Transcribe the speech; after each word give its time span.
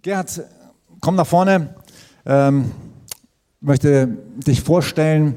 Gerhard, 0.00 0.42
komm 1.00 1.16
nach 1.16 1.26
vorne. 1.26 1.74
Ähm, 2.24 2.70
möchte 3.60 4.06
dich 4.06 4.60
vorstellen. 4.60 5.36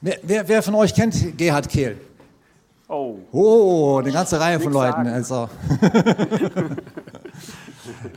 Wer, 0.00 0.18
wer, 0.22 0.48
wer, 0.48 0.62
von 0.62 0.74
euch 0.74 0.94
kennt 0.94 1.36
Gerhard 1.36 1.68
Kehl? 1.68 1.98
Oh. 2.88 3.18
Oh, 3.30 3.98
eine 3.98 4.10
ganze 4.10 4.40
Reihe 4.40 4.58
von 4.58 4.72
Leuten. 4.72 5.06
Also. 5.06 5.50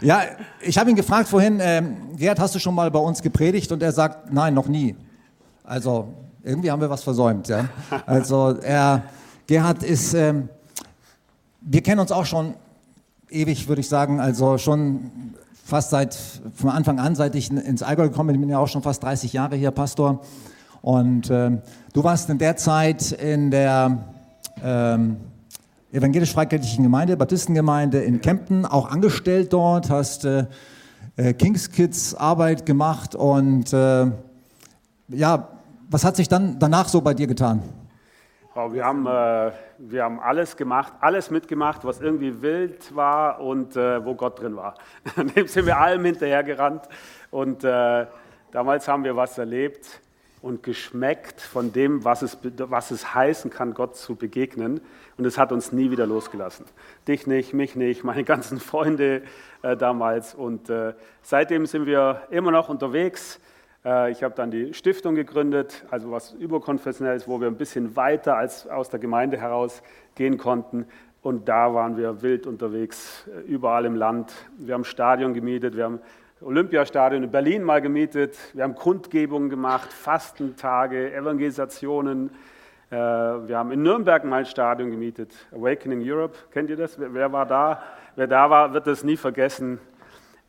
ja, 0.01 0.21
ich 0.61 0.77
habe 0.77 0.89
ihn 0.89 0.95
gefragt 0.95 1.27
vorhin, 1.27 1.59
ähm, 1.61 2.15
Gerhard, 2.15 2.39
hast 2.39 2.55
du 2.55 2.59
schon 2.59 2.73
mal 2.73 2.89
bei 2.89 2.99
uns 2.99 3.21
gepredigt? 3.21 3.69
Und 3.73 3.83
er 3.83 3.91
sagt, 3.91 4.31
nein, 4.31 4.53
noch 4.53 4.69
nie. 4.69 4.95
Also 5.65 6.13
irgendwie 6.43 6.71
haben 6.71 6.79
wir 6.79 6.89
was 6.89 7.03
versäumt. 7.03 7.49
Ja? 7.49 7.67
Also 8.05 8.57
er, 8.61 9.03
Gerhard 9.47 9.83
ist, 9.83 10.13
ähm, 10.13 10.47
wir 11.59 11.81
kennen 11.81 11.99
uns 11.99 12.13
auch 12.13 12.25
schon 12.25 12.53
ewig, 13.31 13.67
würde 13.67 13.81
ich 13.81 13.89
sagen, 13.89 14.19
also 14.19 14.57
schon 14.57 15.11
fast 15.63 15.89
seit, 15.89 16.17
von 16.53 16.69
Anfang 16.69 16.99
an, 16.99 17.15
seit 17.15 17.35
ich 17.35 17.49
ins 17.49 17.81
Allgäu 17.81 18.09
gekommen 18.09 18.27
bin, 18.27 18.35
ich 18.35 18.41
bin 18.41 18.49
ja 18.49 18.59
auch 18.59 18.67
schon 18.67 18.83
fast 18.83 19.03
30 19.03 19.33
Jahre 19.33 19.55
hier 19.55 19.71
Pastor. 19.71 20.21
Und 20.81 21.29
äh, 21.29 21.51
du 21.93 22.03
warst 22.03 22.29
in 22.29 22.37
der 22.37 22.57
Zeit 22.57 23.11
in 23.11 23.51
der 23.51 24.03
ähm, 24.63 25.17
evangelisch-freikirchlichen 25.91 26.83
Gemeinde, 26.83 27.17
Baptistengemeinde 27.17 28.01
in 28.01 28.21
Kempten, 28.21 28.65
auch 28.65 28.89
angestellt 28.89 29.53
dort, 29.53 29.89
hast 29.89 30.25
äh, 30.25 30.45
äh 31.17 31.33
Kings 31.33 31.71
Kids 31.71 32.15
Arbeit 32.15 32.65
gemacht 32.65 33.15
und 33.15 33.71
äh, 33.73 34.07
ja, 35.09 35.47
was 35.89 36.03
hat 36.03 36.15
sich 36.15 36.29
dann 36.29 36.57
danach 36.59 36.87
so 36.87 37.01
bei 37.01 37.13
dir 37.13 37.27
getan? 37.27 37.61
Oh, 38.55 38.73
wir, 38.73 38.83
haben, 38.83 39.05
äh, 39.05 39.51
wir 39.89 40.03
haben 40.03 40.19
alles 40.19 40.55
gemacht, 40.57 40.93
alles 40.99 41.31
mitgemacht, 41.31 41.83
was 41.83 41.99
irgendwie 41.99 42.41
wild 42.41 42.95
war 42.95 43.39
und 43.39 43.75
äh, 43.75 44.03
wo 44.05 44.13
Gott 44.13 44.39
drin 44.39 44.55
war. 44.55 44.75
Dem 45.35 45.47
sind 45.47 45.65
wir 45.65 45.79
allem 45.79 46.05
hinterhergerannt 46.05 46.87
und 47.31 47.63
äh, 47.63 48.05
damals 48.51 48.87
haben 48.87 49.03
wir 49.03 49.15
was 49.15 49.37
erlebt 49.37 50.01
und 50.41 50.63
geschmeckt 50.63 51.41
von 51.41 51.71
dem, 51.71 52.03
was 52.03 52.21
es, 52.21 52.37
was 52.57 52.91
es 52.91 53.13
heißen 53.13 53.51
kann, 53.51 53.73
Gott 53.73 53.95
zu 53.95 54.15
begegnen. 54.15 54.81
Und 55.17 55.25
es 55.25 55.37
hat 55.37 55.51
uns 55.51 55.71
nie 55.71 55.91
wieder 55.91 56.07
losgelassen. 56.07 56.65
Dich 57.07 57.27
nicht, 57.27 57.53
mich 57.53 57.75
nicht, 57.75 58.03
meine 58.03 58.23
ganzen 58.25 58.59
Freunde 58.59 59.23
äh, 59.61 59.77
damals. 59.77 60.33
Und 60.33 60.69
äh, 60.69 60.93
seitdem 61.21 61.65
sind 61.65 61.85
wir 61.85 62.23
immer 62.31 62.51
noch 62.51 62.69
unterwegs 62.69 63.39
ich 63.83 64.21
habe 64.21 64.35
dann 64.35 64.51
die 64.51 64.75
Stiftung 64.75 65.15
gegründet, 65.15 65.85
also 65.89 66.11
was 66.11 66.33
überkonfessionell 66.33 67.15
ist, 67.15 67.27
wo 67.27 67.41
wir 67.41 67.47
ein 67.47 67.57
bisschen 67.57 67.95
weiter 67.95 68.37
als 68.37 68.67
aus 68.67 68.89
der 68.89 68.99
Gemeinde 68.99 69.37
heraus 69.37 69.81
gehen 70.13 70.37
konnten. 70.37 70.85
Und 71.21 71.47
da 71.47 71.73
waren 71.73 71.97
wir 71.97 72.23
wild 72.23 72.47
unterwegs, 72.47 73.27
äh, 73.27 73.41
überall 73.41 73.85
im 73.85 73.95
Land. 73.95 74.33
Wir 74.57 74.73
haben 74.73 74.83
Stadion 74.83 75.35
gemietet, 75.35 75.75
wir 75.75 75.83
haben 75.83 75.99
Olympiastadion 76.41 77.21
in 77.21 77.29
Berlin 77.29 77.63
mal 77.63 77.79
gemietet, 77.79 78.35
wir 78.53 78.63
haben 78.63 78.73
Kundgebungen 78.73 79.51
gemacht, 79.51 79.93
Fastentage, 79.93 81.13
Evangelisationen. 81.13 82.31
Äh, 82.89 82.95
wir 82.95 83.55
haben 83.55 83.71
in 83.71 83.83
Nürnberg 83.83 84.23
mal 84.25 84.37
ein 84.37 84.45
Stadion 84.47 84.89
gemietet, 84.89 85.31
Awakening 85.51 86.01
Europe. 86.03 86.35
Kennt 86.51 86.71
ihr 86.71 86.77
das? 86.77 86.99
Wer 86.99 87.31
war 87.31 87.45
da? 87.45 87.83
Wer 88.15 88.25
da 88.25 88.49
war, 88.49 88.73
wird 88.73 88.87
das 88.87 89.03
nie 89.03 89.17
vergessen. 89.17 89.79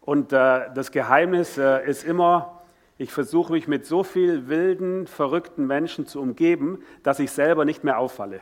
Und 0.00 0.32
das 0.32 0.90
Geheimnis 0.90 1.58
ist 1.58 2.02
immer, 2.02 2.61
ich 2.98 3.12
versuche 3.12 3.52
mich 3.52 3.68
mit 3.68 3.86
so 3.86 4.04
viel 4.04 4.48
wilden, 4.48 5.06
verrückten 5.06 5.66
Menschen 5.66 6.06
zu 6.06 6.20
umgeben, 6.20 6.82
dass 7.02 7.18
ich 7.18 7.30
selber 7.30 7.64
nicht 7.64 7.84
mehr 7.84 7.98
auffalle. 7.98 8.40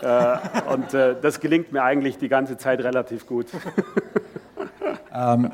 Äh, 0.00 0.36
und 0.72 0.94
äh, 0.94 1.16
das 1.20 1.40
gelingt 1.40 1.72
mir 1.72 1.82
eigentlich 1.82 2.18
die 2.18 2.28
ganze 2.28 2.56
Zeit 2.56 2.80
relativ 2.80 3.26
gut. 3.26 3.46
ähm, 5.14 5.52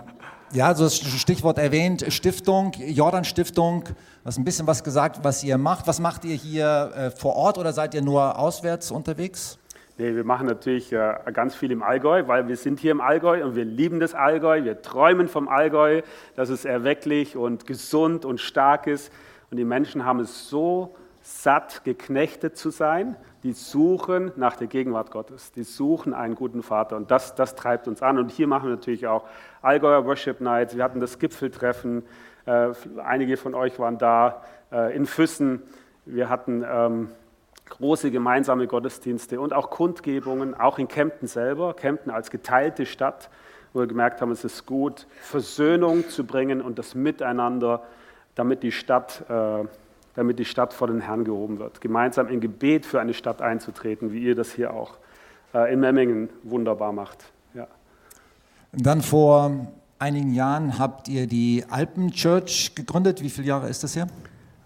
ja, 0.53 0.75
so 0.75 0.85
das 0.85 0.97
Stichwort 0.97 1.59
erwähnt, 1.59 2.07
Stiftung, 2.09 2.73
Jordan 2.79 3.25
Stiftung. 3.25 3.85
Du 3.85 3.95
hast 4.25 4.39
ein 4.39 4.45
bisschen 4.45 4.67
was 4.67 4.83
gesagt, 4.83 5.21
was 5.23 5.45
ihr 5.45 5.59
macht. 5.59 5.87
Was 5.87 6.01
macht 6.01 6.25
ihr 6.25 6.35
hier 6.35 6.93
äh, 6.97 7.11
vor 7.11 7.37
Ort 7.37 7.59
oder 7.59 7.75
seid 7.75 7.95
ihr 7.95 8.01
nur 8.01 8.39
auswärts 8.39 8.91
unterwegs? 8.91 9.59
Nee, 10.01 10.15
wir 10.15 10.23
machen 10.23 10.47
natürlich 10.47 10.93
äh, 10.93 11.17
ganz 11.33 11.57
viel 11.57 11.73
im 11.73 11.83
Allgäu, 11.83 12.29
weil 12.29 12.47
wir 12.47 12.57
sind 12.57 12.79
hier 12.79 12.93
im 12.93 13.01
Allgäu 13.01 13.45
und 13.45 13.57
wir 13.57 13.65
lieben 13.65 13.99
das 13.99 14.15
Allgäu. 14.15 14.63
Wir 14.63 14.81
träumen 14.81 15.27
vom 15.27 15.49
Allgäu, 15.49 16.03
dass 16.37 16.51
es 16.51 16.65
erwecklich 16.65 17.37
und 17.37 17.67
gesund 17.67 18.25
und 18.25 18.41
stark 18.41 18.87
ist. 18.87 19.13
Und 19.51 19.57
die 19.57 19.65
Menschen 19.65 20.05
haben 20.05 20.21
es 20.21 20.49
so 20.49 20.95
satt, 21.21 21.83
geknechtet 21.83 22.57
zu 22.57 22.71
sein. 22.71 23.17
Die 23.43 23.51
suchen 23.51 24.31
nach 24.37 24.55
der 24.55 24.69
Gegenwart 24.69 25.11
Gottes. 25.11 25.51
Die 25.51 25.65
suchen 25.65 26.15
einen 26.15 26.37
guten 26.37 26.63
Vater. 26.63 26.97
Und 26.97 27.11
das, 27.11 27.35
das 27.35 27.57
treibt 27.57 27.89
uns 27.89 28.01
an. 28.01 28.19
Und 28.19 28.31
hier 28.31 28.47
machen 28.47 28.69
wir 28.69 28.77
natürlich 28.77 29.09
auch 29.09 29.25
Allgäuer 29.63 30.07
Worship 30.07 30.41
Nights. 30.41 30.77
Wir 30.77 30.85
hatten 30.85 31.01
das 31.01 31.19
Gipfeltreffen. 31.19 32.05
Äh, 32.47 32.69
einige 33.05 33.37
von 33.37 33.53
euch 33.53 33.81
waren 33.81 33.99
da 33.99 34.45
äh, 34.71 34.95
in 34.95 35.07
Füssen. 35.07 35.61
Wir 36.07 36.29
hatten 36.29 36.65
ähm, 36.65 37.09
große 37.69 38.11
gemeinsame 38.11 38.67
Gottesdienste 38.67 39.41
und 39.41 39.53
auch 39.53 39.71
Kundgebungen, 39.71 40.55
auch 40.55 40.79
in 40.79 40.89
Kempten 40.89 41.29
selber, 41.29 41.75
Kempten 41.75 42.11
als 42.11 42.31
geteilte 42.31 42.87
Stadt, 42.87 43.31
wo 43.73 43.81
wir 43.81 43.87
gemerkt 43.87 44.21
haben, 44.21 44.31
es 44.31 44.45
ist 44.45 44.67
gut, 44.67 45.07
Versöhnung 45.21 46.09
zu 46.09 46.25
bringen 46.25 46.61
und 46.61 46.79
das 46.79 46.95
Miteinander, 46.95 47.83
damit 48.35 48.63
die 48.63 48.73
Stadt, 48.73 49.25
äh, 49.29 49.65
damit 50.15 50.39
die 50.39 50.45
Stadt 50.45 50.73
vor 50.73 50.89
den 50.89 51.01
Herrn 51.01 51.25
gehoben 51.25 51.59
wird. 51.59 51.81
Gemeinsam 51.81 52.29
in 52.29 52.41
Gebet 52.41 52.87
für 52.87 53.01
eine 53.01 53.15
Stadt 53.15 53.43
einzutreten, 53.43 54.13
wie 54.13 54.21
ihr 54.21 54.35
das 54.35 54.53
hier 54.53 54.73
auch 54.73 54.99
äh, 55.55 55.73
in 55.73 55.81
Memmingen 55.81 56.31
wunderbar 56.43 56.93
macht. 56.93 57.25
Ja. 57.55 57.67
Dann 58.73 59.03
vor 59.03 59.69
einigen 59.99 60.33
Jahren 60.33 60.79
habt 60.79 61.09
ihr 61.09 61.27
die 61.27 61.65
Alpen 61.69 62.13
Church 62.13 62.75
gegründet. 62.75 63.23
Wie 63.23 63.31
viele 63.31 63.49
Jahre 63.49 63.69
ist 63.69 63.83
das 63.83 63.97
her? 63.97 64.07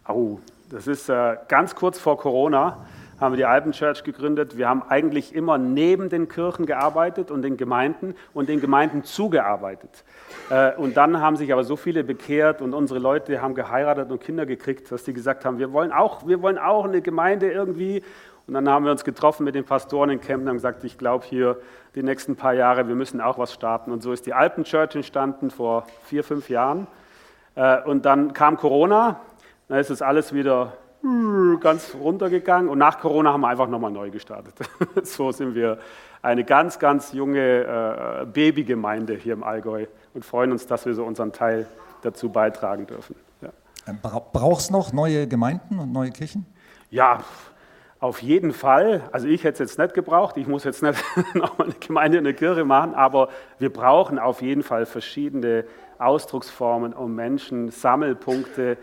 Oh, 0.08 0.38
das 0.72 0.86
ist 0.86 1.10
äh, 1.10 1.36
ganz 1.48 1.74
kurz 1.74 1.98
vor 1.98 2.16
Corona 2.16 2.78
haben 3.20 3.34
wir 3.34 3.36
die 3.36 3.44
Alpen 3.44 3.72
Church 3.72 4.02
gegründet. 4.02 4.56
Wir 4.56 4.68
haben 4.68 4.82
eigentlich 4.88 5.34
immer 5.34 5.58
neben 5.58 6.08
den 6.08 6.28
Kirchen 6.28 6.64
gearbeitet 6.64 7.30
und 7.30 7.42
den 7.42 7.58
Gemeinden 7.58 8.16
und 8.32 8.48
den 8.48 8.60
Gemeinden 8.60 9.04
zugearbeitet. 9.04 10.02
Äh, 10.48 10.74
und 10.76 10.96
dann 10.96 11.20
haben 11.20 11.36
sich 11.36 11.52
aber 11.52 11.62
so 11.62 11.76
viele 11.76 12.04
bekehrt 12.04 12.62
und 12.62 12.72
unsere 12.72 12.98
Leute 12.98 13.42
haben 13.42 13.54
geheiratet 13.54 14.10
und 14.10 14.22
Kinder 14.22 14.46
gekriegt, 14.46 14.90
dass 14.90 15.04
die 15.04 15.12
gesagt 15.12 15.44
haben, 15.44 15.58
wir 15.58 15.74
wollen 15.74 15.92
auch, 15.92 16.26
wir 16.26 16.40
wollen 16.40 16.56
auch 16.56 16.86
eine 16.86 17.02
Gemeinde 17.02 17.52
irgendwie. 17.52 18.02
Und 18.46 18.54
dann 18.54 18.66
haben 18.66 18.86
wir 18.86 18.92
uns 18.92 19.04
getroffen 19.04 19.44
mit 19.44 19.54
den 19.54 19.64
Pastoren 19.64 20.08
in 20.08 20.22
Kempten 20.22 20.48
und 20.48 20.56
gesagt, 20.56 20.82
ich 20.84 20.96
glaube 20.96 21.26
hier 21.28 21.58
die 21.94 22.02
nächsten 22.02 22.34
paar 22.34 22.54
Jahre, 22.54 22.88
wir 22.88 22.94
müssen 22.94 23.20
auch 23.20 23.38
was 23.38 23.52
starten. 23.52 23.92
Und 23.92 24.02
so 24.02 24.10
ist 24.10 24.24
die 24.24 24.32
Alpen 24.32 24.64
Church 24.64 24.96
entstanden 24.96 25.50
vor 25.50 25.86
vier, 26.06 26.24
fünf 26.24 26.48
Jahren. 26.48 26.86
Äh, 27.56 27.82
und 27.82 28.06
dann 28.06 28.32
kam 28.32 28.56
Corona 28.56 29.20
dann 29.72 29.80
ist 29.80 29.88
es 29.88 30.02
alles 30.02 30.34
wieder 30.34 30.74
ganz 31.60 31.94
runtergegangen 31.98 32.68
und 32.68 32.76
nach 32.76 33.00
Corona 33.00 33.32
haben 33.32 33.40
wir 33.40 33.48
einfach 33.48 33.68
nochmal 33.68 33.90
neu 33.90 34.10
gestartet. 34.10 34.52
so 35.02 35.32
sind 35.32 35.54
wir 35.54 35.78
eine 36.20 36.44
ganz, 36.44 36.78
ganz 36.78 37.14
junge 37.14 38.20
äh, 38.20 38.26
Babygemeinde 38.26 39.14
hier 39.14 39.32
im 39.32 39.42
Allgäu 39.42 39.86
und 40.12 40.26
freuen 40.26 40.52
uns, 40.52 40.66
dass 40.66 40.84
wir 40.84 40.92
so 40.92 41.04
unseren 41.04 41.32
Teil 41.32 41.66
dazu 42.02 42.28
beitragen 42.28 42.86
dürfen. 42.86 43.16
Ja. 43.40 43.48
Ähm, 43.88 43.98
Brauchst 44.02 44.68
du 44.68 44.74
noch 44.74 44.92
neue 44.92 45.26
Gemeinden 45.26 45.78
und 45.78 45.90
neue 45.90 46.10
Kirchen? 46.10 46.44
Ja, 46.90 47.20
auf 47.98 48.20
jeden 48.20 48.52
Fall. 48.52 49.08
Also 49.10 49.26
ich 49.26 49.42
hätte 49.42 49.62
es 49.62 49.70
jetzt 49.70 49.78
nicht 49.78 49.94
gebraucht. 49.94 50.36
Ich 50.36 50.46
muss 50.46 50.64
jetzt 50.64 50.82
nicht 50.82 51.02
nochmal 51.34 51.68
eine 51.68 51.76
Gemeinde 51.80 52.18
in 52.18 52.24
der 52.24 52.34
Kirche 52.34 52.66
machen, 52.66 52.94
aber 52.94 53.30
wir 53.58 53.72
brauchen 53.72 54.18
auf 54.18 54.42
jeden 54.42 54.64
Fall 54.64 54.84
verschiedene 54.84 55.64
Ausdrucksformen, 55.98 56.92
um 56.92 57.14
Menschen 57.14 57.70
Sammelpunkte 57.70 58.76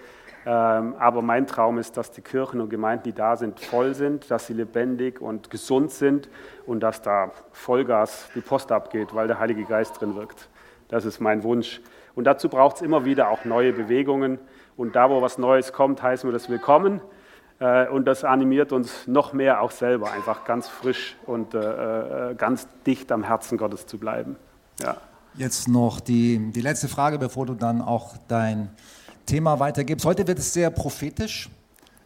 aber 0.50 1.22
mein 1.22 1.46
Traum 1.48 1.78
ist, 1.78 1.98
dass 1.98 2.12
die 2.12 2.22
Kirchen 2.22 2.62
und 2.62 2.70
Gemeinden, 2.70 3.04
die 3.04 3.14
da 3.14 3.36
sind, 3.36 3.60
voll 3.60 3.94
sind, 3.94 4.32
dass 4.32 4.48
sie 4.48 4.54
lebendig 4.54 5.22
und 5.22 5.50
gesund 5.50 5.92
sind 5.92 6.30
und 6.66 6.80
dass 6.82 7.02
da 7.02 7.32
Vollgas 7.52 8.30
die 8.34 8.42
Post 8.42 8.72
abgeht, 8.72 9.14
weil 9.14 9.28
der 9.28 9.40
Heilige 9.40 9.66
Geist 9.66 10.00
drin 10.00 10.16
wirkt. 10.16 10.50
Das 10.88 11.06
ist 11.06 11.20
mein 11.20 11.44
Wunsch. 11.44 11.82
Und 12.16 12.26
dazu 12.26 12.50
braucht 12.50 12.78
es 12.78 12.82
immer 12.82 13.06
wieder 13.06 13.30
auch 13.30 13.46
neue 13.46 13.74
Bewegungen. 13.74 14.40
Und 14.76 14.96
da, 14.96 15.10
wo 15.10 15.22
was 15.22 15.38
Neues 15.38 15.72
kommt, 15.72 16.02
heißen 16.02 16.28
wir 16.28 16.34
das 16.34 16.50
willkommen. 16.50 17.02
Äh, 17.60 17.88
und 17.90 18.06
das 18.06 18.24
animiert 18.24 18.72
uns 18.72 19.08
noch 19.08 19.34
mehr 19.34 19.62
auch 19.62 19.72
selber, 19.72 20.12
einfach 20.12 20.46
ganz 20.46 20.68
frisch 20.68 21.16
und 21.26 21.54
äh, 21.54 22.32
äh, 22.32 22.36
ganz 22.36 22.68
dicht 22.86 23.12
am 23.12 23.24
Herzen 23.24 23.58
Gottes 23.58 23.86
zu 23.86 23.98
bleiben. 23.98 24.36
Ja. 24.82 24.98
Jetzt 25.36 25.68
noch 25.68 26.00
die, 26.00 26.52
die 26.52 26.62
letzte 26.62 26.88
Frage, 26.88 27.20
bevor 27.20 27.46
du 27.46 27.54
dann 27.54 27.82
auch 27.82 28.18
dein 28.28 28.70
Thema 29.30 29.60
weitergibst. 29.60 30.08
Heute 30.08 30.26
wird 30.26 30.40
es 30.40 30.54
sehr 30.54 30.72
prophetisch. 30.72 31.52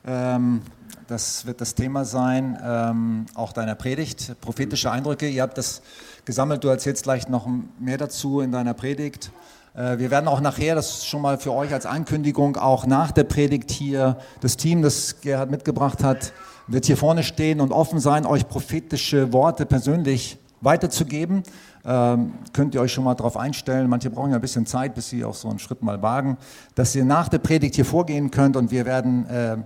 Ähm, 0.06 0.62
das 1.08 1.46
wird 1.46 1.62
das 1.62 1.74
Thema 1.74 2.04
sein, 2.04 2.60
ähm, 2.62 3.28
auch 3.34 3.54
deiner 3.54 3.75
Predigt, 3.75 4.36
prophetische 4.42 4.92
Eindrücke. 4.92 5.30
Ihr 5.30 5.42
habt 5.42 5.58
das 5.58 5.81
gesammelt, 6.25 6.66
du 6.66 6.68
erzählst 6.68 7.04
gleich 7.04 7.30
noch 7.30 7.48
mehr 7.80 7.98
dazu 7.98 8.42
in 8.42 8.52
deiner 8.52 8.74
Predigt. 8.74 9.31
Äh, 9.74 10.00
wir 10.00 10.12
werden 10.12 10.28
auch 10.28 10.42
nachher, 10.42 10.75
das 10.75 11.06
schon 11.06 11.22
mal 11.22 11.38
für 11.38 11.54
euch 11.54 11.72
als 11.72 11.86
Ankündigung, 11.86 12.58
auch 12.58 12.86
nach 12.86 13.14
der 13.14 13.24
Predigt 13.24 13.72
hier, 13.72 14.18
das 14.42 14.58
Team, 14.58 14.81
das 14.81 15.22
Gerhard 15.22 15.50
mitgebracht 15.50 16.04
hat, 16.04 16.34
wird 16.68 16.88
hier 16.88 16.98
vorne 16.98 17.24
stehen 17.24 17.62
und 17.62 17.72
offen 17.72 18.02
sein, 18.02 18.25
euch 18.25 18.50
prophetische 18.50 19.31
Worte 19.31 19.66
persönlich 19.66 20.40
weiterzugeben. 20.60 21.44
Ähm, 21.86 22.34
könnt 22.54 22.76
ihr 22.76 22.82
euch 22.82 22.94
schon 22.94 23.04
mal 23.04 23.16
darauf 23.16 23.36
einstellen. 23.36 23.90
Manche 23.90 24.10
brauchen 24.10 24.30
ja 24.30 24.38
ein 24.38 24.42
bisschen 24.42 24.66
Zeit, 24.66 24.96
bis 24.96 25.10
sie 25.10 25.26
auch 25.26 25.36
so 25.36 25.50
einen 25.50 25.60
Schritt 25.60 25.84
mal 25.84 26.02
wagen, 26.02 26.38
dass 26.76 26.96
ihr 26.96 27.06
nach 27.06 27.28
der 27.28 27.40
Predigt 27.40 27.76
hier 27.76 27.86
vorgehen 27.86 28.32
könnt 28.32 28.56
und 28.56 28.72
wir 28.72 28.86
werden, 28.86 29.28
äh, 29.28 29.58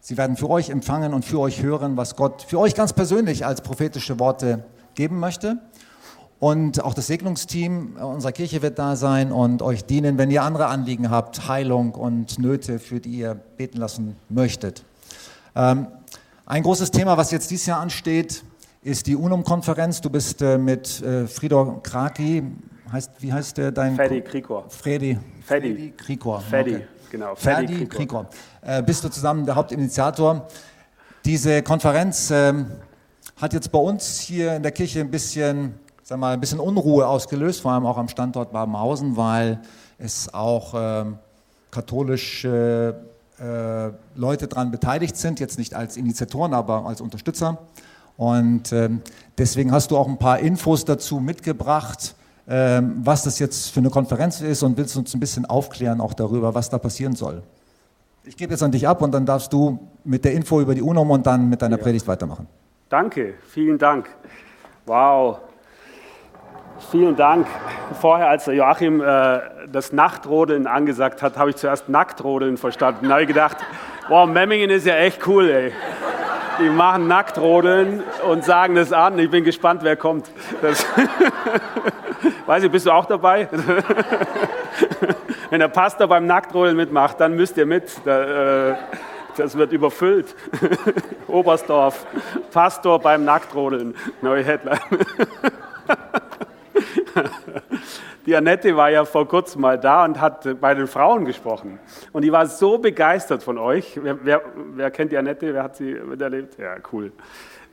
sie 0.00 0.16
werden 0.16 0.36
für 0.36 0.50
euch 0.50 0.70
empfangen 0.70 1.12
und 1.14 1.24
für 1.24 1.40
euch 1.40 1.62
hören, 1.62 1.96
was 1.96 2.16
Gott 2.16 2.42
für 2.42 2.60
euch 2.60 2.74
ganz 2.74 2.92
persönlich 2.92 3.44
als 3.44 3.60
prophetische 3.60 4.18
Worte 4.20 4.64
geben 4.94 5.18
möchte. 5.18 5.58
Und 6.38 6.84
auch 6.84 6.94
das 6.94 7.06
Segnungsteam 7.06 7.96
unserer 7.96 8.32
Kirche 8.32 8.60
wird 8.60 8.78
da 8.78 8.96
sein 8.96 9.32
und 9.32 9.62
euch 9.62 9.84
dienen, 9.84 10.18
wenn 10.18 10.30
ihr 10.30 10.42
andere 10.42 10.66
Anliegen 10.66 11.10
habt, 11.10 11.48
Heilung 11.48 11.92
und 11.92 12.38
Nöte, 12.38 12.78
für 12.78 13.00
die 13.00 13.18
ihr 13.18 13.34
beten 13.34 13.78
lassen 13.78 14.16
möchtet. 14.28 14.84
Ähm, 15.56 15.86
ein 16.46 16.62
großes 16.62 16.90
Thema, 16.90 17.16
was 17.16 17.30
jetzt 17.30 17.50
dieses 17.50 17.64
Jahr 17.66 17.80
ansteht, 17.80 18.44
ist 18.84 19.06
die 19.06 19.16
UNUM-Konferenz. 19.16 20.00
Du 20.02 20.10
bist 20.10 20.42
äh, 20.42 20.58
mit 20.58 21.02
äh, 21.02 21.26
Frido 21.26 21.80
Kraki, 21.82 22.44
heißt, 22.92 23.10
wie 23.20 23.32
heißt 23.32 23.56
der 23.56 23.72
dein? 23.72 23.96
Freddy 23.96 24.20
Krikor. 24.20 24.66
Freddy. 24.68 25.18
Freddy. 25.42 25.94
Krikor. 25.96 26.40
Freddy, 26.40 26.76
okay. 26.76 26.86
genau. 27.10 27.34
Ferdi 27.34 27.66
Freddy 27.66 27.86
Krikor. 27.86 28.26
Äh, 28.60 28.82
bist 28.82 29.02
du 29.02 29.08
zusammen 29.08 29.46
der 29.46 29.56
Hauptinitiator. 29.56 30.46
Diese 31.24 31.62
Konferenz 31.62 32.30
ähm, 32.30 32.66
hat 33.36 33.54
jetzt 33.54 33.72
bei 33.72 33.78
uns 33.78 34.20
hier 34.20 34.54
in 34.56 34.62
der 34.62 34.72
Kirche 34.72 35.00
ein 35.00 35.10
bisschen, 35.10 35.74
sag 36.02 36.18
mal, 36.18 36.34
ein 36.34 36.40
bisschen 36.40 36.60
Unruhe 36.60 37.06
ausgelöst, 37.06 37.62
vor 37.62 37.72
allem 37.72 37.86
auch 37.86 37.96
am 37.96 38.08
Standort 38.08 38.52
Babenhausen, 38.52 39.16
weil 39.16 39.60
es 39.96 40.32
auch 40.34 40.74
ähm, 40.76 41.18
katholische 41.70 43.00
äh, 43.40 43.90
Leute 44.14 44.46
daran 44.46 44.70
beteiligt 44.70 45.16
sind, 45.16 45.40
jetzt 45.40 45.58
nicht 45.58 45.72
als 45.72 45.96
Initiatoren, 45.96 46.52
aber 46.52 46.84
als 46.84 47.00
Unterstützer. 47.00 47.58
Und 48.16 48.72
ähm, 48.72 49.02
deswegen 49.38 49.72
hast 49.72 49.90
du 49.90 49.96
auch 49.96 50.08
ein 50.08 50.18
paar 50.18 50.38
Infos 50.38 50.84
dazu 50.84 51.20
mitgebracht, 51.20 52.14
ähm, 52.48 53.00
was 53.02 53.24
das 53.24 53.38
jetzt 53.38 53.70
für 53.70 53.80
eine 53.80 53.90
Konferenz 53.90 54.40
ist 54.40 54.62
und 54.62 54.76
willst 54.76 54.96
uns 54.96 55.14
ein 55.14 55.20
bisschen 55.20 55.46
aufklären 55.46 56.00
auch 56.00 56.14
darüber, 56.14 56.54
was 56.54 56.70
da 56.70 56.78
passieren 56.78 57.16
soll. 57.16 57.42
Ich 58.24 58.36
gebe 58.36 58.52
jetzt 58.52 58.62
an 58.62 58.70
dich 58.70 58.86
ab 58.86 59.02
und 59.02 59.12
dann 59.12 59.26
darfst 59.26 59.52
du 59.52 59.78
mit 60.04 60.24
der 60.24 60.32
Info 60.32 60.60
über 60.60 60.74
die 60.74 60.82
UNOM 60.82 61.10
und 61.10 61.26
dann 61.26 61.48
mit 61.48 61.60
deiner 61.60 61.76
Ja. 61.76 61.82
Predigt 61.82 62.06
weitermachen. 62.06 62.46
Danke, 62.88 63.34
vielen 63.48 63.78
Dank. 63.78 64.08
Wow. 64.86 65.38
Vielen 66.90 67.16
Dank. 67.16 67.46
Vorher, 68.00 68.28
als 68.28 68.46
Joachim 68.46 69.00
äh, 69.00 69.40
das 69.70 69.92
Nachtrodeln 69.92 70.66
angesagt 70.66 71.22
hat, 71.22 71.36
habe 71.36 71.50
ich 71.50 71.56
zuerst 71.56 71.88
Nacktrodeln 71.88 72.56
verstanden. 72.56 73.06
Da 73.06 73.12
habe 73.12 73.22
ich 73.22 73.28
gedacht, 73.28 73.56
wow, 74.08 74.28
Memmingen 74.28 74.70
ist 74.70 74.86
ja 74.86 74.96
echt 74.96 75.26
cool, 75.26 75.48
ey. 75.48 75.72
Die 76.60 76.68
machen 76.68 77.08
Nacktrodeln 77.08 78.02
und 78.28 78.44
sagen 78.44 78.74
das 78.74 78.92
an. 78.92 79.18
Ich 79.18 79.30
bin 79.30 79.44
gespannt, 79.44 79.82
wer 79.82 79.96
kommt. 79.96 80.30
Das 80.62 80.86
Weiß 82.46 82.62
ich, 82.62 82.70
bist 82.70 82.86
du 82.86 82.90
auch 82.90 83.06
dabei? 83.06 83.48
Wenn 85.50 85.60
der 85.60 85.68
Pastor 85.68 86.08
beim 86.08 86.26
Nacktrodeln 86.26 86.76
mitmacht, 86.76 87.20
dann 87.20 87.36
müsst 87.36 87.56
ihr 87.56 87.66
mit. 87.66 88.06
Äh, 88.06 88.74
das 89.36 89.56
wird 89.56 89.72
überfüllt. 89.72 90.34
Oberstdorf, 91.28 92.06
Pastor 92.52 93.00
beim 93.00 93.24
Nacktrodeln. 93.24 93.94
Neue 94.22 94.44
Headline. 94.44 94.78
Die 98.26 98.34
Annette 98.34 98.74
war 98.74 98.90
ja 98.90 99.04
vor 99.04 99.28
kurzem 99.28 99.60
mal 99.60 99.78
da 99.78 100.04
und 100.04 100.18
hat 100.18 100.60
bei 100.60 100.74
den 100.74 100.86
Frauen 100.86 101.26
gesprochen. 101.26 101.78
Und 102.12 102.22
die 102.22 102.32
war 102.32 102.46
so 102.46 102.78
begeistert 102.78 103.42
von 103.42 103.58
euch. 103.58 104.00
Wer, 104.02 104.24
wer, 104.24 104.42
wer 104.74 104.90
kennt 104.90 105.12
die 105.12 105.18
Annette? 105.18 105.52
Wer 105.52 105.62
hat 105.62 105.76
sie 105.76 105.94
miterlebt? 105.94 106.58
Ja, 106.58 106.76
cool. 106.92 107.12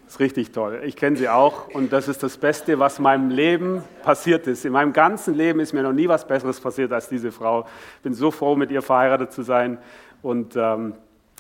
Das 0.04 0.16
ist 0.16 0.20
richtig 0.20 0.52
toll. 0.52 0.82
Ich 0.84 0.98
kenne 0.98 1.16
sie 1.16 1.30
auch 1.30 1.70
und 1.70 1.94
das 1.94 2.10
ist 2.10 2.22
das 2.22 2.36
Beste, 2.38 2.80
was 2.80 2.98
in 2.98 3.04
meinem 3.04 3.30
Leben 3.30 3.82
passiert 4.04 4.46
ist. 4.46 4.66
In 4.66 4.74
meinem 4.74 4.92
ganzen 4.92 5.36
Leben 5.36 5.62
ist 5.62 5.72
mir 5.72 5.84
noch 5.84 5.94
nie 5.94 6.10
was 6.10 6.28
Besseres 6.28 6.60
passiert 6.60 6.92
als 6.92 7.08
diese 7.08 7.32
Frau. 7.32 7.66
Ich 7.96 8.02
bin 8.02 8.14
so 8.14 8.30
froh, 8.30 8.58
mit 8.58 8.72
ihr 8.72 8.82
verheiratet 8.82 9.32
zu 9.32 9.44
sein. 9.44 9.78
Und 10.22 10.58
ähm, 10.58 10.96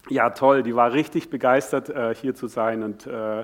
ja, 0.09 0.29
toll, 0.29 0.63
die 0.63 0.73
war 0.73 0.93
richtig 0.93 1.29
begeistert, 1.29 1.89
äh, 1.89 2.15
hier 2.15 2.33
zu 2.33 2.47
sein. 2.47 2.81
Und 2.81 3.07
äh, 3.07 3.43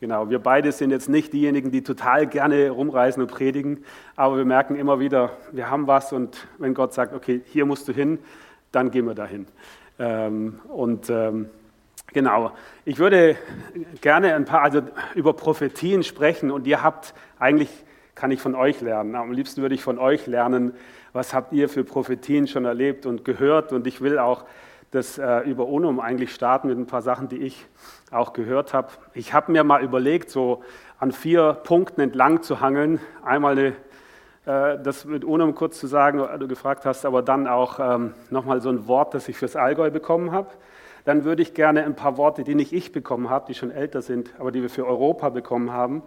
genau, 0.00 0.30
wir 0.30 0.38
beide 0.38 0.72
sind 0.72 0.90
jetzt 0.90 1.08
nicht 1.08 1.32
diejenigen, 1.32 1.70
die 1.70 1.82
total 1.82 2.26
gerne 2.26 2.70
rumreisen 2.70 3.22
und 3.22 3.30
predigen, 3.30 3.84
aber 4.14 4.36
wir 4.36 4.44
merken 4.44 4.76
immer 4.76 5.00
wieder, 5.00 5.30
wir 5.52 5.70
haben 5.70 5.86
was 5.86 6.12
und 6.12 6.46
wenn 6.58 6.74
Gott 6.74 6.92
sagt, 6.92 7.14
okay, 7.14 7.42
hier 7.46 7.66
musst 7.66 7.88
du 7.88 7.92
hin, 7.92 8.18
dann 8.72 8.90
gehen 8.90 9.06
wir 9.06 9.14
dahin. 9.14 9.46
Ähm, 9.98 10.60
und 10.68 11.08
ähm, 11.08 11.48
genau, 12.12 12.52
ich 12.84 12.98
würde 12.98 13.36
gerne 14.00 14.34
ein 14.34 14.44
paar, 14.44 14.62
also 14.62 14.82
über 15.14 15.32
Prophetien 15.32 16.02
sprechen 16.02 16.50
und 16.50 16.66
ihr 16.66 16.82
habt 16.82 17.14
eigentlich, 17.38 17.70
kann 18.14 18.30
ich 18.30 18.40
von 18.40 18.54
euch 18.54 18.80
lernen. 18.80 19.14
Am 19.14 19.32
liebsten 19.32 19.62
würde 19.62 19.74
ich 19.74 19.82
von 19.82 19.98
euch 19.98 20.26
lernen, 20.26 20.74
was 21.12 21.32
habt 21.32 21.52
ihr 21.52 21.68
für 21.68 21.84
Prophetien 21.84 22.46
schon 22.46 22.64
erlebt 22.64 23.06
und 23.06 23.24
gehört 23.24 23.72
und 23.72 23.86
ich 23.86 24.00
will 24.00 24.18
auch 24.18 24.44
das 24.90 25.18
äh, 25.18 25.40
über 25.40 25.66
UNUM 25.66 26.00
eigentlich 26.00 26.32
starten 26.32 26.68
mit 26.68 26.78
ein 26.78 26.86
paar 26.86 27.02
Sachen, 27.02 27.28
die 27.28 27.38
ich 27.38 27.66
auch 28.10 28.32
gehört 28.32 28.72
habe. 28.72 28.88
Ich 29.14 29.32
habe 29.32 29.52
mir 29.52 29.64
mal 29.64 29.82
überlegt, 29.82 30.30
so 30.30 30.62
an 30.98 31.12
vier 31.12 31.54
Punkten 31.54 32.00
entlang 32.00 32.42
zu 32.42 32.60
hangeln. 32.60 33.00
Einmal 33.24 33.52
eine, 33.52 33.66
äh, 34.46 34.82
das 34.82 35.04
mit 35.04 35.24
UNUM 35.24 35.54
kurz 35.54 35.78
zu 35.78 35.86
sagen, 35.86 36.22
du 36.38 36.48
gefragt 36.48 36.84
hast, 36.84 37.04
aber 37.04 37.22
dann 37.22 37.46
auch 37.46 37.80
ähm, 37.80 38.14
nochmal 38.30 38.60
so 38.60 38.68
ein 38.68 38.86
Wort, 38.86 39.14
das 39.14 39.28
ich 39.28 39.36
fürs 39.36 39.56
Allgäu 39.56 39.90
bekommen 39.90 40.32
habe. 40.32 40.50
Dann 41.04 41.24
würde 41.24 41.42
ich 41.42 41.54
gerne 41.54 41.84
ein 41.84 41.94
paar 41.94 42.16
Worte, 42.16 42.44
die 42.44 42.54
nicht 42.54 42.72
ich 42.72 42.92
bekommen 42.92 43.30
habe, 43.30 43.46
die 43.48 43.54
schon 43.54 43.70
älter 43.70 44.02
sind, 44.02 44.30
aber 44.38 44.50
die 44.50 44.62
wir 44.62 44.70
für 44.70 44.86
Europa 44.86 45.28
bekommen 45.28 45.72
haben, 45.72 46.02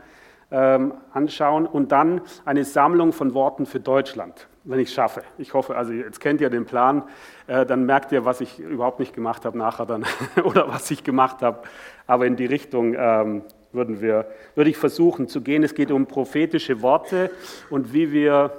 anschauen 0.56 1.68
und 1.68 1.92
dann 1.92 2.22
eine 2.46 2.64
Sammlung 2.64 3.14
von 3.14 3.34
Worten 3.34 3.66
für 3.66 3.80
Deutschland, 3.80 4.48
wenn 4.64 4.80
ich 4.80 4.90
es 4.90 4.94
schaffe. 4.96 5.22
Ich 5.38 5.54
hoffe, 5.54 5.76
also 5.76 5.94
jetzt 5.94 6.20
kennt 6.20 6.42
ihr 6.42 6.50
den 6.50 6.66
Plan, 6.66 7.04
äh, 7.48 7.66
dann 7.66 7.86
merkt 7.86 8.12
ihr, 8.12 8.26
was 8.26 8.42
ich 8.42 8.60
überhaupt 8.60 9.00
nicht 9.00 9.14
gemacht 9.14 9.46
habe 9.46 9.58
nachher 9.58 9.86
dann 9.86 10.06
oder 10.44 10.68
was 10.68 10.90
ich 10.90 11.04
gemacht 11.04 11.42
habe. 11.42 11.60
Aber 12.08 12.26
in 12.26 12.36
die 12.36 12.48
Richtung 12.48 12.96
ähm, 12.98 13.44
würden 13.72 14.02
wir, 14.02 14.26
würde 14.56 14.70
ich 14.72 14.78
versuchen 14.78 15.28
zu 15.28 15.42
gehen. 15.42 15.64
Es 15.64 15.76
geht 15.76 15.92
um 15.92 16.08
prophetische 16.08 16.82
Worte 16.82 17.30
und 17.70 17.94
wie 17.94 18.12
wir, 18.12 18.54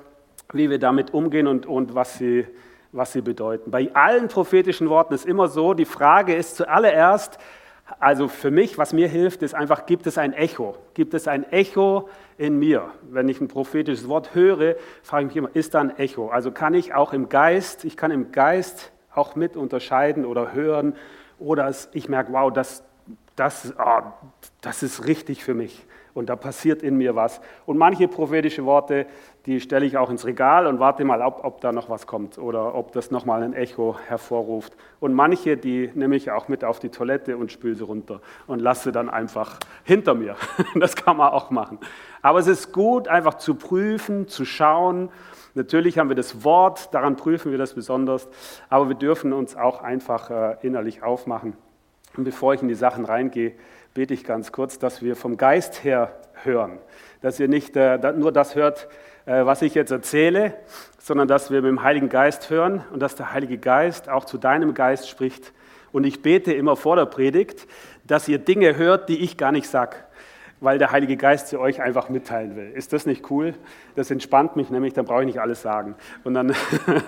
wie 0.53 0.71
wir 0.71 0.79
damit 0.79 1.13
umgehen 1.13 1.47
und, 1.49 1.67
und 1.67 1.95
was 1.95 2.19
sie 2.19 2.47
was 2.93 3.13
sie 3.13 3.21
bedeuten. 3.21 3.71
Bei 3.71 3.89
allen 3.95 4.29
prophetischen 4.29 4.89
Worten 4.89 5.15
ist 5.15 5.25
immer 5.25 5.49
so, 5.49 5.75
die 5.75 5.85
Frage 5.85 6.35
ist 6.35 6.57
zuallererst, 6.57 7.39
also 7.99 8.29
für 8.29 8.51
mich, 8.51 8.79
was 8.79 8.93
mir 8.93 9.09
hilft, 9.09 9.43
ist 9.43 9.55
einfach, 9.55 9.87
gibt 9.87 10.07
es 10.07 10.19
ein 10.19 10.33
Echo? 10.33 10.77
Gibt 10.95 11.15
es 11.15 11.29
ein 11.29 11.51
Echo 11.51 12.09
in 12.39 12.59
mir? 12.59 12.91
Wenn 13.03 13.29
ich 13.29 13.41
ein 13.41 13.49
prophetisches 13.49 14.09
Wort 14.09 14.35
höre, 14.35 14.77
frage 15.03 15.25
ich 15.25 15.29
mich 15.29 15.37
immer, 15.37 15.51
ist 15.55 15.75
da 15.75 15.81
ein 15.81 15.99
Echo? 15.99 16.29
Also 16.29 16.53
kann 16.53 16.75
ich 16.75 16.95
auch 16.95 17.13
im 17.13 17.29
Geist, 17.29 17.85
ich 17.85 17.97
kann 17.97 18.11
im 18.11 18.33
Geist 18.33 18.93
auch 19.15 19.35
mit 19.35 19.57
unterscheiden 19.57 20.25
oder 20.25 20.53
hören 20.53 20.95
oder 21.39 21.73
ich 21.93 22.09
merke, 22.09 22.33
wow, 22.33 22.53
das, 22.53 22.85
das, 23.35 23.75
oh, 23.79 24.03
das 24.61 24.83
ist 24.83 25.07
richtig 25.07 25.43
für 25.43 25.55
mich 25.55 25.85
und 26.15 26.29
da 26.29 26.37
passiert 26.37 26.83
in 26.83 26.97
mir 26.97 27.15
was. 27.15 27.41
Und 27.67 27.79
manche 27.79 28.09
prophetische 28.09 28.65
Worte, 28.65 29.07
die 29.47 29.61
stelle 29.61 29.87
ich 29.87 29.97
auch 29.97 30.11
ins 30.11 30.27
Regal 30.27 30.67
und 30.67 30.81
warte 30.81 31.05
mal, 31.05 31.23
ob, 31.23 31.45
ob 31.45 31.61
da 31.61 31.73
noch 31.73 31.89
was 31.89 32.07
kommt 32.07 32.39
oder 32.39 32.75
ob 32.75 32.93
das 32.93 33.11
nochmal 33.11 33.43
ein 33.43 33.55
Echo 33.55 33.97
hervorruft. 34.07 34.75
Und 35.01 35.15
manche, 35.15 35.57
die 35.57 35.91
nehme 35.95 36.17
ich 36.17 36.31
auch 36.31 36.49
mit 36.49 36.63
auf 36.63 36.79
die 36.79 36.91
Toilette 36.91 37.39
und 37.39 37.51
spüle 37.51 37.75
sie 37.75 37.85
runter 37.85 38.21
und 38.47 38.61
lasse 38.61 38.93
dann 38.93 39.09
einfach 39.09 39.59
hinter 39.85 40.15
mir. 40.15 40.37
Das 40.75 40.95
kann 40.95 41.17
man 41.17 41.33
auch 41.33 41.51
machen. 41.51 41.79
Aber 42.23 42.39
es 42.39 42.47
ist 42.47 42.73
gut, 42.73 43.09
einfach 43.09 43.35
zu 43.35 43.55
prüfen, 43.55 44.29
zu 44.29 44.45
schauen. 44.45 45.11
Natürlich 45.55 45.99
haben 45.99 46.09
wir 46.09 46.17
das 46.17 46.45
Wort, 46.45 46.95
daran 46.95 47.17
prüfen 47.17 47.51
wir 47.51 47.59
das 47.59 47.75
besonders, 47.75 48.29
aber 48.69 48.89
wir 48.89 48.95
dürfen 48.95 49.33
uns 49.33 49.57
auch 49.57 49.83
einfach 49.83 50.31
äh, 50.31 50.57
innerlich 50.63 51.03
aufmachen. 51.03 51.55
Und 52.17 52.25
bevor 52.25 52.55
ich 52.55 52.63
in 52.63 52.69
die 52.69 52.75
Sachen 52.75 53.05
reingehe, 53.05 53.55
bete 53.95 54.15
ich 54.15 54.25
ganz 54.25 54.53
kurz, 54.53 54.79
dass 54.79 55.03
wir 55.03 55.17
vom 55.17 55.37
Geist 55.37 55.83
her 55.85 56.15
hören. 56.45 56.79
Dass 57.21 57.41
ihr 57.41 57.49
nicht 57.49 57.77
äh, 57.77 58.13
nur 58.13 58.33
das 58.33 58.55
hört, 58.55 58.89
was 59.27 59.63
ich 59.63 59.75
jetzt 59.75 59.91
erzähle, 59.91 60.55
sondern 60.99 61.29
dass 61.29 61.51
wir 61.51 61.63
mit 61.63 61.71
dem 61.71 61.83
Heiligen 61.83 62.09
Geist 62.09 62.51
hören 62.51 62.85
und 62.93 63.01
dass 63.01 63.15
der 63.15 63.33
Heilige 63.33 63.59
Geist 63.59 64.09
auch 64.09 64.25
zu 64.25 64.39
deinem 64.39 64.75
Geist 64.75 65.09
spricht. 65.09 65.53
Und 65.93 66.05
ich 66.05 66.23
bete 66.23 66.53
immer 66.53 66.77
vor 66.77 66.97
der 66.97 67.07
Predigt, 67.07 67.67
dass 68.05 68.29
ihr 68.29 68.39
Dinge 68.39 68.77
hört, 68.77 69.09
die 69.09 69.19
ich 69.19 69.37
gar 69.37 69.53
nicht 69.53 69.69
sage, 69.69 69.97
weil 70.61 70.79
der 70.79 70.93
Heilige 70.93 71.17
Geist 71.17 71.49
sie 71.49 71.57
euch 71.57 71.81
einfach 71.81 72.09
mitteilen 72.09 72.55
will. 72.55 72.71
Ist 72.71 72.93
das 72.93 73.07
nicht 73.07 73.31
cool? 73.31 73.55
Das 73.97 74.11
entspannt 74.11 74.57
mich 74.57 74.71
nämlich, 74.71 74.93
dann 74.93 75.07
brauche 75.07 75.21
ich 75.21 75.27
nicht 75.27 75.41
alles 75.41 75.63
sagen. 75.63 75.97
Und, 76.23 76.35
dann 76.35 76.55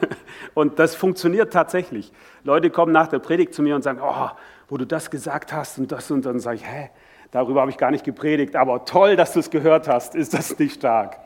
und 0.55 0.79
das 0.79 0.95
funktioniert 0.95 1.53
tatsächlich. 1.53 2.13
Leute 2.45 2.71
kommen 2.71 2.93
nach 2.93 3.09
der 3.09 3.19
Predigt 3.19 3.55
zu 3.55 3.63
mir 3.63 3.77
und 3.77 3.83
sagen, 3.83 4.01
oh, 4.03 4.31
wo 4.69 4.79
du 4.79 4.87
das 4.87 5.11
gesagt 5.11 5.53
hast 5.53 5.79
und 5.79 5.93
das 5.93 6.11
und 6.11 6.25
dann 6.25 6.41
sage 6.41 6.57
ich, 6.57 6.67
hä, 6.67 6.91
darüber 7.31 7.61
habe 7.61 7.71
ich 7.71 7.77
gar 7.77 7.91
nicht 7.91 8.05
gepredigt, 8.05 8.57
aber 8.57 8.85
toll, 8.85 9.17
dass 9.17 9.33
du 9.33 9.41
es 9.41 9.51
gehört 9.51 9.87
hast, 9.87 10.15
ist 10.15 10.35
das 10.35 10.59
nicht 10.59 10.77
stark? 10.77 11.19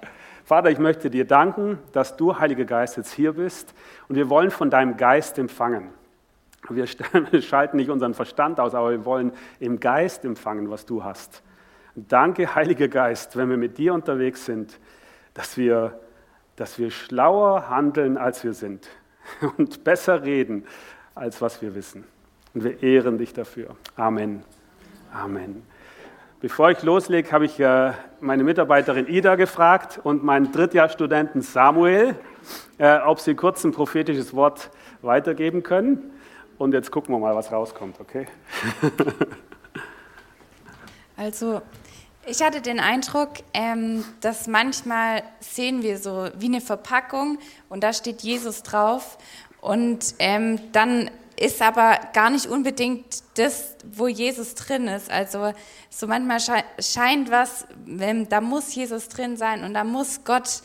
Vater, 0.47 0.71
ich 0.71 0.79
möchte 0.79 1.11
dir 1.11 1.25
danken, 1.25 1.81
dass 1.91 2.17
du, 2.17 2.39
Heiliger 2.39 2.65
Geist, 2.65 2.97
jetzt 2.97 3.13
hier 3.13 3.33
bist 3.33 3.75
und 4.09 4.15
wir 4.15 4.31
wollen 4.31 4.53
von 4.53 4.71
deinem 4.71 4.97
Geist 4.97 5.39
empfangen. 5.39 5.89
Wir 6.69 6.87
schalten 7.43 7.79
nicht 7.79 7.91
unseren 7.91 8.15
Verstand 8.15 8.61
aus, 8.61 8.73
aber 8.73 8.93
wir 8.93 9.05
wollen 9.05 9.33
im 9.59 9.81
Geist 9.81 10.25
empfangen, 10.25 10.71
was 10.71 10.87
du 10.87 11.03
hast. 11.03 11.43
Danke, 11.97 12.55
Heiliger 12.55 12.87
Geist, 12.87 13.37
wenn 13.37 13.51
wir 13.51 13.57
mit 13.57 13.77
dir 13.77 13.93
unterwegs 13.93 14.45
sind, 14.45 14.79
dass 15.35 15.57
wir, 15.57 15.99
dass 16.55 16.79
wir 16.79 16.93
schlauer 16.93 17.69
handeln, 17.69 18.17
als 18.17 18.45
wir 18.45 18.55
sind 18.55 18.89
und 19.57 19.83
besser 19.83 20.23
reden, 20.23 20.65
als 21.17 21.43
was 21.43 21.61
wir 21.61 21.75
wissen. 21.75 22.05
Und 22.55 22.63
wir 22.63 22.85
ehren 22.85 23.19
dich 23.19 23.33
dafür. 23.33 23.75
Amen. 23.97 24.45
Amen. 25.13 25.65
Bevor 26.47 26.71
ich 26.71 26.81
loslege, 26.85 27.33
habe 27.33 27.47
ich 27.47 27.59
äh, 27.59 27.93
meine 28.21 28.45
Mitarbeiterin 28.45 29.09
Ida 29.09 29.35
gefragt 29.35 29.99
und 30.05 30.23
meinen 30.23 30.53
Drittjahrstudenten 30.53 31.43
Samuel, 31.43 32.15
äh, 32.79 32.99
ob 32.99 33.19
sie 33.19 33.35
kurz 33.35 33.65
ein 33.65 33.73
prophetisches 33.73 34.33
Wort 34.33 34.71
weitergeben 35.03 35.65
können. 35.65 36.13
Und 36.57 36.73
jetzt 36.73 36.93
gucken 36.93 37.13
wir 37.13 37.19
mal, 37.19 37.35
was 37.35 37.51
rauskommt, 37.51 37.99
okay? 37.99 38.29
also, 41.17 41.63
ich 42.25 42.41
hatte 42.41 42.61
den 42.61 42.79
Eindruck, 42.79 43.31
ähm, 43.53 44.05
dass 44.21 44.47
manchmal 44.47 45.25
sehen 45.41 45.83
wir 45.83 45.99
so 45.99 46.29
wie 46.39 46.47
eine 46.47 46.61
Verpackung 46.61 47.41
und 47.69 47.83
da 47.83 47.93
steht 47.93 48.23
Jesus 48.23 48.63
drauf 48.63 49.19
und 49.61 50.15
ähm, 50.21 50.61
dann 50.71 51.11
ist 51.39 51.61
aber 51.61 51.99
gar 52.13 52.31
nicht 52.31 52.47
unbedingt 52.47 53.23
das, 53.35 53.77
wo 53.93 54.09
Jesus 54.09 54.55
drin 54.55 54.89
ist. 54.89 55.11
Also 55.11 55.53
so 55.91 56.07
manchmal 56.07 56.41
scheint 56.81 57.31
was, 57.31 57.67
da 57.87 58.41
muss 58.41 58.75
Jesus 58.75 59.09
drin 59.09 59.37
sein 59.37 59.65
und 59.65 59.75
da 59.75 59.85
muss 59.85 60.25
Gott, 60.25 60.63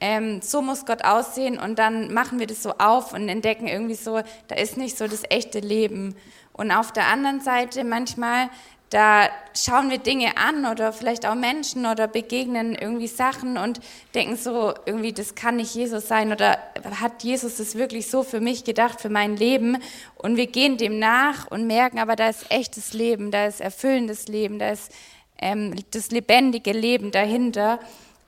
ähm, 0.00 0.40
so 0.42 0.62
muss 0.62 0.86
Gott 0.86 1.04
aussehen 1.04 1.58
und 1.58 1.78
dann 1.78 2.12
machen 2.12 2.38
wir 2.38 2.46
das 2.46 2.62
so 2.62 2.72
auf 2.78 3.12
und 3.12 3.28
entdecken 3.28 3.66
irgendwie 3.66 3.94
so, 3.94 4.22
da 4.48 4.56
ist 4.56 4.76
nicht 4.76 4.96
so 4.96 5.06
das 5.06 5.22
echte 5.28 5.60
Leben. 5.60 6.16
Und 6.52 6.70
auf 6.70 6.92
der 6.92 7.08
anderen 7.08 7.40
Seite 7.40 7.84
manchmal 7.84 8.48
da 8.94 9.28
schauen 9.56 9.90
wir 9.90 9.98
Dinge 9.98 10.36
an 10.36 10.66
oder 10.66 10.92
vielleicht 10.92 11.26
auch 11.26 11.34
Menschen 11.34 11.84
oder 11.84 12.06
begegnen 12.06 12.76
irgendwie 12.76 13.08
Sachen 13.08 13.58
und 13.58 13.80
denken 14.14 14.36
so, 14.36 14.72
irgendwie, 14.86 15.12
das 15.12 15.34
kann 15.34 15.56
nicht 15.56 15.74
Jesus 15.74 16.06
sein 16.06 16.30
oder 16.30 16.60
hat 17.00 17.24
Jesus 17.24 17.56
das 17.56 17.74
wirklich 17.74 18.08
so 18.08 18.22
für 18.22 18.38
mich 18.38 18.62
gedacht, 18.62 19.00
für 19.00 19.08
mein 19.08 19.36
Leben? 19.36 19.78
Und 20.14 20.36
wir 20.36 20.46
gehen 20.46 20.76
dem 20.76 21.00
nach 21.00 21.50
und 21.50 21.66
merken, 21.66 21.98
aber 21.98 22.14
da 22.14 22.28
ist 22.28 22.48
echtes 22.52 22.92
Leben, 22.92 23.32
da 23.32 23.46
ist 23.46 23.60
erfüllendes 23.60 24.28
Leben, 24.28 24.60
da 24.60 24.70
ist 24.70 24.92
ähm, 25.38 25.74
das 25.90 26.12
lebendige 26.12 26.70
Leben 26.70 27.10
dahinter. 27.10 27.80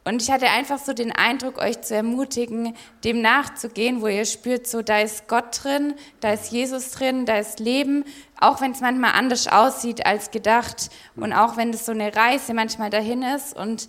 Und 0.07 0.23
ich 0.23 0.31
hatte 0.31 0.49
einfach 0.49 0.79
so 0.79 0.93
den 0.93 1.11
Eindruck, 1.11 1.59
euch 1.59 1.81
zu 1.81 1.97
ermutigen, 1.97 2.77
dem 3.03 3.23
nachzugehen, 3.23 4.03
wo 4.03 4.07
ihr 4.07 4.25
spürt, 4.25 4.69
so 4.69 4.81
da 4.81 5.01
ist 5.01 5.27
Gott 5.27 5.65
drin, 5.65 5.95
da 6.21 6.33
ist 6.33 6.53
Jesus 6.53 6.93
drin, 6.93 7.27
da 7.27 7.39
ist 7.39 7.59
Leben, 7.59 8.05
auch 8.39 8.61
wenn 8.61 8.71
es 8.71 8.81
manchmal 8.81 9.15
anders 9.15 9.49
aussieht 9.49 10.07
als 10.07 10.31
gedacht 10.31 10.91
und 11.17 11.33
auch 11.33 11.57
wenn 11.57 11.71
es 11.71 11.87
so 11.87 11.91
eine 11.91 12.15
Reise 12.15 12.55
manchmal 12.55 12.89
dahin 12.89 13.25
ist. 13.25 13.57
Und 13.57 13.89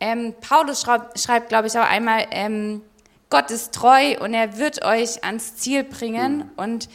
ähm, 0.00 0.34
Paulus 0.40 0.80
schreibt, 0.80 1.20
schreibt 1.20 1.50
glaube 1.50 1.66
ich, 1.66 1.78
auch 1.78 1.86
einmal, 1.86 2.26
ähm, 2.30 2.80
Gott 3.28 3.50
ist 3.50 3.74
treu 3.74 4.16
und 4.20 4.32
er 4.32 4.56
wird 4.56 4.82
euch 4.86 5.22
ans 5.22 5.56
Ziel 5.56 5.84
bringen. 5.84 6.50
Und 6.56 6.88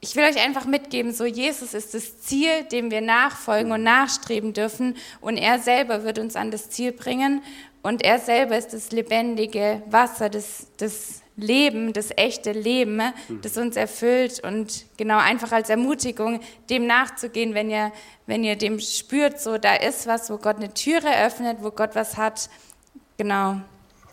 ich 0.00 0.16
will 0.16 0.24
euch 0.24 0.44
einfach 0.44 0.64
mitgeben, 0.64 1.12
so 1.12 1.26
Jesus 1.26 1.74
ist 1.74 1.94
das 1.94 2.20
Ziel, 2.22 2.64
dem 2.72 2.90
wir 2.90 3.02
nachfolgen 3.02 3.70
und 3.70 3.84
nachstreben 3.84 4.52
dürfen. 4.52 4.96
Und 5.20 5.36
er 5.36 5.60
selber 5.60 6.02
wird 6.02 6.18
uns 6.18 6.34
an 6.34 6.50
das 6.50 6.70
Ziel 6.70 6.90
bringen. 6.90 7.40
Und 7.86 8.02
er 8.02 8.18
selber 8.18 8.58
ist 8.58 8.72
das 8.72 8.90
lebendige 8.90 9.80
Wasser, 9.88 10.28
das, 10.28 10.66
das 10.76 11.22
Leben, 11.36 11.92
das 11.92 12.10
echte 12.16 12.50
Leben, 12.50 13.00
das 13.42 13.56
uns 13.56 13.76
erfüllt. 13.76 14.40
Und 14.42 14.86
genau 14.96 15.18
einfach 15.18 15.52
als 15.52 15.70
Ermutigung, 15.70 16.40
dem 16.68 16.88
nachzugehen, 16.88 17.54
wenn 17.54 17.70
ihr, 17.70 17.92
wenn 18.26 18.42
ihr 18.42 18.56
dem 18.56 18.80
spürt, 18.80 19.40
so 19.40 19.56
da 19.56 19.76
ist 19.76 20.08
was, 20.08 20.28
wo 20.30 20.36
Gott 20.36 20.56
eine 20.56 20.74
Türe 20.74 21.26
öffnet, 21.26 21.58
wo 21.60 21.70
Gott 21.70 21.90
was 21.94 22.16
hat. 22.16 22.50
Genau. 23.18 23.60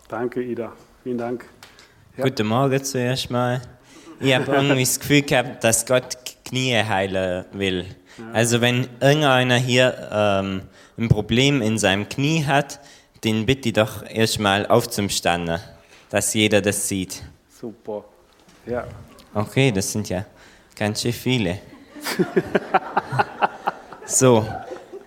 Danke, 0.08 0.44
Ida. 0.44 0.74
Vielen 1.02 1.18
Dank. 1.18 1.46
Ja. 2.16 2.26
Guten 2.26 2.46
Morgen 2.46 2.84
zuerst 2.84 3.32
mal. 3.32 3.60
Ich 4.20 4.36
habe 4.36 4.52
irgendwie 4.52 4.84
das 4.84 5.00
Gefühl 5.00 5.24
gehabt, 5.24 5.64
dass 5.64 5.88
Gott 5.88 6.16
Knie 6.46 6.76
heilen 6.76 7.46
will. 7.54 7.88
Also 8.34 8.62
wenn 8.62 8.88
irgendeiner 9.02 9.56
hier 9.56 10.10
ähm, 10.12 10.62
ein 11.00 11.10
Problem 11.10 11.64
in 11.64 11.80
seinem 11.80 12.08
Knie 12.08 12.46
hat, 12.46 12.80
den 13.24 13.46
bitte 13.46 13.70
ich 13.70 13.74
doch 13.74 14.04
erstmal 14.08 14.66
aufzustanden, 14.68 15.60
dass 16.10 16.34
jeder 16.34 16.62
das 16.62 16.88
sieht. 16.88 17.24
Super. 17.50 18.04
Ja. 18.66 18.86
Okay, 19.34 19.72
das 19.72 19.92
sind 19.92 20.10
ja 20.10 20.26
ganz 20.76 21.02
schön 21.02 21.14
viele. 21.14 21.60
so, 24.06 24.46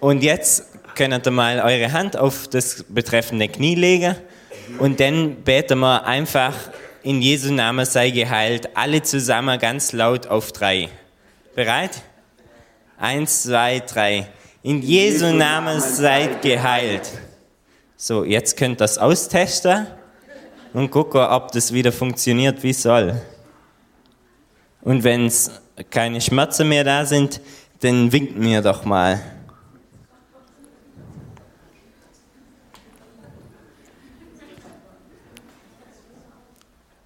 und 0.01 0.23
jetzt 0.23 0.65
könnt 0.95 1.27
ihr 1.27 1.31
mal 1.31 1.61
eure 1.61 1.93
Hand 1.93 2.17
auf 2.17 2.49
das 2.49 2.85
betreffende 2.89 3.49
Knie 3.49 3.75
legen 3.75 4.17
und 4.79 4.99
dann 4.99 5.37
beten 5.37 5.79
wir 5.79 6.05
einfach 6.05 6.55
in 7.03 7.23
Jesu 7.23 7.53
Namen 7.53 7.85
sei 7.87 8.11
geheilt, 8.11 8.71
alle 8.75 9.03
zusammen 9.03 9.59
ganz 9.61 9.93
laut 9.93 10.27
auf 10.27 10.51
drei. 10.53 10.89
Bereit? 11.55 12.03
Eins, 12.99 13.45
zwei, 13.45 13.81
drei. 13.81 14.27
In 14.63 14.83
Jesu 14.83 15.33
Namen 15.33 15.81
seid 15.81 16.43
geheilt. 16.43 17.09
So, 18.09 18.23
jetzt 18.23 18.57
könnt 18.57 18.75
ihr 18.75 18.87
das 18.87 18.99
austesten 18.99 19.89
und 20.73 20.93
gucken, 20.93 21.23
ob 21.23 21.51
das 21.51 21.73
wieder 21.73 21.91
funktioniert 21.91 22.63
wie 22.63 22.73
soll. 22.73 23.21
Und 24.83 25.03
wenn 25.03 25.27
es 25.27 25.51
keine 25.91 26.21
Schmerzen 26.21 26.69
mehr 26.69 26.85
da 26.85 27.05
sind, 27.05 27.41
dann 27.81 28.13
winkt 28.13 28.39
mir 28.39 28.63
doch 28.63 28.85
mal. 28.85 29.21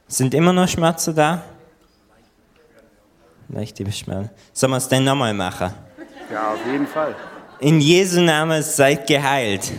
Sind 0.07 0.35
immer 0.35 0.53
noch 0.53 0.69
Schmerzen 0.69 1.15
da? 1.15 1.43
Leichte 3.49 3.85
Beschwerden. 3.85 4.29
Sollen 4.53 4.73
wir 4.73 4.77
es 4.77 4.87
denn 4.87 5.05
nochmal 5.05 5.33
machen? 5.33 5.73
Ja, 6.31 6.53
auf 6.53 6.67
jeden 6.71 6.87
Fall. 6.87 7.17
In 7.59 7.81
Jesu 7.81 8.21
Namen 8.21 8.63
seid 8.63 9.07
geheilt. 9.07 9.73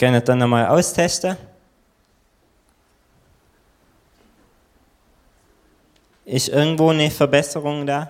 Wir 0.00 0.20
dann 0.20 0.38
nochmal 0.38 0.66
austesten? 0.66 1.36
Ist 6.24 6.48
irgendwo 6.48 6.90
eine 6.90 7.10
Verbesserung 7.10 7.84
da? 7.84 8.08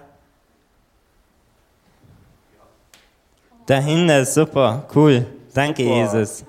Dahinter, 3.65 4.25
super, 4.25 4.87
cool. 4.95 5.25
Danke, 5.55 5.83
super. 5.83 5.95
Jesus. 5.95 6.45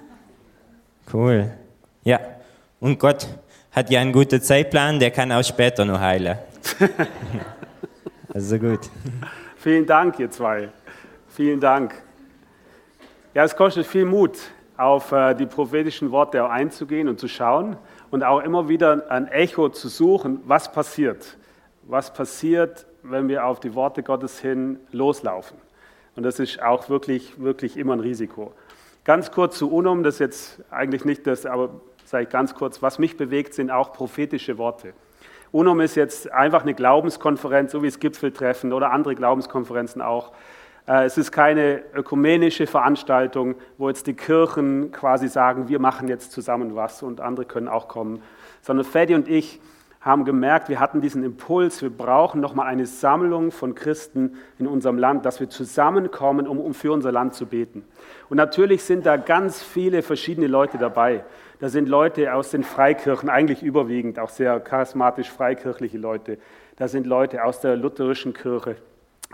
Cool. 1.12 1.51
Ja, 2.03 2.19
und 2.79 3.00
Gott 3.00 3.27
hat 3.72 3.89
ja 3.89 4.01
einen 4.01 4.12
guten 4.12 4.41
Zeitplan, 4.41 5.00
der 5.00 5.12
kann 5.12 5.31
auch 5.31 5.43
später 5.43 5.86
noch 5.86 6.00
heilen. 6.00 6.38
also 8.34 8.58
gut. 8.58 8.89
Vielen 9.58 9.86
Dank, 9.86 10.19
ihr 10.19 10.31
zwei. 10.31 10.69
Vielen 11.29 11.60
Dank. 11.60 11.93
Ja, 13.34 13.43
es 13.43 13.55
kostet 13.55 13.86
viel 13.86 14.05
Mut, 14.05 14.38
auf 14.79 15.12
äh, 15.12 15.33
die 15.36 15.45
prophetischen 15.45 16.12
Worte 16.12 16.50
einzugehen 16.50 17.09
und 17.09 17.19
zu 17.19 17.27
schauen 17.27 17.77
und 18.12 18.24
auch 18.24 18.39
immer 18.39 18.69
wieder 18.69 19.12
ein 19.12 19.27
Echo 19.27 19.69
zu 19.69 19.89
suchen, 19.89 20.41
was 20.45 20.71
passiert. 20.71 21.38
Was 21.83 22.13
passiert, 22.13 22.86
wenn 23.03 23.27
wir 23.27 23.45
auf 23.45 23.59
die 23.59 23.75
Worte 23.75 24.03
Gottes 24.03 24.39
hin 24.39 24.79
loslaufen. 24.91 25.57
Und 26.15 26.24
das 26.24 26.39
ist 26.39 26.62
auch 26.62 26.89
wirklich, 26.89 27.41
wirklich 27.41 27.77
immer 27.77 27.93
ein 27.93 28.00
Risiko. 28.00 28.53
Ganz 29.03 29.31
kurz 29.31 29.57
zu 29.57 29.71
UNUM, 29.71 30.03
das 30.03 30.15
ist 30.15 30.19
jetzt 30.19 30.63
eigentlich 30.71 31.03
nicht 31.03 31.27
das, 31.27 31.45
aber 31.45 31.81
sage 32.05 32.24
ich 32.24 32.29
ganz 32.29 32.55
kurz, 32.55 32.81
was 32.81 33.00
mich 33.00 33.17
bewegt, 33.17 33.53
sind 33.53 33.71
auch 33.71 33.93
prophetische 33.93 34.57
Worte. 34.57 34.93
UNUM 35.51 35.81
ist 35.81 35.95
jetzt 35.95 36.31
einfach 36.31 36.62
eine 36.62 36.74
Glaubenskonferenz, 36.74 37.71
so 37.71 37.83
wie 37.83 37.88
es 37.88 38.00
Gipfeltreffen 38.00 38.71
oder 38.71 38.91
andere 38.91 39.15
Glaubenskonferenzen 39.15 40.01
auch. 40.01 40.31
Äh, 40.89 41.05
es 41.05 41.17
ist 41.17 41.31
keine 41.31 41.84
ökumenische 41.93 42.65
Veranstaltung, 42.65 43.55
wo 43.77 43.88
jetzt 43.88 44.08
die 44.08 44.15
Kirchen 44.15 44.91
quasi 44.91 45.27
sagen, 45.27 45.69
wir 45.69 45.79
machen 45.79 46.08
jetzt 46.08 46.31
zusammen 46.31 46.75
was 46.75 47.03
und 47.03 47.22
andere 47.22 47.46
können 47.46 47.67
auch 47.67 47.88
kommen, 47.88 48.24
sondern 48.62 48.86
Freddy 48.86 49.13
und 49.13 49.29
ich 49.29 49.62
haben 50.01 50.24
gemerkt, 50.24 50.69
wir 50.69 50.79
hatten 50.79 51.01
diesen 51.01 51.24
Impuls, 51.24 51.81
wir 51.81 51.89
brauchen 51.89 52.39
nochmal 52.39 52.67
eine 52.67 52.86
Sammlung 52.86 53.51
von 53.51 53.75
Christen 53.75 54.38
in 54.58 54.65
unserem 54.65 54.98
Land, 54.98 55.25
dass 55.25 55.41
wir 55.41 55.50
zusammenkommen, 55.50 56.48
um, 56.48 56.58
um 56.58 56.74
für 56.74 56.93
unser 56.93 57.12
Land 57.12 57.36
zu 57.36 57.46
beten. 57.46 57.84
Und 58.29 58.38
natürlich 58.38 58.84
sind 58.84 59.05
da 59.05 59.17
ganz 59.17 59.62
viele 59.62 60.01
verschiedene 60.01 60.48
Leute 60.48 60.77
dabei. 60.77 61.25
Da 61.60 61.67
sind 61.67 61.89
Leute 61.89 62.34
aus 62.34 62.51
den 62.51 62.63
Freikirchen, 62.63 63.29
eigentlich 63.29 63.62
überwiegend, 63.62 64.19
auch 64.19 64.29
sehr 64.29 64.62
charismatisch 64.62 65.29
freikirchliche 65.29 65.98
Leute. 65.98 66.38
Da 66.77 66.88
sind 66.88 67.05
Leute 67.05 67.43
aus 67.43 67.60
der 67.60 67.75
lutherischen 67.75 68.34
Kirche, 68.34 68.77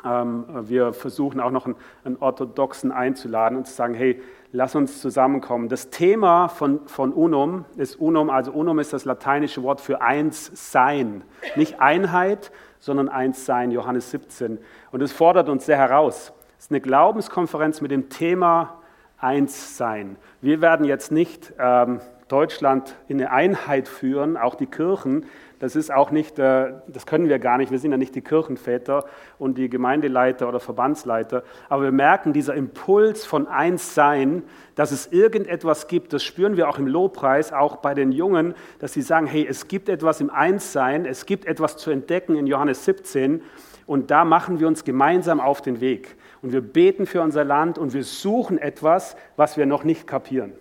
wir 0.03 0.93
versuchen 0.93 1.39
auch 1.39 1.51
noch 1.51 1.65
einen, 1.65 1.75
einen, 2.03 2.17
Orthodoxen 2.17 2.91
einzuladen 2.91 3.57
und 3.57 3.65
zu 3.65 3.73
sagen, 3.73 3.93
hey, 3.93 4.21
lass 4.51 4.75
uns 4.75 5.01
zusammenkommen. 5.01 5.69
Das 5.69 5.89
Thema 5.89 6.49
von, 6.49 6.87
von 6.87 7.13
Unum 7.13 7.65
ist 7.77 7.95
Unum, 7.95 8.29
also 8.29 8.51
Unum 8.51 8.79
ist 8.79 8.93
das 8.93 9.05
lateinische 9.05 9.63
Wort 9.63 9.81
für 9.81 10.01
eins 10.01 10.51
sein. 10.71 11.23
Nicht 11.55 11.79
Einheit, 11.79 12.51
sondern 12.79 13.09
eins 13.09 13.45
sein, 13.45 13.71
Johannes 13.71 14.11
17. 14.11 14.59
Und 14.91 15.01
es 15.01 15.11
fordert 15.11 15.49
uns 15.49 15.65
sehr 15.65 15.77
heraus. 15.77 16.33
Es 16.57 16.65
ist 16.65 16.71
eine 16.71 16.81
Glaubenskonferenz 16.81 17.81
mit 17.81 17.91
dem 17.91 18.09
Thema 18.09 18.81
eins 19.17 19.77
sein. 19.77 20.17
Wir 20.41 20.61
werden 20.61 20.85
jetzt 20.85 21.11
nicht 21.11 21.53
ähm, 21.57 21.99
Deutschland 22.27 22.95
in 23.07 23.19
eine 23.19 23.31
Einheit 23.31 23.87
führen, 23.87 24.35
auch 24.35 24.55
die 24.55 24.65
Kirchen. 24.65 25.25
Das 25.59 25.75
ist 25.75 25.93
auch 25.93 26.11
nicht, 26.11 26.37
äh, 26.39 26.73
das 26.87 27.05
können 27.05 27.29
wir 27.29 27.39
gar 27.39 27.57
nicht. 27.57 27.71
Wir 27.71 27.79
sind 27.79 27.91
ja 27.91 27.97
nicht 27.97 28.15
die 28.15 28.21
Kirchenväter 28.21 29.05
und 29.39 29.57
die 29.57 29.69
Gemeindeleiter 29.69 30.47
oder 30.47 30.59
Verbandsleiter. 30.59 31.43
Aber 31.69 31.83
wir 31.83 31.91
merken 31.91 32.33
dieser 32.33 32.55
Impuls 32.55 33.25
von 33.25 33.47
Einssein, 33.47 34.43
dass 34.75 34.91
es 34.91 35.07
irgendetwas 35.07 35.87
gibt. 35.87 36.13
Das 36.13 36.23
spüren 36.23 36.57
wir 36.57 36.69
auch 36.69 36.77
im 36.77 36.87
Lobpreis, 36.87 37.53
auch 37.53 37.77
bei 37.77 37.93
den 37.93 38.11
Jungen, 38.11 38.53
dass 38.79 38.93
sie 38.93 39.01
sagen: 39.01 39.27
Hey, 39.27 39.45
es 39.47 39.67
gibt 39.67 39.89
etwas 39.89 40.21
im 40.21 40.29
Einssein. 40.29 41.05
Es 41.05 41.25
gibt 41.25 41.45
etwas 41.45 41.77
zu 41.77 41.91
entdecken 41.91 42.35
in 42.35 42.47
Johannes 42.47 42.85
17. 42.85 43.41
Und 43.85 44.11
da 44.11 44.25
machen 44.25 44.59
wir 44.59 44.67
uns 44.67 44.83
gemeinsam 44.83 45.39
auf 45.39 45.61
den 45.61 45.79
Weg. 45.79 46.15
Und 46.41 46.53
wir 46.53 46.61
beten 46.61 47.05
für 47.05 47.21
unser 47.21 47.43
Land 47.43 47.77
und 47.77 47.93
wir 47.93 48.03
suchen 48.03 48.57
etwas, 48.57 49.15
was 49.35 49.57
wir 49.57 49.65
noch 49.65 49.83
nicht 49.83 50.07
kapieren. 50.07 50.53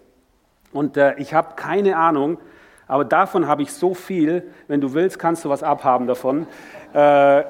Und 0.73 0.97
äh, 0.97 1.15
ich 1.19 1.35
habe 1.35 1.55
keine 1.57 1.97
Ahnung, 1.97 2.39
aber 2.87 3.05
davon 3.05 3.47
habe 3.47 3.63
ich 3.63 3.73
so 3.73 3.95
viel. 3.95 4.51
Wenn 4.69 4.81
du 4.81 4.95
willst, 4.95 5.19
kannst 5.19 5.45
du 5.45 5.49
was 5.49 5.63
abhaben 5.63 6.07
davon. 6.07 6.47
Äh, 6.93 7.45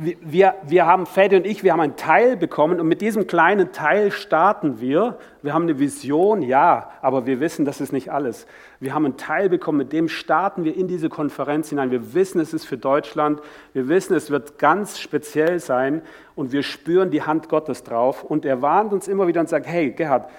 wir, 0.00 0.54
wir 0.64 0.86
haben, 0.86 1.06
Fede 1.06 1.38
und 1.38 1.46
ich, 1.46 1.64
wir 1.64 1.72
haben 1.72 1.80
einen 1.80 1.96
Teil 1.96 2.36
bekommen 2.36 2.78
und 2.78 2.86
mit 2.86 3.00
diesem 3.00 3.26
kleinen 3.26 3.72
Teil 3.72 4.12
starten 4.12 4.80
wir. 4.80 5.18
Wir 5.42 5.54
haben 5.54 5.64
eine 5.64 5.78
Vision, 5.80 6.40
ja, 6.42 6.90
aber 7.02 7.26
wir 7.26 7.40
wissen, 7.40 7.64
das 7.64 7.80
ist 7.80 7.92
nicht 7.92 8.12
alles. 8.12 8.46
Wir 8.78 8.94
haben 8.94 9.04
einen 9.04 9.16
Teil 9.16 9.48
bekommen, 9.48 9.78
mit 9.78 9.92
dem 9.92 10.08
starten 10.08 10.62
wir 10.64 10.76
in 10.76 10.86
diese 10.86 11.08
Konferenz 11.08 11.70
hinein. 11.70 11.90
Wir 11.90 12.14
wissen, 12.14 12.40
es 12.40 12.54
ist 12.54 12.64
für 12.64 12.78
Deutschland. 12.78 13.40
Wir 13.72 13.88
wissen, 13.88 14.14
es 14.14 14.30
wird 14.30 14.58
ganz 14.58 15.00
speziell 15.00 15.58
sein 15.58 16.02
und 16.36 16.52
wir 16.52 16.62
spüren 16.62 17.10
die 17.10 17.22
Hand 17.22 17.48
Gottes 17.48 17.82
drauf. 17.82 18.22
Und 18.22 18.44
er 18.44 18.62
warnt 18.62 18.92
uns 18.92 19.08
immer 19.08 19.26
wieder 19.26 19.40
und 19.40 19.48
sagt, 19.48 19.66
hey, 19.66 19.90
Gerhard, 19.90 20.30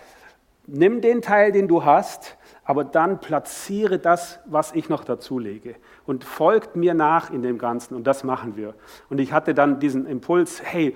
nimm 0.71 1.01
den 1.01 1.21
Teil, 1.21 1.51
den 1.51 1.67
du 1.67 1.83
hast, 1.83 2.37
aber 2.63 2.83
dann 2.83 3.19
platziere 3.19 3.97
das, 3.97 4.39
was 4.45 4.73
ich 4.73 4.89
noch 4.89 5.03
dazulege 5.03 5.75
und 6.05 6.23
folgt 6.23 6.75
mir 6.75 6.93
nach 6.93 7.31
in 7.31 7.41
dem 7.41 7.57
Ganzen 7.57 7.95
und 7.95 8.05
das 8.05 8.23
machen 8.23 8.55
wir. 8.55 8.75
Und 9.09 9.19
ich 9.19 9.33
hatte 9.33 9.53
dann 9.53 9.79
diesen 9.79 10.05
Impuls, 10.05 10.61
hey, 10.63 10.95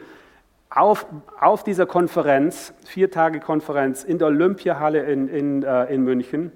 auf, 0.70 1.06
auf 1.40 1.64
dieser 1.64 1.86
Konferenz, 1.86 2.74
vier 2.86 3.12
Tage 3.12 3.40
Konferenz 3.40 4.04
in 4.04 4.18
der 4.18 4.28
Olympiahalle 4.28 5.04
in, 5.04 5.28
in, 5.28 5.64
äh, 5.64 5.86
in 5.94 6.04
München, 6.04 6.52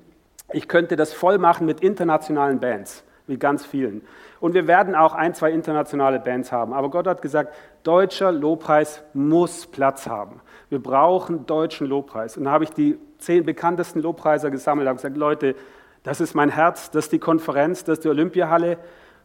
ich 0.51 0.67
könnte 0.67 0.95
das 0.95 1.13
voll 1.13 1.37
machen 1.37 1.65
mit 1.65 1.81
internationalen 1.81 2.59
Bands, 2.59 3.03
mit 3.27 3.39
ganz 3.39 3.65
vielen. 3.65 4.01
Und 4.39 4.53
wir 4.53 4.67
werden 4.67 4.95
auch 4.95 5.13
ein, 5.13 5.33
zwei 5.33 5.51
internationale 5.51 6.19
Bands 6.19 6.51
haben. 6.51 6.73
Aber 6.73 6.89
Gott 6.89 7.07
hat 7.07 7.21
gesagt, 7.21 7.53
deutscher 7.83 8.31
Lobpreis 8.31 9.03
muss 9.13 9.67
Platz 9.67 10.07
haben. 10.07 10.41
Wir 10.69 10.81
brauchen 10.81 11.45
deutschen 11.45 11.87
Lobpreis. 11.87 12.37
Und 12.37 12.45
da 12.45 12.51
habe 12.51 12.63
ich 12.63 12.71
die 12.71 12.97
zehn 13.19 13.45
bekanntesten 13.45 14.01
Lobpreiser 14.01 14.51
gesammelt, 14.51 14.87
habe 14.87 14.97
gesagt, 14.97 15.17
Leute, 15.17 15.55
das 16.03 16.21
ist 16.21 16.35
mein 16.35 16.49
Herz, 16.49 16.91
das 16.91 17.05
ist 17.05 17.11
die 17.11 17.19
Konferenz, 17.19 17.83
das 17.83 17.97
ist 17.97 18.05
die 18.05 18.09
Olympiahalle 18.09 18.77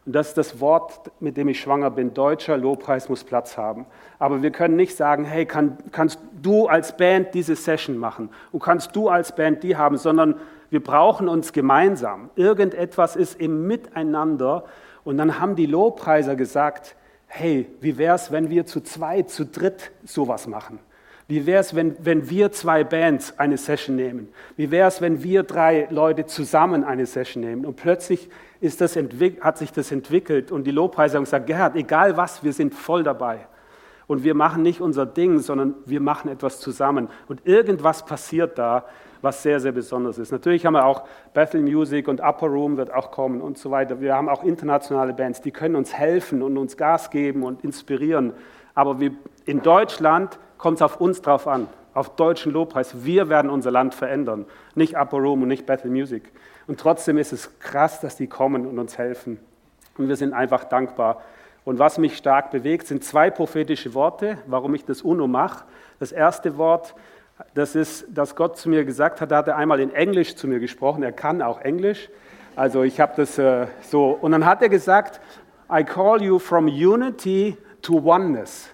und 0.05 0.13
das 0.13 0.29
ist 0.29 0.37
das 0.37 0.59
Wort, 0.59 1.11
mit 1.21 1.37
dem 1.37 1.47
ich 1.47 1.61
schwanger 1.61 1.91
bin. 1.91 2.13
Deutscher 2.13 2.57
Lobpreis 2.57 3.07
muss 3.07 3.23
Platz 3.23 3.57
haben. 3.57 3.85
Aber 4.19 4.41
wir 4.41 4.51
können 4.51 4.75
nicht 4.75 4.97
sagen, 4.97 5.23
hey, 5.23 5.45
kann, 5.45 5.77
kannst 5.91 6.19
du 6.41 6.67
als 6.67 6.97
Band 6.97 7.33
diese 7.33 7.55
Session 7.55 7.97
machen 7.97 8.29
und 8.51 8.61
kannst 8.61 8.95
du 8.95 9.07
als 9.07 9.33
Band 9.33 9.63
die 9.63 9.77
haben, 9.77 9.97
sondern 9.97 10.35
wir 10.69 10.83
brauchen 10.83 11.29
uns 11.29 11.53
gemeinsam. 11.53 12.31
Irgendetwas 12.35 13.15
ist 13.15 13.39
im 13.39 13.67
Miteinander. 13.67 14.65
Und 15.03 15.17
dann 15.17 15.39
haben 15.39 15.55
die 15.55 15.67
Lobpreiser 15.67 16.35
gesagt, 16.35 16.95
hey, 17.27 17.69
wie 17.79 17.97
wäre 17.97 18.15
es, 18.15 18.31
wenn 18.31 18.49
wir 18.49 18.65
zu 18.65 18.81
zweit, 18.81 19.29
zu 19.29 19.45
dritt 19.45 19.91
sowas 20.03 20.47
machen? 20.47 20.79
Wie 21.27 21.45
wäre 21.45 21.61
es, 21.61 21.73
wenn, 21.73 21.95
wenn 21.99 22.29
wir 22.29 22.51
zwei 22.51 22.83
Bands 22.83 23.39
eine 23.39 23.57
Session 23.57 23.95
nehmen? 23.95 24.29
Wie 24.57 24.71
wäre 24.71 24.87
es, 24.87 25.01
wenn 25.01 25.23
wir 25.23 25.43
drei 25.43 25.87
Leute 25.89 26.25
zusammen 26.25 26.83
eine 26.83 27.05
Session 27.05 27.43
nehmen? 27.43 27.65
Und 27.65 27.75
plötzlich 27.75 28.29
ist 28.59 28.81
das 28.81 28.95
hat 28.95 29.57
sich 29.57 29.71
das 29.71 29.91
entwickelt 29.91 30.51
und 30.51 30.65
die 30.65 30.71
Lobpreisung 30.71 31.25
sagt, 31.25 31.47
Gerhard, 31.47 31.75
egal 31.75 32.17
was, 32.17 32.43
wir 32.43 32.53
sind 32.53 32.73
voll 32.73 33.03
dabei. 33.03 33.47
Und 34.07 34.23
wir 34.23 34.35
machen 34.35 34.63
nicht 34.63 34.81
unser 34.81 35.05
Ding, 35.05 35.39
sondern 35.39 35.75
wir 35.85 36.01
machen 36.01 36.29
etwas 36.29 36.59
zusammen. 36.59 37.07
Und 37.27 37.45
irgendwas 37.45 38.05
passiert 38.05 38.57
da, 38.57 38.85
was 39.21 39.41
sehr, 39.41 39.61
sehr 39.61 39.71
besonders 39.71 40.17
ist. 40.17 40.31
Natürlich 40.31 40.65
haben 40.65 40.73
wir 40.73 40.85
auch 40.85 41.03
Bethel 41.33 41.61
Music 41.61 42.09
und 42.09 42.19
Upper 42.19 42.47
Room 42.47 42.75
wird 42.75 42.93
auch 42.93 43.11
kommen 43.11 43.39
und 43.39 43.57
so 43.57 43.71
weiter. 43.71 44.01
Wir 44.01 44.13
haben 44.13 44.27
auch 44.27 44.43
internationale 44.43 45.13
Bands, 45.13 45.41
die 45.41 45.51
können 45.51 45.75
uns 45.75 45.93
helfen 45.93 46.41
und 46.41 46.57
uns 46.57 46.75
Gas 46.75 47.09
geben 47.09 47.43
und 47.43 47.63
inspirieren. 47.63 48.33
Aber 48.75 48.99
wir, 48.99 49.11
in 49.45 49.61
Deutschland 49.61 50.37
kommt 50.63 50.77
es 50.77 50.81
auf 50.81 51.01
uns 51.01 51.21
drauf 51.21 51.45
an, 51.45 51.67
auf 51.93 52.15
deutschen 52.15 52.53
Lobpreis. 52.53 53.03
Wir 53.03 53.27
werden 53.27 53.51
unser 53.51 53.69
Land 53.69 53.93
verändern, 53.93 54.45
nicht 54.75 54.95
Upper 54.95 55.17
Room 55.17 55.41
und 55.41 55.49
nicht 55.49 55.65
Battle 55.65 55.91
Music. 55.91 56.31
Und 56.67 56.79
trotzdem 56.79 57.17
ist 57.17 57.33
es 57.33 57.59
krass, 57.59 57.99
dass 57.99 58.15
die 58.15 58.27
kommen 58.27 58.65
und 58.65 58.79
uns 58.79 58.97
helfen. 58.97 59.41
Und 59.97 60.07
wir 60.07 60.15
sind 60.15 60.31
einfach 60.31 60.63
dankbar. 60.63 61.21
Und 61.65 61.79
was 61.79 61.97
mich 61.97 62.15
stark 62.15 62.49
bewegt, 62.51 62.87
sind 62.87 63.03
zwei 63.03 63.29
prophetische 63.29 63.93
Worte, 63.93 64.37
warum 64.47 64.73
ich 64.73 64.85
das 64.85 65.01
UNO 65.01 65.27
mache. 65.27 65.65
Das 65.99 66.13
erste 66.13 66.55
Wort, 66.55 66.95
das 67.55 67.75
ist, 67.75 68.05
dass 68.09 68.33
Gott 68.37 68.55
zu 68.55 68.69
mir 68.69 68.85
gesagt 68.85 69.19
hat, 69.19 69.31
da 69.31 69.39
hat 69.39 69.49
er 69.49 69.57
einmal 69.57 69.81
in 69.81 69.93
Englisch 69.93 70.37
zu 70.37 70.47
mir 70.47 70.61
gesprochen, 70.61 71.03
er 71.03 71.11
kann 71.11 71.41
auch 71.41 71.59
Englisch. 71.59 72.07
Also 72.55 72.83
ich 72.83 73.01
habe 73.01 73.11
das 73.17 73.37
äh, 73.37 73.67
so, 73.81 74.11
und 74.11 74.31
dann 74.31 74.45
hat 74.45 74.61
er 74.61 74.69
gesagt, 74.69 75.19
I 75.69 75.83
call 75.83 76.21
you 76.21 76.39
from 76.39 76.67
unity 76.67 77.57
to 77.81 77.95
oneness. 77.95 78.69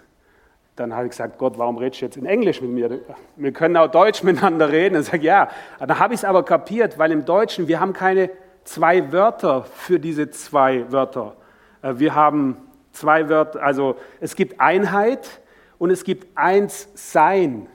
Dann 0.80 0.96
habe 0.96 1.08
ich 1.08 1.10
gesagt, 1.12 1.38
Gott, 1.38 1.58
warum 1.58 1.78
redest 1.78 2.00
du 2.00 2.06
jetzt 2.06 2.15
in 2.15 2.26
Englisch 2.26 2.62
mit 2.62 2.72
mir? 2.72 3.02
Wir 3.36 3.52
können 3.52 3.76
auch 3.76 3.92
Deutsch 3.92 4.24
miteinander 4.24 4.72
reden. 4.72 4.96
Und 4.96 5.04
sage, 5.04 5.24
ja, 5.24 5.50
dann 5.78 6.00
habe 6.00 6.13
ich 6.13 6.22
es 6.22 6.24
aber 6.24 6.44
kapiert, 6.44 6.98
weil 6.98 7.12
im 7.12 7.26
Deutschen, 7.26 7.68
wir 7.68 7.82
haben 7.82 7.92
keine 7.92 8.30
zwei 8.63 9.12
Wörter 9.12 9.63
für 9.63 10.00
diese 10.00 10.30
zwei 10.30 10.89
Wörter. 10.89 11.36
Äh, 11.82 11.96
wir 11.98 12.15
haben 12.15 12.56
zwei 12.94 13.28
Wörter, 13.28 13.62
also 13.62 13.98
es 14.22 14.38
gibt 14.38 14.62
Einheit 14.62 15.42
und 15.80 15.89
es 15.89 16.06
gibt 16.06 16.38
eins 16.38 16.88
Sein. 16.94 17.68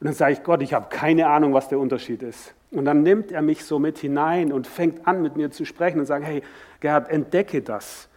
Und 0.00 0.06
dann 0.06 0.12
sage 0.12 0.34
ich, 0.34 0.42
Gott, 0.42 0.60
ich 0.60 0.74
habe 0.74 0.88
keine 0.90 1.26
Ahnung, 1.26 1.54
was 1.54 1.70
der 1.70 1.78
Unterschied 1.78 2.22
ist. 2.22 2.54
Und 2.70 2.84
dann 2.84 3.02
nimmt 3.02 3.32
er 3.32 3.40
mich 3.40 3.64
so 3.64 3.78
mit 3.78 3.96
hinein 3.96 4.52
und 4.52 4.66
fängt 4.66 5.08
an, 5.08 5.22
mit 5.22 5.36
mir 5.36 5.50
zu 5.52 5.64
sprechen 5.64 6.00
und 6.00 6.04
sagt, 6.04 6.26
hey, 6.26 6.42
Gerhard, 6.80 7.08
entdecke 7.08 7.62
das. 7.62 8.10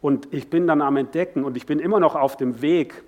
Und 0.00 0.32
ich 0.32 0.48
bin 0.48 0.68
dann 0.68 0.80
am 0.80 0.96
Entdecken 0.96 1.42
und 1.42 1.56
ich 1.56 1.66
bin 1.66 1.80
immer 1.80 1.98
noch 1.98 2.14
auf 2.14 2.36
dem 2.36 2.62
Weg, 2.62 3.02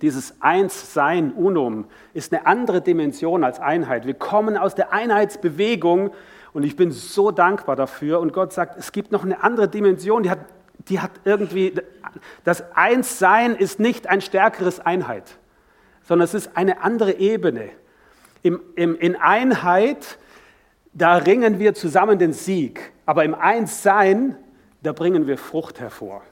dieses 0.00 0.40
Eins-Sein, 0.40 1.32
Unum, 1.32 1.86
ist 2.14 2.32
eine 2.32 2.46
andere 2.46 2.80
Dimension 2.80 3.44
als 3.44 3.60
Einheit. 3.60 4.06
Wir 4.06 4.14
kommen 4.14 4.56
aus 4.56 4.74
der 4.74 4.92
Einheitsbewegung 4.92 6.12
und 6.52 6.62
ich 6.64 6.76
bin 6.76 6.90
so 6.90 7.30
dankbar 7.30 7.76
dafür. 7.76 8.20
Und 8.20 8.32
Gott 8.32 8.52
sagt, 8.52 8.78
es 8.78 8.92
gibt 8.92 9.12
noch 9.12 9.24
eine 9.24 9.42
andere 9.42 9.68
Dimension, 9.68 10.22
die 10.22 10.30
hat, 10.30 10.40
die 10.88 11.00
hat 11.00 11.12
irgendwie, 11.24 11.74
das 12.44 12.64
Eins-Sein 12.74 13.54
ist 13.54 13.78
nicht 13.78 14.08
ein 14.08 14.20
stärkeres 14.20 14.80
Einheit, 14.80 15.38
sondern 16.02 16.24
es 16.24 16.34
ist 16.34 16.56
eine 16.56 16.82
andere 16.82 17.12
Ebene. 17.14 17.70
Im, 18.42 18.60
im, 18.74 18.96
in 18.96 19.14
Einheit, 19.14 20.18
da 20.92 21.16
ringen 21.16 21.58
wir 21.58 21.74
zusammen 21.74 22.18
den 22.18 22.32
Sieg, 22.32 22.92
aber 23.06 23.24
im 23.24 23.34
Eins-Sein, 23.34 24.36
da 24.82 24.92
bringen 24.92 25.28
wir 25.28 25.38
Frucht 25.38 25.80
hervor. 25.80 26.22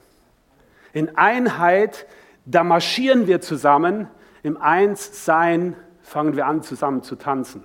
In 0.92 1.16
Einheit, 1.16 2.06
da 2.44 2.64
marschieren 2.64 3.26
wir 3.26 3.40
zusammen, 3.40 4.08
im 4.42 4.56
Einssein 4.56 5.76
fangen 6.02 6.36
wir 6.36 6.46
an, 6.46 6.62
zusammen 6.62 7.02
zu 7.02 7.16
tanzen. 7.16 7.64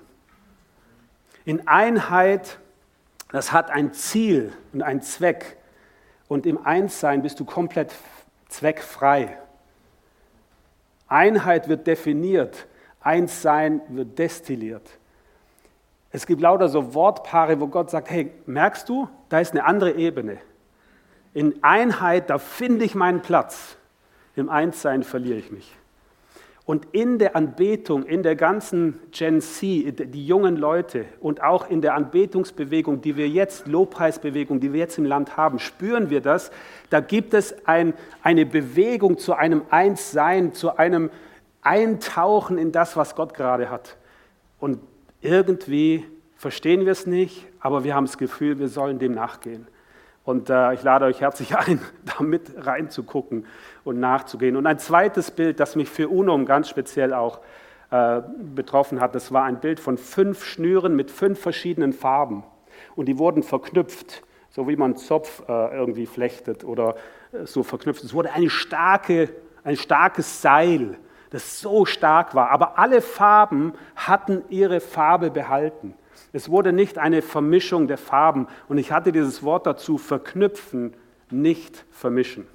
In 1.45 1.67
Einheit, 1.67 2.59
das 3.31 3.51
hat 3.51 3.69
ein 3.69 3.93
Ziel 3.93 4.53
und 4.73 4.81
einen 4.81 5.01
Zweck. 5.01 5.57
Und 6.27 6.45
im 6.45 6.65
Einssein 6.65 7.21
bist 7.21 7.39
du 7.39 7.45
komplett 7.45 7.93
zweckfrei. 8.49 9.37
Einheit 11.07 11.67
wird 11.69 11.85
definiert, 11.87 12.67
Einssein 12.99 13.81
wird 13.89 14.17
destilliert. 14.17 14.89
Es 16.11 16.25
gibt 16.25 16.41
lauter 16.41 16.69
so 16.69 16.93
Wortpaare, 16.93 17.59
wo 17.59 17.67
Gott 17.67 17.91
sagt, 17.91 18.09
hey, 18.09 18.31
merkst 18.45 18.87
du, 18.89 19.09
da 19.29 19.39
ist 19.39 19.51
eine 19.51 19.65
andere 19.65 19.93
Ebene. 19.93 20.37
In 21.33 21.61
Einheit, 21.63 22.29
da 22.29 22.37
finde 22.37 22.85
ich 22.85 22.95
meinen 22.95 23.21
Platz. 23.21 23.77
Im 24.35 24.49
Einssein 24.49 25.03
verliere 25.03 25.37
ich 25.37 25.51
mich. 25.51 25.75
Und 26.65 26.87
in 26.93 27.19
der 27.19 27.35
Anbetung, 27.35 28.05
in 28.05 28.23
der 28.23 28.35
ganzen 28.35 28.99
Gen 29.11 29.39
Z, 29.39 30.13
die 30.15 30.25
jungen 30.25 30.57
Leute 30.57 31.05
und 31.19 31.43
auch 31.43 31.69
in 31.69 31.81
der 31.81 31.93
Anbetungsbewegung, 31.93 33.01
die 33.01 33.17
wir 33.17 33.29
jetzt, 33.29 33.67
Lobpreisbewegung, 33.67 34.59
die 34.59 34.73
wir 34.73 34.79
jetzt 34.79 34.97
im 34.97 35.05
Land 35.05 35.37
haben, 35.37 35.59
spüren 35.59 36.09
wir 36.09 36.21
das. 36.21 36.49
Da 36.89 37.01
gibt 37.01 37.35
es 37.35 37.67
ein, 37.67 37.93
eine 38.23 38.47
Bewegung 38.47 39.19
zu 39.19 39.35
einem 39.35 39.61
Einssein, 39.69 40.53
zu 40.53 40.75
einem 40.75 41.11
Eintauchen 41.61 42.57
in 42.57 42.71
das, 42.71 42.97
was 42.97 43.15
Gott 43.15 43.35
gerade 43.35 43.69
hat. 43.69 43.95
Und 44.59 44.79
irgendwie 45.21 46.03
verstehen 46.35 46.85
wir 46.85 46.93
es 46.93 47.05
nicht, 47.05 47.45
aber 47.59 47.83
wir 47.83 47.93
haben 47.93 48.05
das 48.05 48.17
Gefühl, 48.17 48.57
wir 48.57 48.69
sollen 48.69 48.97
dem 48.97 49.13
nachgehen. 49.13 49.67
Und 50.25 50.49
äh, 50.49 50.73
ich 50.73 50.81
lade 50.81 51.05
euch 51.05 51.21
herzlich 51.21 51.55
ein, 51.57 51.79
da 52.03 52.23
mit 52.23 52.51
reinzugucken 52.57 53.45
und 53.83 53.99
nachzugehen. 53.99 54.57
Und 54.57 54.67
ein 54.67 54.79
zweites 54.79 55.31
Bild, 55.31 55.59
das 55.59 55.75
mich 55.75 55.89
für 55.89 56.09
UNOM 56.09 56.45
ganz 56.45 56.67
speziell 56.67 57.13
auch 57.13 57.39
äh, 57.91 58.21
betroffen 58.55 58.99
hat. 58.99 59.13
Das 59.13 59.31
war 59.31 59.43
ein 59.43 59.59
Bild 59.59 59.79
von 59.79 59.97
fünf 59.97 60.43
Schnüren 60.43 60.95
mit 60.95 61.11
fünf 61.11 61.39
verschiedenen 61.39 61.93
Farben. 61.93 62.43
Und 62.95 63.05
die 63.05 63.19
wurden 63.19 63.43
verknüpft, 63.43 64.23
so 64.49 64.67
wie 64.67 64.75
man 64.75 64.95
Zopf 64.95 65.43
äh, 65.47 65.77
irgendwie 65.77 66.07
flechtet 66.07 66.63
oder 66.63 66.95
äh, 67.31 67.45
so 67.45 67.61
verknüpft. 67.61 68.03
Es 68.03 68.13
wurde 68.13 68.33
eine 68.33 68.49
starke, 68.49 69.29
ein 69.63 69.77
starkes 69.77 70.41
Seil, 70.41 70.97
das 71.29 71.59
so 71.59 71.85
stark 71.85 72.33
war. 72.33 72.49
Aber 72.49 72.79
alle 72.79 73.01
Farben 73.01 73.73
hatten 73.95 74.43
ihre 74.49 74.79
Farbe 74.79 75.29
behalten. 75.29 75.93
Es 76.35 76.49
wurde 76.49 76.73
nicht 76.73 76.97
eine 76.97 77.21
Vermischung 77.21 77.87
der 77.87 77.97
Farben. 77.97 78.47
Und 78.67 78.77
ich 78.77 78.91
hatte 78.91 79.13
dieses 79.13 79.41
Wort 79.41 79.65
dazu, 79.65 79.97
verknüpfen, 79.97 80.93
nicht 81.31 81.85
vermischen. 81.91 82.45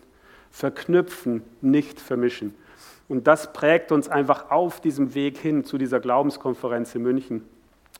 Verknüpfen, 0.51 1.43
nicht 1.63 1.99
vermischen. 1.99 2.55
Und 3.09 3.27
das 3.27 3.55
prägt 3.55 3.91
uns 3.91 4.11
einfach 4.11 4.51
auf 4.51 4.83
diesem 4.83 5.15
Weg 5.15 5.39
hin 5.39 5.65
zu 5.65 5.79
dieser 5.79 5.99
Glaubenskonferenz 5.99 6.95
in 6.95 7.01
München. 7.01 7.49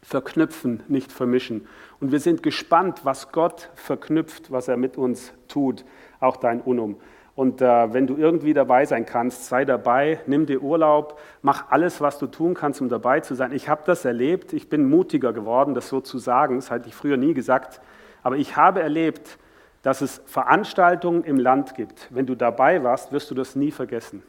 Verknüpfen, 0.03 0.83
nicht 0.87 1.13
vermischen. 1.13 1.67
Und 1.99 2.13
wir 2.13 2.21
sind 2.21 2.43
gespannt, 2.43 3.01
was 3.05 3.33
Gott 3.33 3.71
verknüpft, 3.75 4.51
was 4.53 4.69
er 4.69 4.77
mit 4.77 4.99
uns 4.99 5.33
tut, 5.49 5.87
auch 6.21 6.37
dein 6.37 6.61
Unum. 6.61 7.01
Und 7.41 7.63
äh, 7.63 7.95
wenn 7.95 8.07
du 8.07 8.19
irgendwie 8.19 8.53
dabei 8.53 8.85
sein 8.85 9.07
kannst, 9.07 9.47
sei 9.47 9.65
dabei, 9.65 10.21
nimm 10.27 10.45
dir 10.45 10.61
Urlaub, 10.61 11.19
mach 11.41 11.71
alles, 11.71 12.03
was 12.03 12.19
du 12.19 12.27
tun 12.27 12.53
kannst, 12.53 12.83
um 12.83 12.91
dabei 12.91 13.21
zu 13.21 13.35
sein. 13.35 13.53
Ich 13.53 13.67
habe 13.67 13.81
das 13.87 14.05
erlebt, 14.05 14.53
ich 14.53 14.69
bin 14.69 14.91
mutiger 14.91 15.33
geworden, 15.33 15.75
das 15.75 15.89
so 15.89 16.03
zu 16.03 16.19
sagen, 16.19 16.57
das 16.57 16.71
hatte 16.71 16.89
ich 16.89 16.95
früher 16.95 17.17
nie 17.17 17.33
gesagt, 17.33 17.81
aber 18.23 18.37
ich 18.37 18.57
habe 18.57 18.83
erlebt, 18.83 19.39
dass 19.81 20.03
es 20.03 20.21
Veranstaltungen 20.27 21.25
im 21.25 21.39
Land 21.39 21.75
gibt. 21.75 22.09
Wenn 22.11 22.27
du 22.27 22.35
dabei 22.35 22.85
warst, 22.85 23.11
wirst 23.11 23.31
du 23.31 23.35
das 23.35 23.57
nie 23.57 23.71
vergessen 23.71 24.23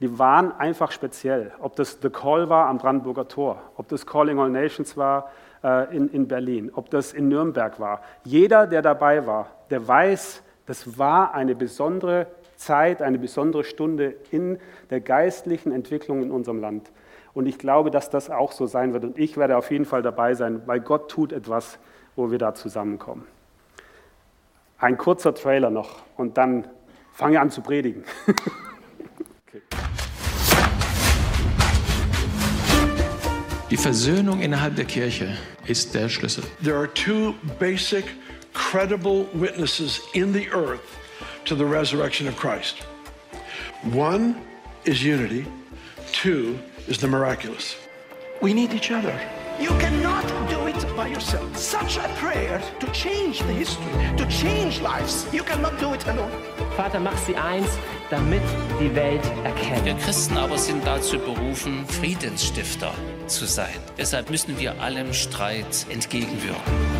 die 0.00 0.18
waren 0.18 0.58
einfach 0.58 0.92
speziell. 0.92 1.52
Ob 1.58 1.76
das 1.76 1.98
The 2.00 2.08
Call 2.08 2.48
war 2.48 2.68
am 2.68 2.78
Brandenburger 2.78 3.28
Tor, 3.28 3.60
ob 3.76 3.88
das 3.88 4.06
Calling 4.06 4.38
All 4.38 4.48
Nations 4.48 4.96
war 4.96 5.30
äh, 5.62 5.94
in, 5.94 6.08
in 6.08 6.26
Berlin, 6.26 6.70
ob 6.74 6.88
das 6.88 7.12
in 7.12 7.28
Nürnberg 7.28 7.78
war. 7.78 8.00
Jeder, 8.24 8.66
der 8.66 8.80
dabei 8.80 9.26
war, 9.26 9.48
der 9.68 9.86
weiß, 9.86 10.42
das 10.70 10.96
war 10.98 11.34
eine 11.34 11.56
besondere 11.56 12.28
Zeit, 12.54 13.02
eine 13.02 13.18
besondere 13.18 13.64
Stunde 13.64 14.14
in 14.30 14.56
der 14.90 15.00
geistlichen 15.00 15.72
Entwicklung 15.72 16.22
in 16.22 16.30
unserem 16.30 16.60
Land. 16.60 16.92
Und 17.34 17.46
ich 17.46 17.58
glaube, 17.58 17.90
dass 17.90 18.08
das 18.08 18.30
auch 18.30 18.52
so 18.52 18.66
sein 18.66 18.92
wird. 18.92 19.02
Und 19.02 19.18
ich 19.18 19.36
werde 19.36 19.56
auf 19.56 19.72
jeden 19.72 19.84
Fall 19.84 20.02
dabei 20.02 20.34
sein, 20.34 20.62
weil 20.66 20.78
Gott 20.78 21.10
tut 21.10 21.32
etwas, 21.32 21.80
wo 22.14 22.30
wir 22.30 22.38
da 22.38 22.54
zusammenkommen. 22.54 23.26
Ein 24.78 24.96
kurzer 24.96 25.34
Trailer 25.34 25.70
noch 25.70 26.02
und 26.16 26.38
dann 26.38 26.68
fange 27.14 27.32
ich 27.32 27.40
an 27.40 27.50
zu 27.50 27.62
predigen. 27.62 28.04
Die 33.70 33.76
Versöhnung 33.76 34.40
innerhalb 34.40 34.76
der 34.76 34.84
Kirche 34.84 35.36
ist 35.66 35.96
der 35.96 36.08
Schlüssel. 36.08 36.44
There 36.62 36.76
are 36.76 36.94
two 36.94 37.34
basic, 37.58 38.04
credible 38.52 39.24
witnesses 39.34 40.00
in 40.14 40.32
the 40.32 40.48
earth 40.50 40.98
to 41.44 41.54
the 41.54 41.64
resurrection 41.64 42.28
of 42.28 42.36
Christ. 42.36 42.78
One 43.82 44.40
is 44.84 45.02
unity, 45.02 45.46
two 46.12 46.58
is 46.86 46.98
the 46.98 47.08
miraculous. 47.08 47.76
We 48.40 48.54
need 48.54 48.72
each 48.72 48.90
other. 48.90 49.18
You 49.60 49.68
cannot 49.78 50.26
do 50.48 50.66
it 50.68 50.96
by 50.96 51.08
yourself. 51.08 51.54
Such 51.54 51.98
a 51.98 52.08
prayer 52.16 52.62
to 52.78 52.86
change 52.92 53.40
the 53.40 53.52
history, 53.52 53.92
to 54.16 54.26
change 54.28 54.80
lives. 54.80 55.26
You 55.32 55.42
cannot 55.42 55.78
do 55.78 55.92
it 55.92 56.06
alone. 56.06 56.30
Vater, 56.76 56.98
mach 56.98 57.18
sie 57.18 57.36
eins, 57.36 57.68
damit 58.08 58.42
die 58.80 58.94
Welt 58.94 59.24
erkennt. 59.44 59.84
Wir 59.84 59.94
Christen 59.96 60.38
aber 60.38 60.56
sind 60.56 60.86
dazu 60.86 61.18
berufen, 61.18 61.84
Friedensstifter 61.86 62.94
zu 63.26 63.44
sein. 63.44 63.76
Deshalb 63.98 64.30
müssen 64.30 64.58
wir 64.58 64.80
allem 64.80 65.12
Streit 65.12 65.86
entgegenwirken. 65.90 66.99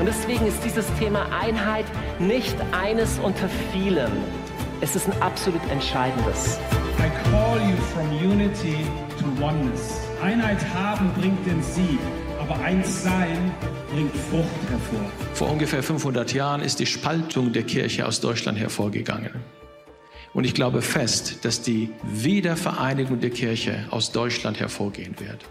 Und 0.00 0.06
deswegen 0.06 0.46
ist 0.46 0.64
dieses 0.64 0.86
Thema 0.98 1.26
Einheit 1.30 1.84
nicht 2.18 2.56
eines 2.72 3.18
unter 3.18 3.50
vielen. 3.70 4.10
Es 4.80 4.96
ist 4.96 5.06
ein 5.06 5.20
absolut 5.20 5.60
entscheidendes. 5.70 6.58
I 6.98 7.10
call 7.30 7.60
you 7.60 7.76
from 7.92 8.10
unity 8.10 8.78
to 9.18 9.44
oneness. 9.44 10.00
Einheit 10.22 10.56
haben 10.72 11.12
bringt 11.20 11.44
den 11.44 11.62
Sieg, 11.62 11.98
aber 12.40 12.58
eins 12.60 13.02
sein 13.02 13.52
bringt 13.92 14.16
Frucht 14.16 14.48
hervor. 14.70 15.12
Vor 15.34 15.50
ungefähr 15.50 15.82
500 15.82 16.32
Jahren 16.32 16.62
ist 16.62 16.80
die 16.80 16.86
Spaltung 16.86 17.52
der 17.52 17.64
Kirche 17.64 18.06
aus 18.06 18.22
Deutschland 18.22 18.58
hervorgegangen. 18.58 19.34
Und 20.32 20.44
ich 20.44 20.54
glaube 20.54 20.80
fest, 20.80 21.44
dass 21.44 21.60
die 21.60 21.90
Wiedervereinigung 22.04 23.20
der 23.20 23.30
Kirche 23.30 23.84
aus 23.90 24.12
Deutschland 24.12 24.60
hervorgehen 24.60 25.16
wird. 25.18 25.44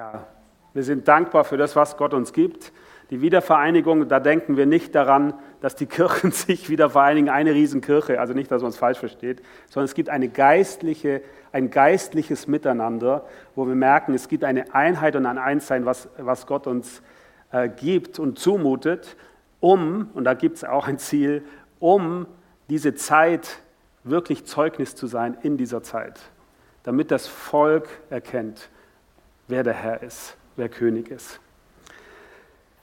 Ja, 0.00 0.24
wir 0.72 0.82
sind 0.82 1.08
dankbar 1.08 1.44
für 1.44 1.58
das, 1.58 1.76
was 1.76 1.98
Gott 1.98 2.14
uns 2.14 2.32
gibt. 2.32 2.72
Die 3.10 3.20
Wiedervereinigung, 3.20 4.08
da 4.08 4.18
denken 4.18 4.56
wir 4.56 4.64
nicht 4.64 4.94
daran, 4.94 5.34
dass 5.60 5.74
die 5.74 5.84
Kirchen 5.84 6.32
sich 6.32 6.70
wieder 6.70 6.88
vereinigen, 6.88 7.28
eine 7.28 7.52
Riesenkirche, 7.52 8.18
also 8.18 8.32
nicht, 8.32 8.50
dass 8.50 8.62
man 8.62 8.70
es 8.70 8.78
falsch 8.78 8.98
versteht, 8.98 9.42
sondern 9.68 9.84
es 9.84 9.92
gibt 9.92 10.08
eine 10.08 10.30
geistliche, 10.30 11.20
ein 11.52 11.68
geistliches 11.68 12.46
Miteinander, 12.46 13.26
wo 13.54 13.68
wir 13.68 13.74
merken, 13.74 14.14
es 14.14 14.28
gibt 14.28 14.42
eine 14.42 14.74
Einheit 14.74 15.16
und 15.16 15.26
ein 15.26 15.36
Einssein, 15.36 15.84
was, 15.84 16.08
was 16.16 16.46
Gott 16.46 16.66
uns 16.66 17.02
äh, 17.52 17.68
gibt 17.68 18.18
und 18.18 18.38
zumutet, 18.38 19.18
um, 19.60 20.08
und 20.14 20.24
da 20.24 20.32
gibt 20.32 20.56
es 20.56 20.64
auch 20.64 20.88
ein 20.88 20.96
Ziel, 20.96 21.44
um 21.78 22.26
diese 22.70 22.94
Zeit 22.94 23.58
wirklich 24.02 24.46
Zeugnis 24.46 24.94
zu 24.94 25.06
sein 25.06 25.36
in 25.42 25.58
dieser 25.58 25.82
Zeit, 25.82 26.18
damit 26.84 27.10
das 27.10 27.26
Volk 27.26 27.86
erkennt, 28.08 28.70
wer 29.50 29.62
der 29.62 29.74
Herr 29.74 30.02
ist, 30.02 30.36
wer 30.56 30.68
König 30.68 31.10
ist. 31.10 31.40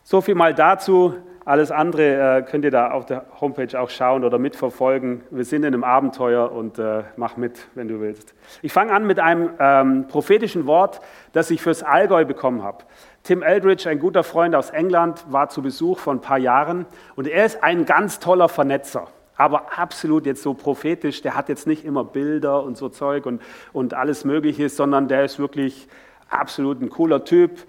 So 0.03 0.21
viel 0.21 0.35
mal 0.35 0.53
dazu. 0.53 1.15
Alles 1.43 1.71
andere 1.71 2.39
äh, 2.39 2.41
könnt 2.41 2.65
ihr 2.65 2.71
da 2.71 2.91
auf 2.91 3.05
der 3.05 3.25
Homepage 3.39 3.79
auch 3.79 3.89
schauen 3.89 4.25
oder 4.25 4.37
mitverfolgen. 4.37 5.21
Wir 5.31 5.45
sind 5.45 5.63
in 5.63 5.73
einem 5.73 5.85
Abenteuer 5.85 6.51
und 6.51 6.77
äh, 6.77 7.03
mach 7.15 7.37
mit, 7.37 7.67
wenn 7.73 7.87
du 7.87 8.01
willst. 8.01 8.33
Ich 8.61 8.73
fange 8.73 8.91
an 8.91 9.07
mit 9.07 9.19
einem 9.19 9.51
ähm, 9.57 10.07
prophetischen 10.09 10.65
Wort, 10.65 10.99
das 11.31 11.49
ich 11.49 11.61
fürs 11.61 11.83
Allgäu 11.83 12.25
bekommen 12.25 12.63
habe. 12.63 12.83
Tim 13.23 13.43
Eldridge, 13.43 13.89
ein 13.89 13.99
guter 13.99 14.23
Freund 14.23 14.55
aus 14.55 14.71
England, 14.71 15.25
war 15.29 15.47
zu 15.47 15.61
Besuch 15.61 15.99
vor 15.99 16.13
ein 16.13 16.21
paar 16.21 16.37
Jahren 16.37 16.85
und 17.15 17.27
er 17.27 17.45
ist 17.45 17.63
ein 17.63 17.85
ganz 17.85 18.19
toller 18.19 18.49
Vernetzer 18.49 19.07
aber 19.37 19.77
absolut 19.77 20.25
jetzt 20.25 20.41
so 20.41 20.55
prophetisch, 20.55 21.21
der 21.21 21.35
hat 21.35 21.47
jetzt 21.47 21.67
nicht 21.67 21.85
immer 21.85 22.03
Bilder 22.03 22.63
und 22.63 22.75
so 22.75 22.89
Zeug 22.89 23.25
und, 23.25 23.41
und 23.71 23.93
alles 23.93 24.25
Mögliche, 24.25 24.67
sondern 24.67 25.07
der 25.07 25.23
ist 25.23 25.37
wirklich 25.37 25.87
absolut 26.29 26.81
ein 26.81 26.89
cooler 26.89 27.23
Typ, 27.23 27.65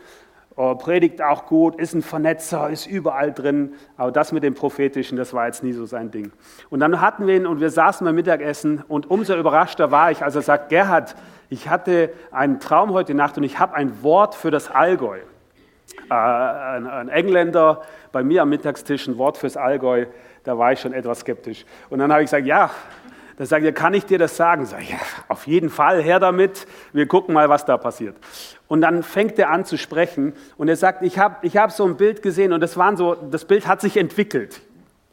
Oh, 0.60 0.74
predigt 0.74 1.22
auch 1.22 1.46
gut, 1.46 1.76
ist 1.76 1.94
ein 1.94 2.02
Vernetzer, 2.02 2.68
ist 2.68 2.88
überall 2.88 3.32
drin. 3.32 3.74
Aber 3.96 4.10
das 4.10 4.32
mit 4.32 4.42
dem 4.42 4.54
Prophetischen, 4.54 5.16
das 5.16 5.32
war 5.32 5.46
jetzt 5.46 5.62
nie 5.62 5.72
so 5.72 5.86
sein 5.86 6.10
Ding. 6.10 6.32
Und 6.68 6.80
dann 6.80 7.00
hatten 7.00 7.28
wir 7.28 7.36
ihn 7.36 7.46
und 7.46 7.60
wir 7.60 7.70
saßen 7.70 8.04
beim 8.04 8.16
Mittagessen 8.16 8.82
und 8.88 9.08
umso 9.08 9.36
überraschter 9.36 9.92
war 9.92 10.10
ich, 10.10 10.24
als 10.24 10.34
er 10.34 10.42
sagt, 10.42 10.70
Gerhard, 10.70 11.14
ich 11.48 11.68
hatte 11.68 12.10
einen 12.32 12.58
Traum 12.58 12.92
heute 12.92 13.14
Nacht 13.14 13.36
und 13.36 13.44
ich 13.44 13.60
habe 13.60 13.76
ein 13.76 14.02
Wort 14.02 14.34
für 14.34 14.50
das 14.50 14.68
Allgäu. 14.68 15.18
Äh, 16.10 16.12
ein, 16.12 16.88
ein 16.88 17.08
Engländer 17.08 17.82
bei 18.10 18.24
mir 18.24 18.42
am 18.42 18.48
Mittagstisch 18.48 19.06
ein 19.06 19.16
Wort 19.16 19.38
fürs 19.38 19.56
Allgäu, 19.56 20.06
da 20.42 20.58
war 20.58 20.72
ich 20.72 20.80
schon 20.80 20.92
etwas 20.92 21.20
skeptisch. 21.20 21.66
Und 21.88 22.00
dann 22.00 22.10
habe 22.10 22.22
ich 22.22 22.30
gesagt, 22.30 22.46
ja, 22.46 22.68
da 23.38 23.46
sagt 23.46 23.64
er, 23.64 23.72
kann 23.72 23.94
ich 23.94 24.04
dir 24.04 24.18
das 24.18 24.36
sagen? 24.36 24.66
Sag 24.66 24.82
ich, 24.82 24.90
ja, 24.90 24.98
auf 25.28 25.46
jeden 25.46 25.70
Fall, 25.70 26.02
her 26.02 26.18
damit. 26.18 26.66
Wir 26.92 27.06
gucken 27.06 27.34
mal, 27.34 27.48
was 27.48 27.64
da 27.64 27.76
passiert. 27.76 28.16
Und 28.66 28.80
dann 28.80 29.04
fängt 29.04 29.38
er 29.38 29.50
an 29.50 29.64
zu 29.64 29.78
sprechen 29.78 30.32
und 30.56 30.68
er 30.68 30.74
sagt, 30.74 31.04
ich 31.04 31.20
habe 31.20 31.36
ich 31.42 31.56
hab 31.56 31.70
so 31.70 31.84
ein 31.84 31.96
Bild 31.96 32.20
gesehen 32.20 32.52
und 32.52 32.60
das, 32.60 32.76
waren 32.76 32.96
so, 32.96 33.14
das 33.14 33.44
Bild 33.44 33.68
hat 33.68 33.80
sich 33.80 33.96
entwickelt. 33.96 34.60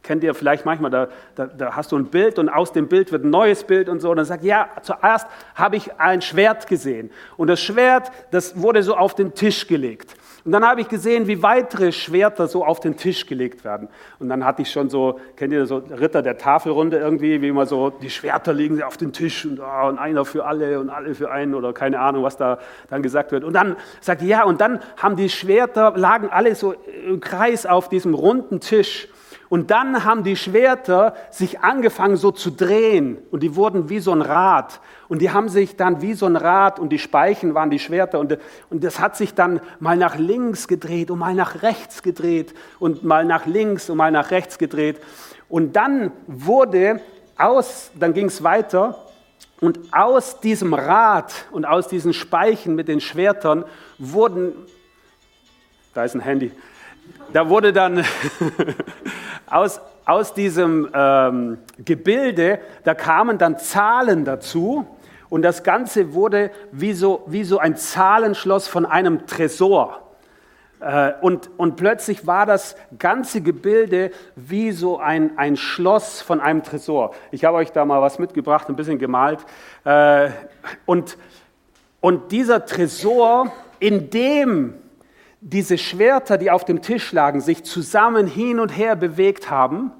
Kennt 0.01 0.23
ihr 0.23 0.33
vielleicht 0.33 0.65
manchmal, 0.65 0.89
da, 0.89 1.07
da, 1.35 1.45
da 1.45 1.75
hast 1.75 1.91
du 1.91 1.97
ein 1.97 2.05
Bild 2.05 2.39
und 2.39 2.49
aus 2.49 2.73
dem 2.73 2.88
Bild 2.88 3.11
wird 3.11 3.23
ein 3.23 3.29
neues 3.29 3.63
Bild 3.63 3.89
und 3.89 3.99
so. 3.99 4.09
Und 4.09 4.17
dann 4.17 4.25
sagt, 4.25 4.43
ja, 4.43 4.69
zuerst 4.81 5.27
habe 5.53 5.75
ich 5.75 5.99
ein 5.99 6.23
Schwert 6.23 6.65
gesehen. 6.65 7.11
Und 7.38 7.47
das 7.47 7.61
Schwert, 7.61 8.11
das 8.31 8.59
wurde 8.59 8.81
so 8.81 8.97
auf 8.97 9.13
den 9.13 9.35
Tisch 9.35 9.67
gelegt. 9.67 10.15
Und 10.45 10.51
dann 10.51 10.63
habe 10.63 10.79
ich 10.79 10.88
gesehen, 10.88 11.25
wie 11.25 11.41
weitere 11.41 11.91
Schwerter 11.91 12.47
so 12.47 12.63
auf 12.63 12.79
den 12.79 12.97
Tisch 12.97 13.25
gelegt 13.25 13.63
werden. 13.63 13.89
Und 14.19 14.29
dann 14.29 14.45
hatte 14.45 14.62
ich 14.62 14.71
schon 14.71 14.91
so, 14.91 15.19
kennt 15.36 15.51
ihr 15.51 15.65
so 15.65 15.77
Ritter 15.77 16.21
der 16.21 16.38
Tafelrunde 16.38 16.99
irgendwie, 16.99 17.41
wie 17.41 17.47
immer 17.47 17.65
so, 17.65 17.89
die 17.89 18.12
Schwerter 18.12 18.53
liegen 18.53 18.84
auf 18.84 18.95
den 18.95 19.12
Tisch 19.12 19.43
und, 19.45 19.60
oh, 19.60 19.88
und 19.88 19.97
einer 19.97 20.23
für 20.23 20.45
alle 20.45 20.79
und 20.79 20.91
alle 20.91 21.15
für 21.15 21.31
einen 21.31 21.55
oder 21.55 21.73
keine 21.73 21.99
Ahnung, 21.99 22.21
was 22.21 22.38
da 22.38 22.60
dann 22.91 23.01
gesagt 23.01 23.31
wird. 23.31 23.43
Und 23.43 23.53
dann 23.53 23.75
sagt 24.01 24.21
ja, 24.21 24.43
und 24.43 24.62
dann 24.62 24.81
haben 24.97 25.15
die 25.15 25.29
Schwerter, 25.29 25.93
lagen 25.95 26.29
alle 26.29 26.53
so 26.53 26.75
im 27.08 27.19
Kreis 27.21 27.65
auf 27.65 27.89
diesem 27.89 28.13
runden 28.13 28.60
Tisch. 28.60 29.08
Und 29.49 29.69
dann 29.71 30.03
haben 30.03 30.23
die 30.23 30.36
Schwerter 30.36 31.13
sich 31.29 31.60
angefangen 31.60 32.15
so 32.15 32.31
zu 32.31 32.51
drehen 32.51 33.19
und 33.31 33.43
die 33.43 33.55
wurden 33.55 33.89
wie 33.89 33.99
so 33.99 34.12
ein 34.12 34.21
Rad. 34.21 34.79
Und 35.08 35.21
die 35.21 35.31
haben 35.31 35.49
sich 35.49 35.75
dann 35.75 36.01
wie 36.01 36.13
so 36.13 36.25
ein 36.25 36.36
Rad 36.36 36.79
und 36.79 36.89
die 36.89 36.99
Speichen 36.99 37.53
waren 37.53 37.69
die 37.69 37.79
Schwerter 37.79 38.19
und, 38.19 38.38
und 38.69 38.84
das 38.84 38.99
hat 38.99 39.15
sich 39.15 39.36
dann 39.36 39.62
mal 39.79 39.97
nach 39.97 40.17
links 40.17 40.67
gedreht 40.67 41.12
und 41.12 41.19
mal 41.19 41.36
nach 41.36 41.62
rechts 41.62 42.01
gedreht 42.01 42.53
und 42.79 43.03
mal 43.03 43.23
nach 43.25 43.45
links 43.45 43.89
und 43.89 43.97
mal 43.97 44.12
nach 44.12 44.31
rechts 44.31 44.58
gedreht. 44.58 44.99
Und 45.47 45.75
dann 45.75 46.12
wurde 46.25 47.01
aus, 47.38 47.91
dann 47.99 48.13
ging 48.13 48.27
es 48.27 48.43
weiter 48.43 48.97
und 49.62 49.79
aus 49.91 50.39
diesem 50.39 50.73
Rad 50.73 51.34
und 51.51 51.65
aus 51.65 51.88
diesen 51.88 52.13
Speichen 52.13 52.75
mit 52.75 52.88
den 52.88 52.99
Schwertern 52.99 53.63
wurden, 53.99 54.53
da 55.93 56.03
ist 56.03 56.15
ein 56.15 56.21
Handy, 56.21 56.51
da 57.33 57.49
wurde 57.49 57.73
dann 57.73 58.03
aus, 59.47 59.81
aus 60.05 60.33
diesem 60.33 60.89
ähm, 60.93 61.57
Gebilde, 61.83 62.59
da 62.83 62.93
kamen 62.93 63.37
dann 63.37 63.57
Zahlen 63.57 64.25
dazu 64.25 64.87
und 65.29 65.41
das 65.41 65.63
Ganze 65.63 66.13
wurde 66.13 66.51
wie 66.71 66.93
so, 66.93 67.23
wie 67.27 67.43
so 67.43 67.57
ein 67.57 67.75
Zahlenschloss 67.75 68.67
von 68.67 68.85
einem 68.85 69.27
Tresor. 69.27 70.01
Äh, 70.79 71.13
und, 71.21 71.49
und 71.57 71.75
plötzlich 71.77 72.27
war 72.27 72.45
das 72.45 72.75
ganze 72.99 73.41
Gebilde 73.41 74.11
wie 74.35 74.71
so 74.71 74.99
ein, 74.99 75.37
ein 75.37 75.57
Schloss 75.57 76.21
von 76.21 76.39
einem 76.39 76.63
Tresor. 76.63 77.13
Ich 77.31 77.43
habe 77.43 77.57
euch 77.57 77.71
da 77.71 77.85
mal 77.85 78.01
was 78.01 78.19
mitgebracht, 78.19 78.69
ein 78.69 78.75
bisschen 78.75 78.99
gemalt. 78.99 79.39
Äh, 79.83 80.29
und, 80.85 81.17
und 82.01 82.31
dieser 82.31 82.65
Tresor, 82.65 83.51
in 83.79 84.09
dem 84.09 84.75
diese 85.47 85.77
Schwerter, 85.77 86.39
die 86.39 86.49
auf 86.49 86.65
dem 86.65 86.81
Tisch 86.81 87.12
lagen, 87.12 87.39
sich 87.39 87.63
zusammen 87.63 88.25
hin 88.25 88.60
und 88.60 88.69
her 88.69 88.95
bewegt 88.95 89.51
haben, 89.51 89.91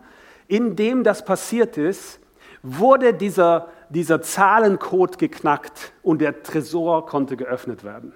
indem 0.47 1.03
das 1.03 1.23
passiert 1.23 1.77
ist, 1.77 2.19
wurde 2.63 3.13
dieser, 3.13 3.67
dieser 3.89 4.23
Zahlencode 4.23 5.19
geknackt 5.19 5.93
und 6.01 6.19
der 6.19 6.41
Tresor 6.41 7.05
konnte 7.05 7.38
geöffnet 7.38 7.84
werden. 7.84 8.13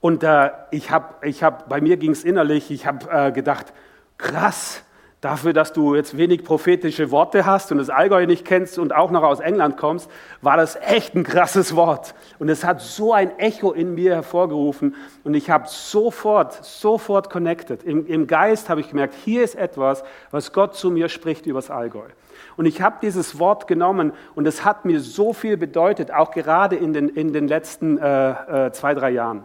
Und 0.00 0.24
äh, 0.24 0.50
ich 0.72 0.90
habe, 0.90 1.24
ich 1.24 1.44
hab, 1.44 1.68
bei 1.68 1.80
mir 1.80 1.96
ging 1.96 2.10
es 2.10 2.24
innerlich, 2.24 2.72
ich 2.72 2.84
habe 2.84 3.08
äh, 3.08 3.30
gedacht, 3.30 3.72
krass, 4.18 4.82
Dafür, 5.22 5.52
dass 5.52 5.72
du 5.72 5.94
jetzt 5.94 6.18
wenig 6.18 6.42
prophetische 6.42 7.12
Worte 7.12 7.46
hast 7.46 7.70
und 7.70 7.78
das 7.78 7.90
Allgäu 7.90 8.26
nicht 8.26 8.44
kennst 8.44 8.76
und 8.76 8.92
auch 8.92 9.12
noch 9.12 9.22
aus 9.22 9.38
England 9.38 9.76
kommst, 9.76 10.10
war 10.40 10.56
das 10.56 10.74
echt 10.74 11.14
ein 11.14 11.22
krasses 11.22 11.76
Wort. 11.76 12.16
Und 12.40 12.48
es 12.48 12.64
hat 12.64 12.80
so 12.80 13.12
ein 13.12 13.38
Echo 13.38 13.70
in 13.70 13.94
mir 13.94 14.16
hervorgerufen 14.16 14.96
und 15.22 15.34
ich 15.34 15.48
habe 15.48 15.68
sofort, 15.68 16.64
sofort 16.64 17.30
connected. 17.30 17.84
Im, 17.84 18.04
im 18.08 18.26
Geist 18.26 18.68
habe 18.68 18.80
ich 18.80 18.88
gemerkt, 18.88 19.14
hier 19.14 19.44
ist 19.44 19.54
etwas, 19.54 20.02
was 20.32 20.52
Gott 20.52 20.74
zu 20.74 20.90
mir 20.90 21.08
spricht 21.08 21.46
übers 21.46 21.70
Allgäu. 21.70 22.08
Und 22.56 22.66
ich 22.66 22.82
habe 22.82 22.96
dieses 23.00 23.38
Wort 23.38 23.68
genommen 23.68 24.12
und 24.34 24.48
es 24.48 24.64
hat 24.64 24.84
mir 24.84 24.98
so 24.98 25.32
viel 25.32 25.56
bedeutet, 25.56 26.12
auch 26.12 26.32
gerade 26.32 26.74
in 26.74 26.92
den, 26.92 27.08
in 27.08 27.32
den 27.32 27.46
letzten 27.46 27.96
äh, 27.96 28.66
äh, 28.66 28.72
zwei, 28.72 28.92
drei 28.94 29.10
Jahren. 29.10 29.44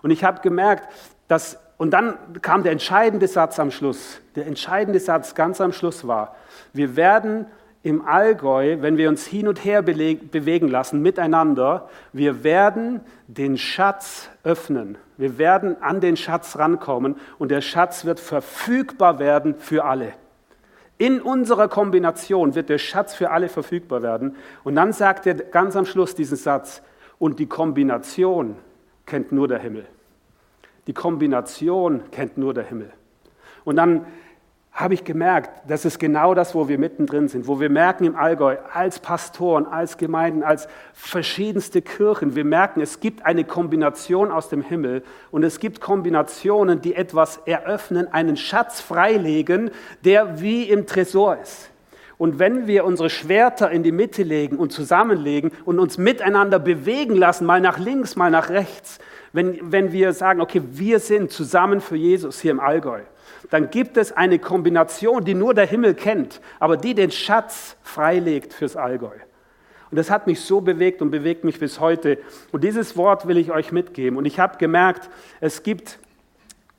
Und 0.00 0.10
ich 0.10 0.24
habe 0.24 0.40
gemerkt, 0.40 0.88
dass 1.28 1.58
und 1.78 1.92
dann 1.92 2.18
kam 2.42 2.62
der 2.62 2.72
entscheidende 2.72 3.28
Satz 3.28 3.58
am 3.58 3.70
Schluss. 3.70 4.20
Der 4.36 4.46
entscheidende 4.46 5.00
Satz 5.00 5.34
ganz 5.34 5.60
am 5.60 5.72
Schluss 5.72 6.06
war, 6.06 6.36
wir 6.72 6.96
werden 6.96 7.46
im 7.82 8.04
Allgäu, 8.04 8.78
wenn 8.80 8.96
wir 8.96 9.08
uns 9.08 9.24
hin 9.24 9.48
und 9.48 9.64
her 9.64 9.82
bewegen 9.82 10.68
lassen 10.68 11.00
miteinander, 11.00 11.88
wir 12.12 12.42
werden 12.42 13.00
den 13.28 13.56
Schatz 13.56 14.28
öffnen. 14.42 14.98
Wir 15.16 15.38
werden 15.38 15.80
an 15.80 16.00
den 16.00 16.16
Schatz 16.16 16.58
rankommen 16.58 17.16
und 17.38 17.50
der 17.50 17.60
Schatz 17.60 18.04
wird 18.04 18.20
verfügbar 18.20 19.18
werden 19.18 19.54
für 19.58 19.84
alle. 19.84 20.12
In 20.98 21.22
unserer 21.22 21.68
Kombination 21.68 22.56
wird 22.56 22.68
der 22.68 22.78
Schatz 22.78 23.14
für 23.14 23.30
alle 23.30 23.48
verfügbar 23.48 24.02
werden. 24.02 24.34
Und 24.64 24.74
dann 24.74 24.92
sagt 24.92 25.26
er 25.26 25.34
ganz 25.34 25.76
am 25.76 25.86
Schluss 25.86 26.16
diesen 26.16 26.36
Satz, 26.36 26.82
und 27.20 27.38
die 27.38 27.46
Kombination 27.46 28.56
kennt 29.06 29.32
nur 29.32 29.48
der 29.48 29.58
Himmel. 29.58 29.86
Die 30.88 30.94
Kombination 30.94 32.02
kennt 32.10 32.38
nur 32.38 32.54
der 32.54 32.64
Himmel. 32.64 32.90
Und 33.64 33.76
dann 33.76 34.06
habe 34.72 34.94
ich 34.94 35.04
gemerkt, 35.04 35.68
das 35.68 35.84
ist 35.84 35.98
genau 35.98 36.32
das, 36.32 36.54
wo 36.54 36.66
wir 36.68 36.78
mittendrin 36.78 37.28
sind, 37.28 37.46
wo 37.46 37.60
wir 37.60 37.68
merken 37.68 38.04
im 38.04 38.16
Allgäu, 38.16 38.56
als 38.72 38.98
Pastoren, 38.98 39.66
als 39.66 39.98
Gemeinden, 39.98 40.42
als 40.42 40.66
verschiedenste 40.94 41.82
Kirchen, 41.82 42.36
wir 42.36 42.44
merken, 42.44 42.80
es 42.80 43.00
gibt 43.00 43.26
eine 43.26 43.44
Kombination 43.44 44.30
aus 44.30 44.48
dem 44.48 44.62
Himmel 44.62 45.02
und 45.30 45.42
es 45.42 45.60
gibt 45.60 45.82
Kombinationen, 45.82 46.80
die 46.80 46.94
etwas 46.94 47.38
eröffnen, 47.44 48.10
einen 48.10 48.38
Schatz 48.38 48.80
freilegen, 48.80 49.70
der 50.04 50.40
wie 50.40 50.62
im 50.62 50.86
Tresor 50.86 51.36
ist. 51.36 51.70
Und 52.16 52.38
wenn 52.38 52.66
wir 52.66 52.84
unsere 52.84 53.10
Schwerter 53.10 53.70
in 53.70 53.82
die 53.82 53.92
Mitte 53.92 54.22
legen 54.22 54.56
und 54.56 54.72
zusammenlegen 54.72 55.52
und 55.66 55.78
uns 55.78 55.98
miteinander 55.98 56.58
bewegen 56.58 57.14
lassen, 57.14 57.44
mal 57.44 57.60
nach 57.60 57.78
links, 57.78 58.16
mal 58.16 58.30
nach 58.30 58.48
rechts, 58.48 58.98
wenn, 59.32 59.72
wenn 59.72 59.92
wir 59.92 60.12
sagen, 60.12 60.40
okay, 60.40 60.62
wir 60.64 61.00
sind 61.00 61.30
zusammen 61.30 61.80
für 61.80 61.96
Jesus 61.96 62.40
hier 62.40 62.50
im 62.50 62.60
Allgäu, 62.60 63.00
dann 63.50 63.70
gibt 63.70 63.96
es 63.96 64.12
eine 64.12 64.38
Kombination, 64.38 65.24
die 65.24 65.34
nur 65.34 65.54
der 65.54 65.66
Himmel 65.66 65.94
kennt, 65.94 66.40
aber 66.60 66.76
die 66.76 66.94
den 66.94 67.10
Schatz 67.10 67.76
freilegt 67.82 68.52
fürs 68.52 68.76
Allgäu. 68.76 69.14
Und 69.90 69.96
das 69.96 70.10
hat 70.10 70.26
mich 70.26 70.40
so 70.40 70.60
bewegt 70.60 71.00
und 71.00 71.10
bewegt 71.10 71.44
mich 71.44 71.58
bis 71.58 71.80
heute. 71.80 72.18
Und 72.52 72.62
dieses 72.62 72.96
Wort 72.96 73.26
will 73.26 73.38
ich 73.38 73.50
euch 73.50 73.72
mitgeben. 73.72 74.18
Und 74.18 74.26
ich 74.26 74.38
habe 74.38 74.58
gemerkt, 74.58 75.08
es 75.40 75.62
gibt 75.62 75.98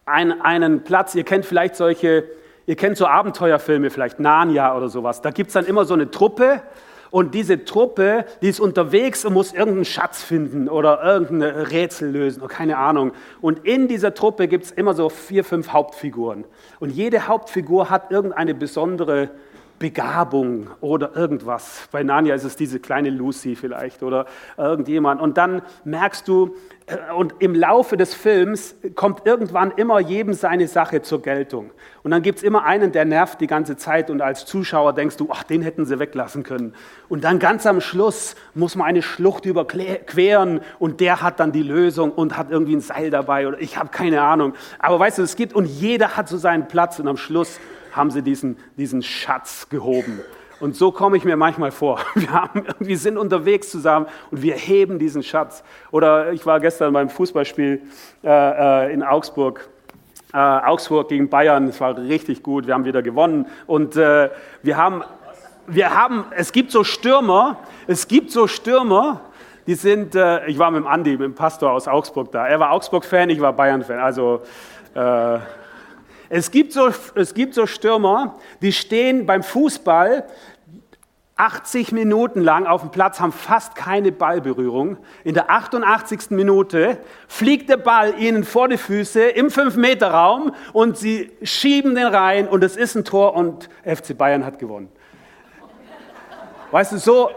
ein, 0.05 0.41
einen 0.41 0.83
Platz, 0.83 1.15
ihr 1.15 1.23
kennt 1.23 1.45
vielleicht 1.45 1.75
solche, 1.75 2.25
ihr 2.67 2.75
kennt 2.75 2.97
so 2.97 3.07
Abenteuerfilme, 3.07 3.89
vielleicht 3.89 4.19
Narnia 4.19 4.75
oder 4.75 4.89
sowas. 4.89 5.21
Da 5.21 5.31
gibt 5.31 5.47
es 5.47 5.53
dann 5.53 5.65
immer 5.65 5.85
so 5.85 5.95
eine 5.95 6.11
Truppe 6.11 6.61
und 7.11 7.33
diese 7.33 7.65
Truppe, 7.65 8.25
die 8.41 8.49
ist 8.49 8.59
unterwegs 8.59 9.25
und 9.25 9.33
muss 9.33 9.51
irgendeinen 9.53 9.85
Schatz 9.85 10.21
finden 10.21 10.69
oder 10.69 11.03
irgendein 11.03 11.55
Rätsel 11.55 12.11
lösen 12.11 12.41
oder 12.41 12.53
keine 12.53 12.77
Ahnung. 12.77 13.13
Und 13.41 13.65
in 13.65 13.87
dieser 13.87 14.13
Truppe 14.13 14.47
gibt 14.47 14.65
es 14.65 14.71
immer 14.71 14.93
so 14.93 15.09
vier, 15.09 15.43
fünf 15.43 15.69
Hauptfiguren. 15.73 16.45
Und 16.79 16.91
jede 16.91 17.27
Hauptfigur 17.27 17.89
hat 17.89 18.11
irgendeine 18.11 18.53
besondere 18.53 19.31
Begabung 19.79 20.67
oder 20.81 21.15
irgendwas. 21.15 21.87
Bei 21.91 22.03
Narnia 22.03 22.35
ist 22.35 22.43
es 22.43 22.55
diese 22.57 22.79
kleine 22.79 23.09
Lucy 23.09 23.55
vielleicht 23.55 24.03
oder 24.03 24.25
irgendjemand. 24.57 25.21
Und 25.21 25.37
dann 25.37 25.61
merkst 25.85 26.27
du, 26.27 26.55
äh, 26.85 27.13
und 27.13 27.35
im 27.39 27.55
Laufe 27.55 27.97
des 27.97 28.13
Films 28.13 28.75
kommt 28.95 29.25
irgendwann 29.25 29.71
immer 29.71 29.99
jedem 29.99 30.33
seine 30.33 30.67
Sache 30.67 31.01
zur 31.01 31.21
Geltung. 31.21 31.71
Und 32.03 32.11
dann 32.11 32.21
gibt 32.21 32.39
es 32.39 32.43
immer 32.43 32.65
einen, 32.65 32.91
der 32.91 33.05
nervt 33.05 33.39
die 33.41 33.47
ganze 33.47 33.77
Zeit 33.77 34.09
und 34.09 34.21
als 34.21 34.45
Zuschauer 34.45 34.93
denkst 34.93 35.17
du, 35.17 35.29
ach, 35.31 35.43
den 35.43 35.61
hätten 35.61 35.85
sie 35.85 35.99
weglassen 35.99 36.43
können. 36.43 36.73
Und 37.07 37.23
dann 37.23 37.39
ganz 37.39 37.65
am 37.65 37.81
Schluss 37.81 38.35
muss 38.53 38.75
man 38.75 38.87
eine 38.87 39.01
Schlucht 39.01 39.45
überqueren 39.45 40.61
und 40.79 40.99
der 40.99 41.21
hat 41.21 41.39
dann 41.39 41.51
die 41.51 41.63
Lösung 41.63 42.11
und 42.11 42.37
hat 42.37 42.51
irgendwie 42.51 42.75
ein 42.75 42.81
Seil 42.81 43.09
dabei 43.09 43.47
oder 43.47 43.59
ich 43.61 43.77
habe 43.77 43.89
keine 43.89 44.21
Ahnung. 44.21 44.53
Aber 44.79 44.99
weißt 44.99 45.19
du, 45.19 45.23
es 45.23 45.35
gibt 45.35 45.53
und 45.53 45.65
jeder 45.65 46.17
hat 46.17 46.27
so 46.27 46.37
seinen 46.37 46.67
Platz 46.67 46.99
und 46.99 47.07
am 47.07 47.17
Schluss 47.17 47.59
haben 47.99 48.09
sie 48.09 48.23
diesen, 48.23 48.57
diesen 48.77 49.03
Schatz 49.03 49.69
gehoben. 49.69 50.21
Und 50.59 50.75
so 50.75 50.91
komme 50.91 51.17
ich 51.17 51.23
mir 51.23 51.37
manchmal 51.37 51.71
vor. 51.71 51.99
Wir, 52.15 52.31
haben, 52.33 52.65
wir 52.79 52.97
sind 52.97 53.17
unterwegs 53.17 53.69
zusammen 53.69 54.07
und 54.29 54.41
wir 54.41 54.55
heben 54.55 54.99
diesen 54.99 55.23
Schatz. 55.23 55.63
Oder 55.91 56.33
ich 56.33 56.45
war 56.45 56.59
gestern 56.59 56.91
beim 56.91 57.09
Fußballspiel 57.09 57.81
äh, 58.23 58.87
äh 58.87 58.93
in 58.93 59.03
Augsburg. 59.03 59.69
Äh, 60.33 60.37
Augsburg 60.37 61.07
gegen 61.09 61.29
Bayern, 61.29 61.67
es 61.69 61.79
war 61.79 61.97
richtig 61.97 62.43
gut, 62.43 62.67
wir 62.67 62.73
haben 62.73 62.85
wieder 62.85 63.01
gewonnen. 63.01 63.47
Und 63.67 63.95
äh, 63.95 64.29
wir, 64.61 64.77
haben, 64.77 65.03
wir 65.65 65.95
haben, 65.95 66.25
es 66.35 66.51
gibt 66.51 66.71
so 66.71 66.83
Stürmer, 66.83 67.57
es 67.87 68.07
gibt 68.07 68.31
so 68.31 68.47
Stürmer, 68.47 69.21
die 69.65 69.75
sind, 69.75 70.15
äh, 70.15 70.45
ich 70.47 70.59
war 70.59 70.71
mit 70.71 70.81
dem 70.81 70.87
Andi, 70.87 71.11
mit 71.11 71.21
dem 71.21 71.35
Pastor 71.35 71.71
aus 71.71 71.87
Augsburg 71.87 72.31
da. 72.31 72.47
Er 72.47 72.59
war 72.59 72.71
Augsburg-Fan, 72.71 73.29
ich 73.29 73.39
war 73.39 73.53
Bayern-Fan. 73.53 73.99
Also 73.99 74.41
äh, 74.93 75.39
es 76.29 76.51
gibt, 76.51 76.73
so, 76.73 76.91
es 77.15 77.33
gibt 77.33 77.55
so 77.55 77.65
Stürmer, 77.65 78.35
die 78.61 78.71
stehen 78.71 79.25
beim 79.25 79.43
Fußball 79.43 80.27
80 81.39 81.93
Minuten 81.93 82.41
lang 82.41 82.67
auf 82.67 82.81
dem 82.81 82.91
Platz, 82.91 83.21
haben 83.21 83.31
fast 83.31 83.73
keine 83.73 84.11
Ballberührung. 84.11 84.97
In 85.23 85.33
der 85.33 85.49
88. 85.49 86.31
Minute 86.31 86.97
fliegt 87.29 87.69
der 87.69 87.77
Ball 87.77 88.19
ihnen 88.19 88.43
vor 88.43 88.67
die 88.67 88.77
Füße 88.77 89.21
im 89.21 89.47
5-Meter-Raum 89.47 90.53
und 90.73 90.97
sie 90.97 91.31
schieben 91.41 91.95
den 91.95 92.07
rein 92.07 92.47
und 92.47 92.61
es 92.61 92.75
ist 92.75 92.95
ein 92.95 93.05
Tor 93.05 93.35
und 93.35 93.69
FC 93.85 94.17
Bayern 94.17 94.45
hat 94.45 94.59
gewonnen. 94.59 94.89
Weißt 96.71 96.91
du, 96.91 96.97
so, 96.97 97.31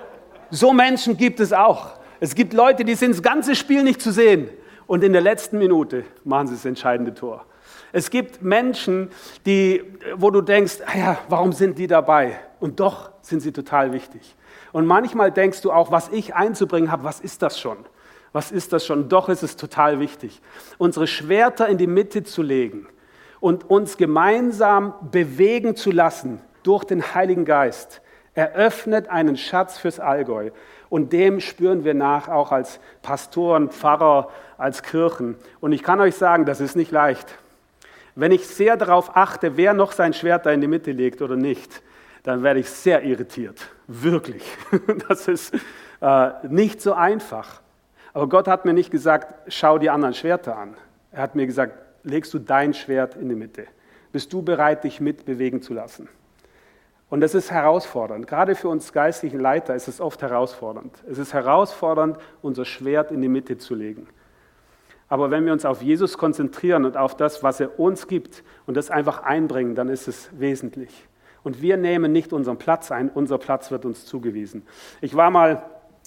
so 0.50 0.72
Menschen 0.72 1.16
gibt 1.16 1.38
es 1.38 1.52
auch. 1.52 1.92
Es 2.18 2.34
gibt 2.34 2.54
Leute, 2.54 2.84
die 2.84 2.96
sind 2.96 3.12
das 3.12 3.22
ganze 3.22 3.54
Spiel 3.54 3.84
nicht 3.84 4.02
zu 4.02 4.10
sehen 4.10 4.50
und 4.88 5.04
in 5.04 5.12
der 5.12 5.22
letzten 5.22 5.58
Minute 5.58 6.04
machen 6.24 6.48
sie 6.48 6.54
das 6.54 6.64
entscheidende 6.64 7.14
Tor. 7.14 7.46
Es 7.92 8.10
gibt 8.10 8.42
Menschen, 8.42 9.10
die, 9.44 9.84
wo 10.16 10.30
du 10.30 10.40
denkst, 10.40 10.78
ah 10.86 10.96
ja, 10.96 11.18
warum 11.28 11.52
sind 11.52 11.78
die 11.78 11.86
dabei? 11.86 12.38
Und 12.58 12.80
doch 12.80 13.10
sind 13.20 13.40
sie 13.40 13.52
total 13.52 13.92
wichtig. 13.92 14.34
Und 14.72 14.86
manchmal 14.86 15.30
denkst 15.30 15.60
du 15.60 15.70
auch, 15.70 15.90
was 15.90 16.08
ich 16.08 16.34
einzubringen 16.34 16.90
habe, 16.90 17.04
was 17.04 17.20
ist 17.20 17.42
das 17.42 17.60
schon? 17.60 17.76
Was 18.32 18.50
ist 18.50 18.72
das 18.72 18.86
schon? 18.86 19.10
Doch 19.10 19.28
ist 19.28 19.42
es 19.42 19.56
total 19.56 20.00
wichtig, 20.00 20.40
unsere 20.78 21.06
Schwerter 21.06 21.68
in 21.68 21.76
die 21.76 21.86
Mitte 21.86 22.24
zu 22.24 22.42
legen 22.42 22.86
und 23.40 23.68
uns 23.68 23.98
gemeinsam 23.98 24.94
bewegen 25.10 25.76
zu 25.76 25.90
lassen 25.90 26.40
durch 26.62 26.84
den 26.84 27.14
Heiligen 27.14 27.44
Geist, 27.44 28.00
eröffnet 28.34 29.08
einen 29.08 29.36
Schatz 29.36 29.78
fürs 29.78 30.00
Allgäu. 30.00 30.50
Und 30.88 31.12
dem 31.12 31.40
spüren 31.40 31.84
wir 31.84 31.94
nach, 31.94 32.28
auch 32.28 32.52
als 32.52 32.80
Pastoren, 33.02 33.70
Pfarrer, 33.70 34.28
als 34.56 34.82
Kirchen. 34.82 35.36
Und 35.60 35.72
ich 35.72 35.82
kann 35.82 36.00
euch 36.00 36.14
sagen, 36.14 36.46
das 36.46 36.60
ist 36.60 36.76
nicht 36.76 36.90
leicht. 36.90 37.34
Wenn 38.14 38.32
ich 38.32 38.46
sehr 38.46 38.76
darauf 38.76 39.16
achte, 39.16 39.56
wer 39.56 39.74
noch 39.74 39.92
sein 39.92 40.12
Schwert 40.12 40.46
da 40.46 40.50
in 40.50 40.60
die 40.60 40.66
Mitte 40.66 40.92
legt 40.92 41.22
oder 41.22 41.36
nicht, 41.36 41.82
dann 42.22 42.42
werde 42.42 42.60
ich 42.60 42.70
sehr 42.70 43.02
irritiert. 43.02 43.68
Wirklich. 43.86 44.44
Das 45.08 45.28
ist 45.28 45.54
äh, 46.00 46.30
nicht 46.48 46.80
so 46.80 46.92
einfach. 46.92 47.60
Aber 48.12 48.28
Gott 48.28 48.48
hat 48.48 48.64
mir 48.64 48.74
nicht 48.74 48.90
gesagt, 48.90 49.34
schau 49.48 49.78
die 49.78 49.90
anderen 49.90 50.14
Schwerter 50.14 50.56
an. 50.56 50.76
Er 51.10 51.22
hat 51.22 51.34
mir 51.34 51.46
gesagt, 51.46 51.74
legst 52.02 52.34
du 52.34 52.38
dein 52.38 52.74
Schwert 52.74 53.16
in 53.16 53.28
die 53.28 53.34
Mitte. 53.34 53.66
Bist 54.12 54.32
du 54.32 54.42
bereit, 54.42 54.84
dich 54.84 55.00
mitbewegen 55.00 55.62
zu 55.62 55.72
lassen? 55.72 56.08
Und 57.08 57.20
das 57.20 57.34
ist 57.34 57.50
herausfordernd. 57.50 58.26
Gerade 58.26 58.54
für 58.54 58.68
uns 58.68 58.92
geistlichen 58.92 59.40
Leiter 59.40 59.74
ist 59.74 59.88
es 59.88 60.00
oft 60.00 60.22
herausfordernd. 60.22 60.96
Es 61.10 61.18
ist 61.18 61.32
herausfordernd, 61.34 62.18
unser 62.40 62.64
Schwert 62.64 63.10
in 63.10 63.20
die 63.20 63.28
Mitte 63.28 63.58
zu 63.58 63.74
legen. 63.74 64.08
Aber 65.12 65.30
wenn 65.30 65.44
wir 65.44 65.52
uns 65.52 65.66
auf 65.66 65.82
Jesus 65.82 66.16
konzentrieren 66.16 66.86
und 66.86 66.96
auf 66.96 67.14
das, 67.14 67.42
was 67.42 67.60
er 67.60 67.78
uns 67.78 68.06
gibt 68.06 68.42
und 68.64 68.78
das 68.78 68.90
einfach 68.90 69.22
einbringen, 69.22 69.74
dann 69.74 69.90
ist 69.90 70.08
es 70.08 70.30
wesentlich. 70.32 71.06
Und 71.42 71.60
wir 71.60 71.76
nehmen 71.76 72.12
nicht 72.12 72.32
unseren 72.32 72.56
Platz 72.56 72.90
ein, 72.90 73.10
unser 73.10 73.36
Platz 73.36 73.70
wird 73.70 73.84
uns 73.84 74.06
zugewiesen. 74.06 74.66
Ich 75.02 75.14
war 75.14 75.30
mal 75.30 75.64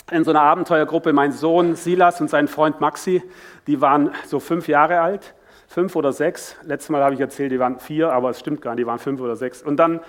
in 0.10 0.24
so 0.24 0.32
einer 0.32 0.42
Abenteuergruppe, 0.42 1.14
mein 1.14 1.34
Sohn 1.34 1.76
Silas 1.76 2.20
und 2.20 2.32
sein 2.32 2.48
Freund 2.48 2.82
Maxi, 2.82 3.22
die 3.68 3.80
waren 3.80 4.10
so 4.26 4.40
fünf 4.40 4.68
Jahre 4.68 5.00
alt, 5.02 5.36
fünf 5.68 5.96
oder 5.96 6.12
sechs. 6.12 6.56
Letztes 6.64 6.90
Mal 6.90 7.04
habe 7.04 7.14
ich 7.14 7.22
erzählt, 7.22 7.52
die 7.52 7.60
waren 7.60 7.80
vier, 7.80 8.12
aber 8.12 8.32
es 8.32 8.40
stimmt 8.40 8.64
gar 8.64 8.72
nicht, 8.72 8.80
die 8.80 8.88
waren 8.88 8.98
fünf 8.98 9.22
oder 9.22 9.36
sechs. 9.36 9.62
Und 9.62 9.78
dann 9.78 10.00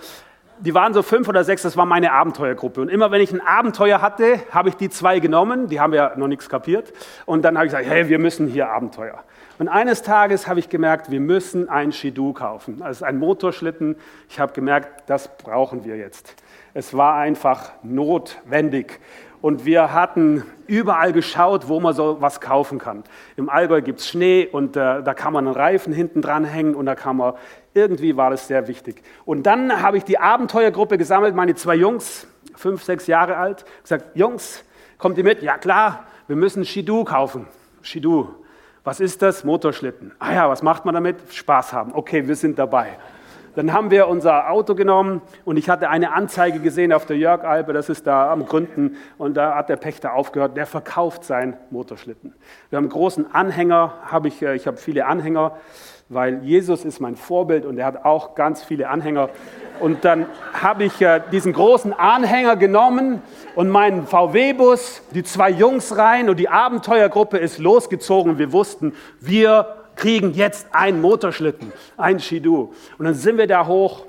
die 0.60 0.74
waren 0.74 0.94
so 0.94 1.02
fünf 1.02 1.28
oder 1.28 1.44
sechs, 1.44 1.62
das 1.62 1.76
war 1.76 1.86
meine 1.86 2.12
Abenteuergruppe. 2.12 2.80
Und 2.80 2.88
immer 2.88 3.10
wenn 3.10 3.20
ich 3.20 3.32
ein 3.32 3.40
Abenteuer 3.40 4.00
hatte, 4.00 4.40
habe 4.50 4.68
ich 4.68 4.76
die 4.76 4.88
zwei 4.88 5.20
genommen, 5.20 5.68
die 5.68 5.80
haben 5.80 5.92
ja 5.92 6.12
noch 6.16 6.28
nichts 6.28 6.48
kapiert. 6.48 6.92
Und 7.24 7.42
dann 7.44 7.56
habe 7.56 7.66
ich 7.66 7.72
gesagt, 7.72 7.88
hey, 7.88 8.08
wir 8.08 8.18
müssen 8.18 8.46
hier 8.48 8.70
Abenteuer. 8.70 9.22
Und 9.58 9.68
eines 9.68 10.02
Tages 10.02 10.46
habe 10.48 10.60
ich 10.60 10.68
gemerkt, 10.68 11.10
wir 11.10 11.20
müssen 11.20 11.68
ein 11.68 11.92
Shidoo 11.92 12.32
kaufen. 12.32 12.82
Also 12.82 13.04
ein 13.04 13.18
Motorschlitten. 13.18 13.96
Ich 14.28 14.38
habe 14.38 14.52
gemerkt, 14.52 15.04
das 15.08 15.36
brauchen 15.38 15.84
wir 15.84 15.96
jetzt. 15.96 16.34
Es 16.74 16.94
war 16.94 17.14
einfach 17.16 17.72
notwendig. 17.82 19.00
Und 19.40 19.64
wir 19.64 19.92
hatten 19.92 20.42
überall 20.66 21.12
geschaut, 21.12 21.68
wo 21.68 21.80
man 21.80 21.94
so 21.94 22.20
was 22.20 22.40
kaufen 22.40 22.78
kann. 22.78 23.04
Im 23.36 23.48
Allgäu 23.48 23.80
gibt 23.80 24.00
es 24.00 24.08
Schnee 24.08 24.46
und 24.50 24.76
äh, 24.76 25.02
da 25.02 25.14
kann 25.14 25.32
man 25.32 25.46
einen 25.46 25.56
Reifen 25.56 25.92
hinten 25.92 26.20
dran 26.20 26.44
hängen 26.44 26.74
und 26.74 26.86
da 26.86 26.94
kann 26.94 27.16
man, 27.16 27.34
irgendwie 27.76 28.16
war 28.16 28.30
das 28.30 28.48
sehr 28.48 28.66
wichtig. 28.66 29.02
Und 29.24 29.44
dann 29.44 29.82
habe 29.82 29.98
ich 29.98 30.04
die 30.04 30.18
Abenteuergruppe 30.18 30.98
gesammelt, 30.98 31.34
meine 31.34 31.54
zwei 31.54 31.76
Jungs, 31.76 32.26
fünf, 32.56 32.82
sechs 32.82 33.06
Jahre 33.06 33.36
alt, 33.36 33.64
gesagt, 33.82 34.16
Jungs, 34.16 34.64
kommt 34.98 35.18
ihr 35.18 35.24
mit? 35.24 35.42
Ja 35.42 35.58
klar, 35.58 36.06
wir 36.26 36.36
müssen 36.36 36.64
Shidoo 36.64 37.04
kaufen. 37.04 37.46
Shidoo. 37.82 38.28
Was 38.82 39.00
ist 39.00 39.20
das? 39.20 39.44
Motorschlitten. 39.44 40.12
Ah 40.18 40.32
ja, 40.32 40.48
was 40.48 40.62
macht 40.62 40.84
man 40.84 40.94
damit? 40.94 41.16
Spaß 41.32 41.72
haben. 41.72 41.92
Okay, 41.94 42.26
wir 42.26 42.36
sind 42.36 42.58
dabei. 42.58 42.96
Dann 43.56 43.72
haben 43.72 43.90
wir 43.90 44.06
unser 44.06 44.50
Auto 44.50 44.74
genommen 44.74 45.22
und 45.46 45.56
ich 45.56 45.70
hatte 45.70 45.88
eine 45.88 46.12
Anzeige 46.12 46.60
gesehen 46.60 46.92
auf 46.92 47.06
der 47.06 47.16
Jörg-Alpe, 47.16 47.72
das 47.72 47.88
ist 47.88 48.06
da 48.06 48.30
am 48.30 48.44
Gründen, 48.44 48.96
und 49.16 49.34
da 49.34 49.54
hat 49.54 49.70
der 49.70 49.76
Pächter 49.76 50.12
aufgehört, 50.12 50.58
der 50.58 50.66
verkauft 50.66 51.24
seinen 51.24 51.56
Motorschlitten. 51.70 52.34
Wir 52.68 52.76
haben 52.76 52.84
einen 52.84 52.92
großen 52.92 53.34
Anhänger, 53.34 53.94
hab 54.10 54.26
ich, 54.26 54.42
äh, 54.42 54.54
ich 54.54 54.66
habe 54.66 54.76
viele 54.76 55.06
Anhänger, 55.06 55.56
weil 56.08 56.42
Jesus 56.44 56.84
ist 56.84 57.00
mein 57.00 57.16
Vorbild 57.16 57.64
und 57.64 57.78
er 57.78 57.86
hat 57.86 58.04
auch 58.04 58.34
ganz 58.34 58.62
viele 58.62 58.88
Anhänger. 58.88 59.30
Und 59.80 60.04
dann 60.04 60.26
habe 60.52 60.84
ich 60.84 61.02
äh, 61.02 61.20
diesen 61.32 61.52
großen 61.52 61.92
Anhänger 61.92 62.56
genommen 62.56 63.22
und 63.54 63.68
meinen 63.68 64.06
VW-Bus, 64.06 65.02
die 65.12 65.22
zwei 65.24 65.50
Jungs 65.50 65.96
rein 65.96 66.28
und 66.30 66.38
die 66.38 66.48
Abenteuergruppe 66.48 67.38
ist 67.38 67.58
losgezogen. 67.58 68.38
Wir 68.38 68.52
wussten, 68.52 68.94
wir 69.20 69.76
kriegen 69.96 70.32
jetzt 70.32 70.68
einen 70.72 71.00
Motorschlitten, 71.00 71.72
ein 71.96 72.20
Shidoo. 72.20 72.72
Und 72.98 73.04
dann 73.04 73.14
sind 73.14 73.38
wir 73.38 73.46
da 73.46 73.66
hoch 73.66 74.06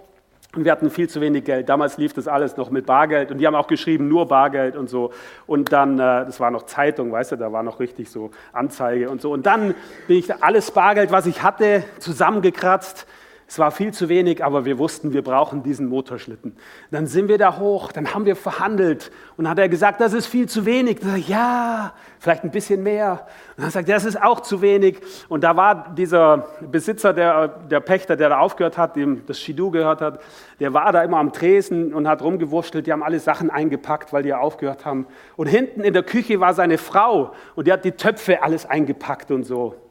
und 0.57 0.65
wir 0.65 0.71
hatten 0.71 0.89
viel 0.89 1.07
zu 1.07 1.21
wenig 1.21 1.45
Geld. 1.45 1.69
Damals 1.69 1.97
lief 1.97 2.13
das 2.13 2.27
alles 2.27 2.57
noch 2.57 2.71
mit 2.71 2.85
Bargeld 2.85 3.31
und 3.31 3.37
die 3.37 3.47
haben 3.47 3.55
auch 3.55 3.67
geschrieben, 3.67 4.07
nur 4.07 4.27
Bargeld 4.27 4.75
und 4.75 4.89
so. 4.89 5.11
Und 5.45 5.71
dann, 5.71 5.99
äh, 5.99 6.25
das 6.25 6.39
war 6.39 6.51
noch 6.51 6.63
Zeitung, 6.63 7.11
weißt 7.11 7.33
du, 7.33 7.35
da 7.35 7.51
war 7.51 7.63
noch 7.63 7.79
richtig 7.79 8.09
so 8.09 8.31
Anzeige 8.51 9.09
und 9.09 9.21
so. 9.21 9.31
Und 9.31 9.45
dann 9.45 9.75
bin 10.07 10.17
ich 10.17 10.43
alles 10.43 10.71
Bargeld, 10.71 11.11
was 11.11 11.27
ich 11.27 11.43
hatte, 11.43 11.83
zusammengekratzt 11.99 13.05
es 13.49 13.59
war 13.59 13.71
viel 13.71 13.93
zu 13.93 14.09
wenig, 14.09 14.43
aber 14.43 14.65
wir 14.65 14.77
wussten, 14.77 15.13
wir 15.13 15.23
brauchen 15.23 15.63
diesen 15.63 15.87
Motorschlitten. 15.87 16.57
Dann 16.91 17.07
sind 17.07 17.29
wir 17.29 17.37
da 17.37 17.57
hoch, 17.57 17.93
dann 17.93 18.13
haben 18.13 18.25
wir 18.25 18.35
verhandelt 18.35 19.09
und 19.37 19.45
dann 19.45 19.51
hat 19.51 19.59
er 19.59 19.69
gesagt, 19.69 20.01
das 20.01 20.11
ist 20.11 20.27
viel 20.27 20.49
zu 20.49 20.65
wenig. 20.65 20.99
Dann 20.99 21.15
ich, 21.15 21.29
ja, 21.29 21.93
vielleicht 22.19 22.43
ein 22.43 22.51
bisschen 22.51 22.83
mehr. 22.83 23.25
Und 23.55 23.63
dann 23.63 23.71
sagt 23.71 23.87
er, 23.87 23.95
das 23.95 24.03
ist 24.03 24.21
auch 24.21 24.41
zu 24.41 24.61
wenig. 24.61 24.99
Und 25.29 25.45
da 25.45 25.55
war 25.55 25.93
dieser 25.95 26.49
Besitzer, 26.59 27.13
der, 27.13 27.47
der 27.47 27.79
Pächter, 27.79 28.17
der 28.17 28.27
da 28.27 28.39
aufgehört 28.39 28.77
hat, 28.77 28.97
dem 28.97 29.25
das 29.25 29.39
Shidoo 29.39 29.71
gehört 29.71 30.01
hat, 30.01 30.19
der 30.59 30.73
war 30.73 30.91
da 30.91 31.01
immer 31.01 31.17
am 31.17 31.31
Tresen 31.31 31.93
und 31.93 32.05
hat 32.05 32.21
rumgewurschtelt. 32.21 32.85
Die 32.85 32.91
haben 32.91 33.03
alle 33.03 33.21
Sachen 33.21 33.49
eingepackt, 33.49 34.11
weil 34.11 34.23
die 34.23 34.33
aufgehört 34.33 34.83
haben. 34.83 35.07
Und 35.37 35.47
hinten 35.47 35.85
in 35.85 35.93
der 35.93 36.03
Küche 36.03 36.41
war 36.41 36.53
seine 36.53 36.77
Frau 36.77 37.31
und 37.55 37.65
die 37.65 37.71
hat 37.71 37.85
die 37.85 37.93
Töpfe 37.93 38.43
alles 38.43 38.65
eingepackt 38.65 39.31
und 39.31 39.45
so. 39.45 39.86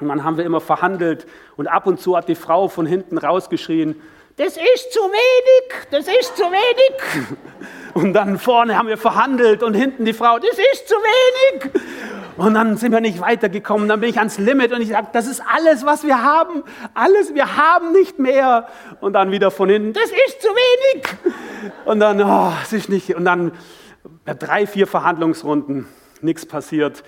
Und 0.00 0.08
dann 0.08 0.24
haben 0.24 0.36
wir 0.36 0.44
immer 0.44 0.60
verhandelt 0.60 1.26
und 1.56 1.66
ab 1.66 1.86
und 1.86 2.00
zu 2.00 2.16
hat 2.16 2.28
die 2.28 2.34
Frau 2.34 2.68
von 2.68 2.86
hinten 2.86 3.18
rausgeschrien, 3.18 4.00
das 4.38 4.56
ist 4.56 4.92
zu 4.92 5.00
wenig, 5.00 5.88
das 5.90 6.06
ist 6.06 6.36
zu 6.36 6.44
wenig. 6.44 7.26
Und 7.94 8.12
dann 8.12 8.38
vorne 8.38 8.78
haben 8.78 8.86
wir 8.86 8.96
verhandelt 8.96 9.64
und 9.64 9.74
hinten 9.74 10.04
die 10.04 10.12
Frau, 10.12 10.38
das 10.38 10.56
ist 10.72 10.86
zu 10.86 10.94
wenig. 10.94 11.72
Und 12.36 12.54
dann 12.54 12.76
sind 12.76 12.92
wir 12.92 13.00
nicht 13.00 13.20
weitergekommen. 13.20 13.88
Dann 13.88 13.98
bin 13.98 14.10
ich 14.10 14.18
ans 14.18 14.38
Limit 14.38 14.72
und 14.72 14.80
ich 14.80 14.90
sage, 14.90 15.08
das 15.12 15.26
ist 15.26 15.42
alles, 15.52 15.84
was 15.84 16.04
wir 16.04 16.22
haben. 16.22 16.62
Alles, 16.94 17.34
wir 17.34 17.56
haben 17.56 17.90
nicht 17.90 18.20
mehr. 18.20 18.68
Und 19.00 19.14
dann 19.14 19.32
wieder 19.32 19.50
von 19.50 19.68
hinten, 19.68 19.94
das 19.94 20.04
ist 20.04 20.40
zu 20.40 20.46
wenig. 20.46 21.08
Und 21.86 21.98
dann, 21.98 22.22
oh, 22.22 22.52
es 22.62 22.72
ist 22.72 22.88
nicht. 22.88 23.16
Und 23.16 23.24
dann 23.24 23.50
drei, 24.24 24.68
vier 24.68 24.86
Verhandlungsrunden, 24.86 25.88
nichts 26.20 26.46
passiert 26.46 27.02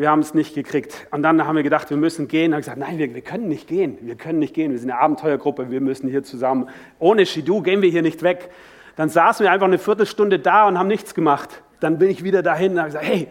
wir 0.00 0.10
haben 0.10 0.20
es 0.20 0.32
nicht 0.32 0.54
gekriegt. 0.54 1.06
Und 1.10 1.22
dann 1.22 1.46
haben 1.46 1.56
wir 1.56 1.62
gedacht, 1.62 1.90
wir 1.90 1.98
müssen 1.98 2.26
gehen. 2.26 2.54
Haben 2.54 2.60
gesagt, 2.60 2.78
nein, 2.78 2.96
wir, 2.96 3.14
wir, 3.14 3.20
können 3.20 3.48
nicht 3.48 3.68
gehen. 3.68 3.98
Wir 4.00 4.14
können 4.14 4.38
nicht 4.38 4.54
gehen. 4.54 4.72
Wir 4.72 4.78
sind 4.78 4.90
eine 4.90 4.98
Abenteuergruppe. 4.98 5.70
Wir 5.70 5.82
müssen 5.82 6.08
hier 6.08 6.22
zusammen. 6.22 6.70
Ohne 6.98 7.26
Shidu 7.26 7.60
gehen 7.60 7.82
wir 7.82 7.90
hier 7.90 8.00
nicht 8.00 8.22
weg. 8.22 8.50
Dann 8.96 9.10
saßen 9.10 9.44
wir 9.44 9.52
einfach 9.52 9.66
eine 9.66 9.78
Viertelstunde 9.78 10.38
da 10.38 10.66
und 10.66 10.78
haben 10.78 10.88
nichts 10.88 11.14
gemacht. 11.14 11.62
Dann 11.80 11.98
bin 11.98 12.08
ich 12.08 12.24
wieder 12.24 12.42
dahin 12.42 12.72
und 12.72 12.78
habe 12.78 12.88
gesagt, 12.88 13.04
hey, 13.04 13.28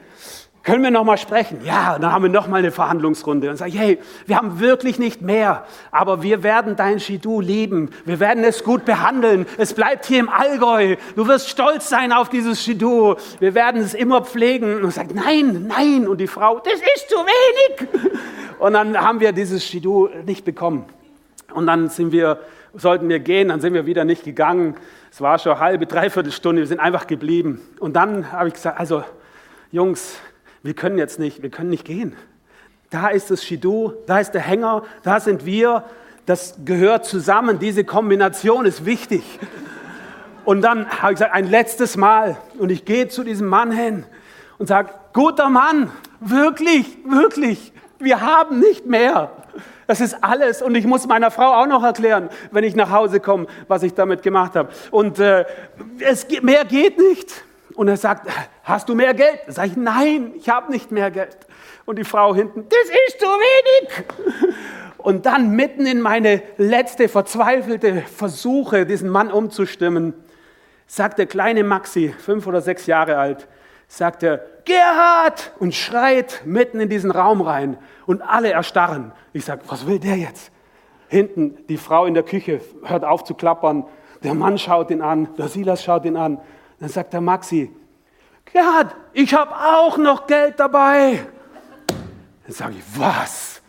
können 0.63 0.83
wir 0.83 0.91
noch 0.91 1.05
mal 1.05 1.17
sprechen? 1.17 1.61
Ja, 1.63 1.97
dann 1.97 2.11
haben 2.11 2.23
wir 2.23 2.29
noch 2.29 2.47
mal 2.47 2.57
eine 2.57 2.71
Verhandlungsrunde 2.71 3.49
und 3.49 3.55
sage, 3.55 3.71
hey, 3.71 3.99
wir 4.25 4.35
haben 4.35 4.59
wirklich 4.59 4.99
nicht 4.99 5.21
mehr, 5.21 5.65
aber 5.89 6.21
wir 6.21 6.43
werden 6.43 6.75
dein 6.75 6.99
Shidu 6.99 7.39
lieben. 7.39 7.91
Wir 8.05 8.19
werden 8.19 8.43
es 8.43 8.63
gut 8.63 8.83
behandeln. 8.83 9.45
Es 9.57 9.73
bleibt 9.73 10.05
hier 10.05 10.19
im 10.19 10.29
Allgäu. 10.29 10.97
Du 11.15 11.27
wirst 11.27 11.49
stolz 11.49 11.87
sein 11.87 12.11
auf 12.11 12.29
dieses 12.29 12.61
Shidu. 12.61 13.15
Wir 13.39 13.55
werden 13.55 13.81
es 13.81 13.93
immer 13.93 14.21
pflegen. 14.21 14.83
Und 14.83 14.93
sagt, 14.93 15.15
nein, 15.15 15.67
nein. 15.67 16.07
Und 16.07 16.19
die 16.19 16.27
Frau, 16.27 16.59
das 16.59 16.73
ist 16.73 17.09
zu 17.09 17.15
wenig. 17.15 17.89
Und 18.59 18.73
dann 18.73 18.99
haben 18.99 19.21
wir 19.21 19.31
dieses 19.31 19.65
Shidu 19.65 20.09
nicht 20.25 20.43
bekommen. 20.43 20.85
Und 21.53 21.67
dann 21.67 21.89
sind 21.89 22.11
wir, 22.11 22.39
sollten 22.73 23.07
wir 23.07 23.19
gehen, 23.19 23.47
dann 23.47 23.61
sind 23.61 23.73
wir 23.73 23.85
wieder 23.85 24.03
nicht 24.03 24.23
gegangen. 24.23 24.75
Es 25.11 25.21
war 25.21 25.39
schon 25.39 25.53
eine 25.53 25.61
halbe, 25.61 25.85
dreiviertel 25.85 26.31
Stunde. 26.31 26.61
Wir 26.61 26.67
sind 26.67 26.79
einfach 26.79 27.07
geblieben. 27.07 27.61
Und 27.79 27.95
dann 27.95 28.31
habe 28.31 28.49
ich 28.49 28.55
gesagt, 28.55 28.77
also 28.77 29.03
Jungs, 29.71 30.19
wir 30.63 30.73
können 30.73 30.97
jetzt 30.97 31.19
nicht, 31.19 31.41
wir 31.41 31.49
können 31.49 31.69
nicht 31.69 31.85
gehen. 31.85 32.15
Da 32.89 33.09
ist 33.09 33.29
das 33.31 33.43
Shidu, 33.43 33.93
da 34.07 34.19
ist 34.19 34.31
der 34.31 34.41
Hänger, 34.41 34.83
da 35.03 35.19
sind 35.19 35.45
wir. 35.45 35.83
Das 36.25 36.55
gehört 36.63 37.05
zusammen. 37.05 37.59
Diese 37.59 37.83
Kombination 37.83 38.65
ist 38.65 38.85
wichtig. 38.85 39.23
Und 40.45 40.61
dann 40.61 40.89
habe 40.89 41.13
ich 41.13 41.19
gesagt, 41.19 41.33
ein 41.33 41.47
letztes 41.47 41.97
Mal. 41.97 42.37
Und 42.57 42.71
ich 42.71 42.85
gehe 42.85 43.07
zu 43.07 43.23
diesem 43.23 43.47
Mann 43.47 43.71
hin 43.71 44.05
und 44.57 44.67
sage, 44.67 44.89
guter 45.13 45.49
Mann, 45.49 45.91
wirklich, 46.19 46.85
wirklich, 47.05 47.71
wir 47.99 48.21
haben 48.21 48.59
nicht 48.59 48.85
mehr. 48.85 49.31
Das 49.87 50.01
ist 50.01 50.23
alles. 50.23 50.61
Und 50.61 50.75
ich 50.75 50.85
muss 50.85 51.07
meiner 51.07 51.31
Frau 51.31 51.53
auch 51.53 51.67
noch 51.67 51.83
erklären, 51.83 52.29
wenn 52.51 52.63
ich 52.63 52.75
nach 52.75 52.91
Hause 52.91 53.19
komme, 53.19 53.47
was 53.67 53.83
ich 53.83 53.93
damit 53.93 54.21
gemacht 54.21 54.55
habe. 54.55 54.69
Und 54.91 55.19
äh, 55.19 55.45
es, 55.99 56.27
mehr 56.41 56.65
geht 56.65 56.97
nicht. 56.97 57.43
Und 57.79 57.87
er 57.87 57.95
sagt, 57.95 58.27
hast 58.63 58.89
du 58.89 58.93
mehr 58.93 59.13
Geld? 59.13 59.39
Sag 59.47 59.67
ich, 59.67 59.77
nein, 59.77 60.33
ich 60.35 60.49
habe 60.49 60.69
nicht 60.69 60.91
mehr 60.91 61.09
Geld. 61.11 61.37
Und 61.85 61.97
die 61.97 62.03
Frau 62.03 62.35
hinten, 62.35 62.65
das 62.67 62.89
ist 63.07 63.21
zu 63.21 63.25
wenig. 63.25 64.05
Und 64.97 65.25
dann 65.25 65.51
mitten 65.51 65.85
in 65.85 66.01
meine 66.01 66.41
letzte 66.57 67.07
verzweifelte 67.07 68.01
Versuche, 68.01 68.85
diesen 68.85 69.07
Mann 69.07 69.31
umzustimmen, 69.31 70.13
sagt 70.87 71.19
der 71.19 71.25
kleine 71.25 71.63
Maxi, 71.63 72.13
fünf 72.19 72.47
oder 72.47 72.59
sechs 72.59 72.85
Jahre 72.85 73.17
alt, 73.17 73.47
sagt 73.87 74.23
er, 74.23 74.41
Gerhard! 74.65 75.53
Und 75.59 75.73
schreit 75.73 76.41
mitten 76.43 76.81
in 76.81 76.89
diesen 76.89 77.11
Raum 77.11 77.39
rein. 77.39 77.77
Und 78.05 78.21
alle 78.21 78.51
erstarren. 78.51 79.13
Ich 79.31 79.45
sage, 79.45 79.61
was 79.67 79.87
will 79.87 79.99
der 79.99 80.17
jetzt? 80.17 80.51
Hinten 81.07 81.65
die 81.69 81.77
Frau 81.77 82.05
in 82.07 82.13
der 82.13 82.23
Küche 82.23 82.59
hört 82.83 83.05
auf 83.05 83.23
zu 83.23 83.35
klappern. 83.35 83.85
Der 84.21 84.33
Mann 84.33 84.57
schaut 84.57 84.91
ihn 84.91 85.01
an, 85.01 85.29
der 85.37 85.47
Silas 85.47 85.81
schaut 85.81 86.03
ihn 86.03 86.17
an. 86.17 86.41
Dann 86.79 86.89
sagt 86.89 87.13
der 87.13 87.21
Maxi, 87.21 87.71
Gerhard, 88.45 88.95
ich 89.13 89.33
habe 89.33 89.51
auch 89.53 89.97
noch 89.97 90.25
Geld 90.25 90.59
dabei. 90.59 91.25
Dann 91.87 92.53
sage 92.53 92.75
ich, 92.77 92.99
was? 92.99 93.61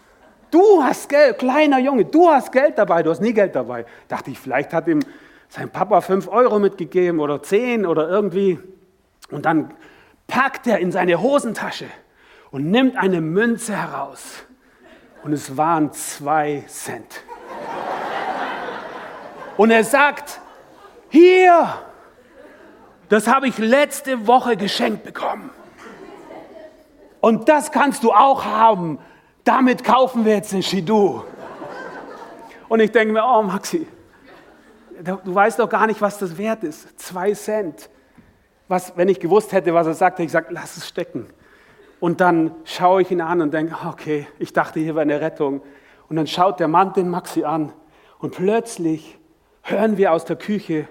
Du 0.50 0.82
hast 0.82 1.08
Geld, 1.08 1.38
kleiner 1.38 1.78
Junge, 1.78 2.04
du 2.04 2.28
hast 2.28 2.50
Geld 2.50 2.78
dabei, 2.78 3.02
du 3.02 3.11
hast 3.11 3.20
nie 3.20 3.32
Geld 3.32 3.54
dabei. 3.54 3.84
Dachte 4.08 4.30
ich, 4.30 4.38
vielleicht 4.38 4.72
hat 4.72 4.88
ihm 4.88 5.00
sein 5.48 5.68
Papa 5.70 6.00
fünf 6.00 6.28
Euro 6.28 6.58
mitgegeben 6.58 7.20
oder 7.20 7.42
zehn 7.42 7.84
oder 7.84 8.08
irgendwie. 8.08 8.58
Und 9.30 9.44
dann 9.44 9.74
packt 10.26 10.66
er 10.66 10.78
in 10.78 10.92
seine 10.92 11.20
Hosentasche 11.20 11.86
und 12.50 12.70
nimmt 12.70 12.96
eine 12.96 13.20
Münze 13.20 13.76
heraus. 13.76 14.44
Und 15.22 15.32
es 15.32 15.56
waren 15.56 15.92
zwei 15.92 16.64
Cent. 16.66 17.22
Und 19.56 19.70
er 19.70 19.84
sagt, 19.84 20.40
hier, 21.11 21.74
das 23.11 23.26
habe 23.26 23.48
ich 23.48 23.58
letzte 23.58 24.26
Woche 24.26 24.56
geschenkt 24.56 25.04
bekommen. 25.04 25.50
Und 27.20 27.48
das 27.48 27.72
kannst 27.72 28.02
du 28.04 28.12
auch 28.12 28.44
haben. 28.44 28.98
Damit 29.44 29.84
kaufen 29.84 30.24
wir 30.24 30.34
jetzt 30.34 30.52
den 30.52 30.62
Shidu. 30.62 31.22
Und 32.68 32.80
ich 32.80 32.92
denke 32.92 33.12
mir, 33.12 33.24
oh 33.24 33.42
Maxi, 33.42 33.86
du 35.02 35.34
weißt 35.34 35.58
doch 35.58 35.68
gar 35.68 35.86
nicht, 35.86 36.00
was 36.00 36.18
das 36.18 36.38
wert 36.38 36.62
ist. 36.62 36.98
Zwei 36.98 37.34
Cent. 37.34 37.90
Was, 38.68 38.96
wenn 38.96 39.08
ich 39.08 39.18
gewusst 39.18 39.52
hätte, 39.52 39.74
was 39.74 39.88
er 39.88 39.94
sagt, 39.94 40.14
hätte 40.14 40.22
ich 40.22 40.28
gesagt, 40.28 40.52
lass 40.52 40.76
es 40.76 40.88
stecken. 40.88 41.26
Und 41.98 42.20
dann 42.20 42.54
schaue 42.64 43.02
ich 43.02 43.11
ihn 43.11 43.20
an 43.20 43.42
und 43.42 43.52
denke, 43.52 43.76
okay, 43.86 44.28
ich 44.38 44.52
dachte, 44.52 44.78
hier 44.78 44.94
wäre 44.94 45.02
eine 45.02 45.20
Rettung. 45.20 45.62
Und 46.08 46.14
dann 46.14 46.28
schaut 46.28 46.61
der 46.61 46.68
Mann 46.68 46.92
den 46.92 47.11
Maxi 47.11 47.42
an 47.42 47.72
und 48.20 48.36
plötzlich 48.36 49.18
hören 49.62 49.96
wir 49.96 50.12
aus 50.12 50.24
der 50.24 50.36
Küche, 50.36 50.88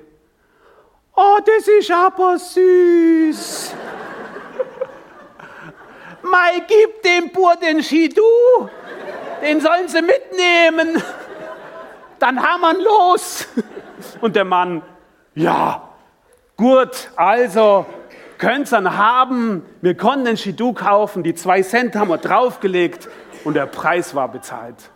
oh, 1.20 1.40
das 1.46 1.68
ist 1.68 1.92
aber 1.92 2.38
süß. 2.38 3.74
Mai, 6.22 6.64
gib 6.68 7.02
dem 7.04 7.32
Bur 7.32 7.56
den 7.56 7.84
Schidu, 7.84 8.22
den 9.42 9.60
sollen 9.60 9.88
sie 9.88 10.02
mitnehmen. 10.02 11.02
Dann 12.20 12.42
haben 12.42 12.62
wir 12.62 12.74
los. 12.84 13.48
Und 14.22 14.36
der 14.36 14.46
Mann, 14.46 14.82
ja, 15.36 15.90
gut, 16.58 17.10
also 17.16 17.86
könnt 18.38 18.68
ihr 18.68 18.72
dann 18.72 18.98
haben. 18.98 19.66
Wir 19.82 19.96
konnten 19.96 20.26
den 20.26 20.38
Schidu 20.38 20.74
kaufen, 20.74 21.24
die 21.24 21.34
zwei 21.34 21.62
Cent 21.62 21.96
haben 21.96 22.10
wir 22.10 22.18
draufgelegt 22.18 23.10
und 23.44 23.56
der 23.56 23.66
Preis 23.66 24.14
war 24.16 24.30
bezahlt. 24.30 24.92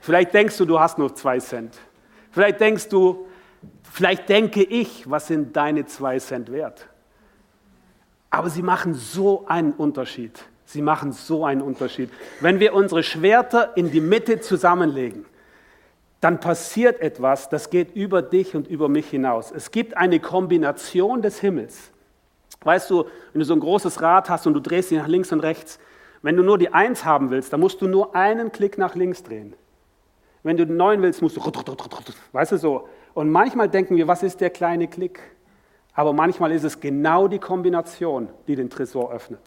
Vielleicht 0.00 0.32
denkst 0.32 0.56
du, 0.56 0.64
du 0.64 0.80
hast 0.80 0.98
nur 0.98 1.14
zwei 1.14 1.38
Cent. 1.38 1.76
Vielleicht 2.32 2.60
denkst 2.60 2.88
du, 2.88 3.26
vielleicht 3.90 4.28
denke 4.28 4.62
ich, 4.62 5.10
was 5.10 5.26
sind 5.26 5.56
deine 5.56 5.86
zwei 5.86 6.18
Cent 6.18 6.50
wert? 6.50 6.88
Aber 8.30 8.48
sie 8.48 8.62
machen 8.62 8.94
so 8.94 9.46
einen 9.46 9.72
Unterschied. 9.72 10.40
Sie 10.64 10.82
machen 10.82 11.12
so 11.12 11.44
einen 11.44 11.62
Unterschied. 11.62 12.10
Wenn 12.40 12.60
wir 12.60 12.74
unsere 12.74 13.02
Schwerter 13.02 13.76
in 13.76 13.90
die 13.90 14.00
Mitte 14.00 14.40
zusammenlegen, 14.40 15.26
dann 16.20 16.38
passiert 16.38 17.00
etwas, 17.00 17.48
das 17.48 17.70
geht 17.70 17.96
über 17.96 18.22
dich 18.22 18.54
und 18.54 18.68
über 18.68 18.88
mich 18.88 19.08
hinaus. 19.08 19.50
Es 19.50 19.70
gibt 19.70 19.96
eine 19.96 20.20
Kombination 20.20 21.22
des 21.22 21.40
Himmels. 21.40 21.90
Weißt 22.62 22.90
du, 22.90 23.06
wenn 23.32 23.40
du 23.40 23.44
so 23.44 23.54
ein 23.54 23.60
großes 23.60 24.00
Rad 24.02 24.28
hast 24.28 24.46
und 24.46 24.54
du 24.54 24.60
drehst 24.60 24.90
dich 24.90 24.98
nach 24.98 25.08
links 25.08 25.32
und 25.32 25.40
rechts, 25.40 25.80
wenn 26.22 26.36
du 26.36 26.42
nur 26.42 26.58
die 26.58 26.72
Eins 26.72 27.04
haben 27.04 27.30
willst, 27.30 27.52
dann 27.52 27.60
musst 27.60 27.80
du 27.80 27.88
nur 27.88 28.14
einen 28.14 28.52
Klick 28.52 28.76
nach 28.76 28.94
links 28.94 29.22
drehen. 29.22 29.54
Wenn 30.42 30.56
du 30.56 30.66
den 30.66 30.76
neuen 30.76 31.00
willst, 31.02 31.22
musst 31.22 31.36
du, 31.36 31.40
weißt 32.32 32.52
du 32.52 32.56
so. 32.58 32.88
Und 33.14 33.30
manchmal 33.30 33.68
denken 33.68 33.96
wir, 33.96 34.08
was 34.08 34.22
ist 34.22 34.40
der 34.40 34.50
kleine 34.50 34.88
Klick? 34.88 35.20
Aber 35.94 36.12
manchmal 36.12 36.52
ist 36.52 36.64
es 36.64 36.80
genau 36.80 37.28
die 37.28 37.38
Kombination, 37.38 38.28
die 38.46 38.56
den 38.56 38.70
Tresor 38.70 39.12
öffnet. 39.12 39.42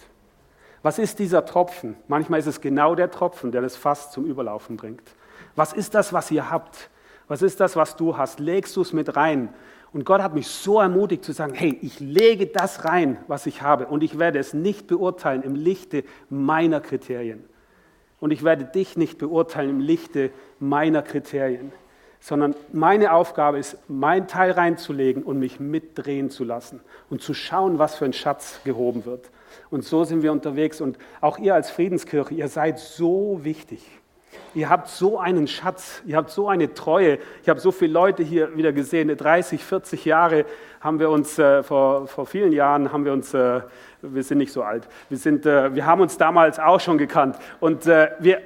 Was 0.82 1.00
ist 1.00 1.20
dieser 1.20 1.46
Tropfen? 1.46 1.96
Manchmal 2.08 2.40
ist 2.40 2.48
es 2.48 2.60
genau 2.60 2.94
der 2.94 3.10
Tropfen, 3.10 3.52
der 3.52 3.62
das 3.62 3.78
Fass 3.78 4.12
zum 4.12 4.26
Überlaufen 4.26 4.76
bringt. 4.76 5.16
Was 5.56 5.72
ist 5.72 5.96
das, 5.96 6.12
was 6.12 6.30
ihr 6.30 6.50
habt? 6.50 6.90
Was 7.30 7.42
ist 7.42 7.62
das, 7.62 7.78
was 7.78 7.96
du 7.96 8.18
hast? 8.18 8.42
Legst 8.42 8.76
du 8.76 8.82
es 8.82 8.92
mit 8.92 9.16
rein? 9.16 9.54
Und 9.94 10.04
Gott 10.06 10.22
hat 10.22 10.34
mich 10.34 10.48
so 10.48 10.82
ermutigt 10.82 11.24
zu 11.24 11.32
sagen, 11.32 11.54
hey, 11.54 11.78
ich 11.82 12.00
lege 12.00 12.48
das 12.48 12.84
rein, 12.84 13.18
was 13.28 13.46
ich 13.46 13.62
habe. 13.62 13.88
Und 13.88 14.04
ich 14.04 14.20
werde 14.20 14.40
es 14.40 14.54
nicht 14.54 14.88
beurteilen 14.88 15.44
im 15.44 15.56
Lichte 15.56 16.04
meiner 16.30 16.82
Kriterien. 16.82 17.46
Und 18.20 18.32
ich 18.32 18.44
werde 18.44 18.66
dich 18.66 18.98
nicht 18.98 19.18
beurteilen 19.20 19.70
im 19.70 19.80
Lichte 19.80 20.32
meiner 20.60 21.02
Kriterien 21.02 21.72
sondern 22.24 22.56
meine 22.72 23.12
Aufgabe 23.12 23.60
ist, 23.60 23.78
mein 23.90 24.30
Teil 24.30 24.52
reinzulegen 24.52 25.24
und 25.24 25.40
mich 25.40 25.60
mitdrehen 25.60 26.30
zu 26.30 26.46
lassen 26.46 26.80
und 27.10 27.22
zu 27.22 27.34
schauen, 27.34 27.80
was 27.80 27.96
für 27.96 28.06
ein 28.06 28.14
Schatz 28.14 28.62
gehoben 28.64 29.06
wird. 29.06 29.30
Und 29.70 29.84
so 29.84 30.06
sind 30.06 30.24
wir 30.24 30.32
unterwegs. 30.32 30.80
Und 30.80 30.98
auch 31.20 31.38
ihr 31.38 31.54
als 31.54 31.70
Friedenskirche, 31.70 32.34
ihr 32.34 32.48
seid 32.48 32.80
so 32.80 33.42
wichtig. 33.44 33.86
Ihr 34.56 34.70
habt 34.70 34.88
so 34.88 35.20
einen 35.20 35.48
Schatz, 35.48 36.02
ihr 36.06 36.16
habt 36.16 36.30
so 36.30 36.48
eine 36.48 36.74
Treue. 36.74 37.20
Ich 37.42 37.50
habe 37.50 37.60
so 37.60 37.74
viele 37.74 37.92
Leute 37.92 38.24
hier 38.24 38.56
wieder 38.56 38.72
gesehen. 38.72 39.16
30, 39.16 39.62
40 39.62 40.06
Jahre 40.06 40.46
haben 40.80 41.00
wir 41.00 41.10
uns, 41.10 41.38
äh, 41.38 41.62
vor, 41.62 42.08
vor 42.08 42.26
vielen 42.26 42.54
Jahren 42.54 42.94
haben 42.94 43.04
wir 43.04 43.12
uns, 43.12 43.34
äh, 43.34 43.62
wir 44.02 44.24
sind 44.24 44.38
nicht 44.38 44.54
so 44.54 44.64
alt, 44.64 44.88
wir, 45.10 45.18
sind, 45.18 45.46
äh, 45.46 45.76
wir 45.76 45.86
haben 45.86 46.02
uns 46.02 46.18
damals 46.18 46.58
auch 46.58 46.80
schon 46.80 46.98
gekannt. 46.98 47.38
Und 47.60 47.86
äh, 47.86 48.12
wir, 48.20 48.42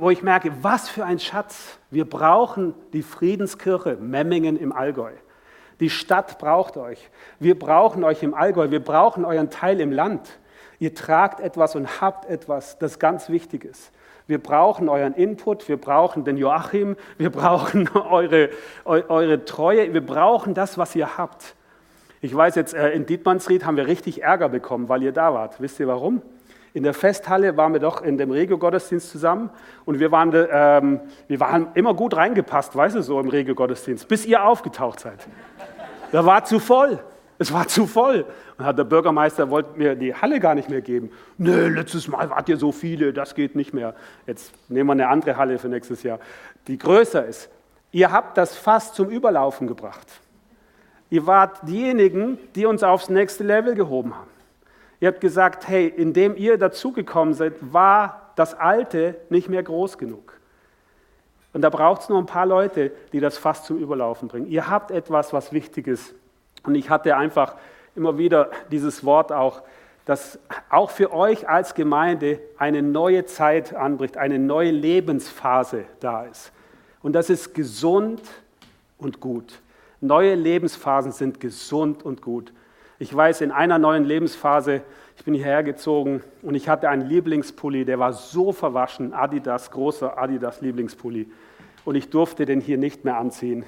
wo 0.00 0.10
ich 0.10 0.22
merke, 0.22 0.52
was 0.62 0.88
für 0.88 1.04
ein 1.04 1.18
Schatz. 1.18 1.78
Wir 1.90 2.08
brauchen 2.08 2.74
die 2.92 3.02
Friedenskirche 3.02 3.96
Memmingen 3.96 4.56
im 4.56 4.72
Allgäu. 4.72 5.12
Die 5.80 5.90
Stadt 5.90 6.38
braucht 6.38 6.76
euch. 6.76 7.10
Wir 7.38 7.58
brauchen 7.58 8.04
euch 8.04 8.22
im 8.22 8.34
Allgäu. 8.34 8.70
Wir 8.70 8.82
brauchen 8.82 9.24
euren 9.24 9.50
Teil 9.50 9.80
im 9.80 9.92
Land. 9.92 10.38
Ihr 10.78 10.94
tragt 10.94 11.40
etwas 11.40 11.76
und 11.76 12.00
habt 12.00 12.24
etwas, 12.28 12.78
das 12.78 12.98
ganz 12.98 13.28
wichtig 13.28 13.64
ist. 13.64 13.92
Wir 14.26 14.38
brauchen 14.38 14.88
euren 14.88 15.14
Input, 15.14 15.68
wir 15.68 15.76
brauchen 15.76 16.24
den 16.24 16.36
Joachim, 16.36 16.96
wir 17.18 17.30
brauchen 17.30 17.88
eure, 18.10 18.50
eure 18.84 19.44
Treue, 19.44 19.92
wir 19.92 20.06
brauchen 20.06 20.54
das, 20.54 20.78
was 20.78 20.94
ihr 20.94 21.18
habt. 21.18 21.56
Ich 22.22 22.34
weiß 22.34 22.54
jetzt, 22.54 22.74
äh, 22.74 22.90
in 22.90 23.06
Dietmannsried 23.06 23.64
haben 23.64 23.76
wir 23.76 23.86
richtig 23.86 24.22
Ärger 24.22 24.48
bekommen, 24.48 24.88
weil 24.88 25.02
ihr 25.02 25.12
da 25.12 25.34
wart. 25.34 25.60
Wisst 25.60 25.80
ihr 25.80 25.88
warum? 25.88 26.22
In 26.72 26.82
der 26.82 26.94
Festhalle 26.94 27.56
waren 27.56 27.72
wir 27.72 27.80
doch 27.80 28.02
in 28.02 28.16
dem 28.16 28.30
Regio-Gottesdienst 28.30 29.10
zusammen 29.10 29.50
und 29.84 29.98
wir 29.98 30.12
waren, 30.12 30.32
ähm, 30.50 31.00
wir 31.26 31.40
waren 31.40 31.68
immer 31.74 31.94
gut 31.94 32.16
reingepasst, 32.16 32.76
weißt 32.76 32.96
du, 32.96 33.02
so 33.02 33.18
im 33.18 33.28
Regio-Gottesdienst, 33.28 34.06
bis 34.06 34.24
ihr 34.24 34.44
aufgetaucht 34.44 35.00
seid. 35.00 35.26
Da 36.12 36.24
war 36.24 36.44
zu 36.44 36.60
voll. 36.60 37.00
Es 37.38 37.52
war 37.52 37.66
zu 37.66 37.86
voll. 37.86 38.26
Und 38.58 38.66
hat 38.66 38.78
der 38.78 38.84
Bürgermeister 38.84 39.48
wollte 39.50 39.78
mir 39.78 39.94
die 39.96 40.14
Halle 40.14 40.40
gar 40.40 40.54
nicht 40.54 40.68
mehr 40.68 40.82
geben. 40.82 41.10
Nö, 41.38 41.68
letztes 41.68 42.06
Mal 42.06 42.28
wart 42.30 42.48
ihr 42.48 42.58
so 42.58 42.70
viele, 42.70 43.12
das 43.12 43.34
geht 43.34 43.56
nicht 43.56 43.72
mehr. 43.72 43.94
Jetzt 44.26 44.52
nehmen 44.68 44.88
wir 44.88 44.92
eine 44.92 45.08
andere 45.08 45.36
Halle 45.36 45.58
für 45.58 45.68
nächstes 45.68 46.02
Jahr, 46.02 46.20
die 46.66 46.78
größer 46.78 47.24
ist. 47.24 47.48
Ihr 47.92 48.12
habt 48.12 48.36
das 48.36 48.56
Fass 48.56 48.92
zum 48.92 49.08
Überlaufen 49.08 49.66
gebracht. 49.66 50.06
Ihr 51.08 51.26
wart 51.26 51.66
diejenigen, 51.66 52.38
die 52.54 52.66
uns 52.66 52.82
aufs 52.82 53.08
nächste 53.08 53.42
Level 53.42 53.74
gehoben 53.74 54.14
haben. 54.14 54.30
Ihr 55.00 55.08
habt 55.08 55.20
gesagt, 55.20 55.66
hey, 55.66 55.88
indem 55.88 56.36
ihr 56.36 56.58
dazugekommen 56.58 57.34
seid, 57.34 57.54
war 57.60 58.32
das 58.36 58.54
Alte 58.54 59.16
nicht 59.30 59.48
mehr 59.48 59.62
groß 59.62 59.98
genug. 59.98 60.34
Und 61.52 61.62
da 61.62 61.70
braucht 61.70 62.02
es 62.02 62.08
nur 62.08 62.18
ein 62.18 62.26
paar 62.26 62.46
Leute, 62.46 62.92
die 63.12 63.20
das 63.20 63.38
fast 63.38 63.64
zum 63.64 63.78
Überlaufen 63.78 64.28
bringen. 64.28 64.46
Ihr 64.46 64.68
habt 64.68 64.90
etwas, 64.90 65.32
was 65.32 65.52
wichtig 65.52 65.86
ist. 65.86 66.14
Und 66.62 66.74
ich 66.74 66.90
hatte 66.90 67.16
einfach 67.16 67.56
immer 67.96 68.18
wieder 68.18 68.50
dieses 68.70 69.04
Wort 69.04 69.32
auch, 69.32 69.62
dass 70.04 70.38
auch 70.68 70.90
für 70.90 71.12
euch 71.12 71.48
als 71.48 71.74
Gemeinde 71.74 72.40
eine 72.58 72.82
neue 72.82 73.24
Zeit 73.24 73.74
anbricht, 73.74 74.16
eine 74.16 74.38
neue 74.38 74.70
Lebensphase 74.70 75.84
da 75.98 76.24
ist. 76.24 76.52
Und 77.02 77.14
das 77.14 77.30
ist 77.30 77.54
gesund 77.54 78.22
und 78.98 79.20
gut. 79.20 79.60
Neue 80.00 80.34
Lebensphasen 80.34 81.12
sind 81.12 81.40
gesund 81.40 82.02
und 82.02 82.22
gut. 82.22 82.52
Ich 83.00 83.16
weiß, 83.16 83.40
in 83.40 83.50
einer 83.50 83.78
neuen 83.78 84.04
Lebensphase, 84.04 84.82
ich 85.16 85.24
bin 85.24 85.32
hierher 85.32 85.62
gezogen 85.62 86.22
und 86.42 86.54
ich 86.54 86.68
hatte 86.68 86.90
einen 86.90 87.08
Lieblingspulli, 87.08 87.86
der 87.86 87.98
war 87.98 88.12
so 88.12 88.52
verwaschen, 88.52 89.14
Adidas, 89.14 89.70
großer 89.70 90.18
Adidas 90.18 90.60
Lieblingspulli. 90.60 91.26
Und 91.86 91.94
ich 91.94 92.10
durfte 92.10 92.44
den 92.44 92.60
hier 92.60 92.76
nicht 92.76 93.06
mehr 93.06 93.16
anziehen. 93.16 93.64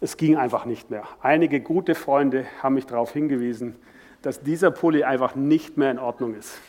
Es 0.00 0.16
ging 0.16 0.36
einfach 0.36 0.64
nicht 0.64 0.90
mehr. 0.90 1.04
Einige 1.22 1.60
gute 1.60 1.94
Freunde 1.94 2.46
haben 2.60 2.74
mich 2.74 2.86
darauf 2.86 3.12
hingewiesen, 3.12 3.76
dass 4.22 4.40
dieser 4.40 4.72
Pulli 4.72 5.04
einfach 5.04 5.36
nicht 5.36 5.76
mehr 5.76 5.92
in 5.92 6.00
Ordnung 6.00 6.34
ist. 6.34 6.60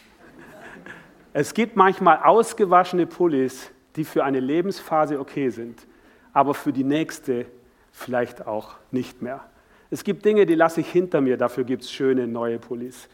Es 1.33 1.55
gibt 1.55 1.75
manchmal 1.75 2.19
ausgewaschene 2.23 3.07
Pullis, 3.07 3.71
die 3.95 4.03
für 4.03 4.23
eine 4.23 4.41
Lebensphase 4.41 5.19
okay 5.19 5.49
sind, 5.49 5.87
aber 6.33 6.53
für 6.53 6.71
die 6.71 6.83
nächste 6.83 7.47
vielleicht 7.91 8.45
auch 8.45 8.75
nicht 8.91 9.23
mehr. 9.23 9.43
Es 9.89 10.03
gibt 10.03 10.25
Dinge, 10.25 10.45
die 10.45 10.55
lasse 10.55 10.81
ich 10.81 10.91
hinter 10.91 11.21
mir, 11.21 11.37
dafür 11.37 11.63
gibt 11.63 11.83
es 11.83 11.91
schöne 11.91 12.27
neue 12.27 12.59
Pullis. 12.59 13.07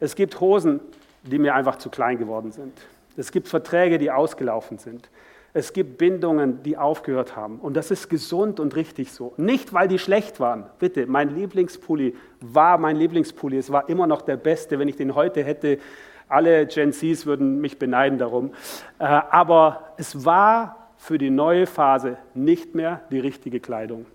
Es 0.00 0.14
gibt 0.14 0.40
Hosen, 0.40 0.80
die 1.22 1.38
mir 1.38 1.54
einfach 1.54 1.76
zu 1.76 1.90
klein 1.90 2.18
geworden 2.18 2.52
sind. 2.52 2.72
Es 3.16 3.30
gibt 3.30 3.48
Verträge, 3.48 3.98
die 3.98 4.10
ausgelaufen 4.10 4.78
sind. 4.78 5.08
Es 5.56 5.72
gibt 5.72 5.98
Bindungen, 5.98 6.62
die 6.64 6.76
aufgehört 6.76 7.36
haben. 7.36 7.60
Und 7.60 7.76
das 7.76 7.92
ist 7.92 8.08
gesund 8.08 8.58
und 8.58 8.74
richtig 8.74 9.12
so. 9.12 9.34
Nicht, 9.36 9.72
weil 9.72 9.86
die 9.86 10.00
schlecht 10.00 10.40
waren. 10.40 10.66
Bitte, 10.80 11.06
mein 11.06 11.34
Lieblingspulli 11.34 12.16
war 12.40 12.76
mein 12.76 12.96
Lieblingspulli. 12.96 13.56
Es 13.56 13.70
war 13.70 13.88
immer 13.88 14.08
noch 14.08 14.22
der 14.22 14.36
beste. 14.36 14.80
Wenn 14.80 14.88
ich 14.88 14.96
den 14.96 15.14
heute 15.14 15.44
hätte, 15.44 15.78
alle 16.28 16.66
Gen 16.66 16.92
Zs 16.92 17.24
würden 17.24 17.60
mich 17.60 17.78
beneiden 17.78 18.18
darum. 18.18 18.52
Äh, 18.98 19.04
aber 19.04 19.92
es 19.96 20.24
war 20.24 20.90
für 20.96 21.18
die 21.18 21.30
neue 21.30 21.66
Phase 21.66 22.16
nicht 22.34 22.74
mehr 22.74 23.02
die 23.12 23.20
richtige 23.20 23.60
Kleidung. 23.60 24.06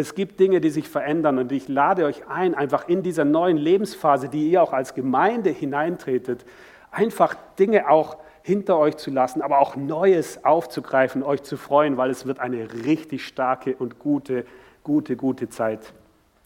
Es 0.00 0.14
gibt 0.14 0.40
Dinge, 0.40 0.62
die 0.62 0.70
sich 0.70 0.88
verändern 0.88 1.36
und 1.36 1.52
ich 1.52 1.68
lade 1.68 2.06
euch 2.06 2.26
ein, 2.26 2.54
einfach 2.54 2.88
in 2.88 3.02
dieser 3.02 3.26
neuen 3.26 3.58
Lebensphase, 3.58 4.30
die 4.30 4.50
ihr 4.50 4.62
auch 4.62 4.72
als 4.72 4.94
Gemeinde 4.94 5.50
hineintretet, 5.50 6.46
einfach 6.90 7.36
Dinge 7.58 7.90
auch 7.90 8.16
hinter 8.42 8.78
euch 8.78 8.96
zu 8.96 9.10
lassen, 9.10 9.42
aber 9.42 9.58
auch 9.58 9.76
Neues 9.76 10.42
aufzugreifen, 10.42 11.22
euch 11.22 11.42
zu 11.42 11.58
freuen, 11.58 11.98
weil 11.98 12.08
es 12.08 12.24
wird 12.24 12.38
eine 12.38 12.72
richtig 12.86 13.26
starke 13.26 13.76
und 13.76 13.98
gute, 13.98 14.46
gute, 14.84 15.16
gute 15.16 15.50
Zeit. 15.50 15.92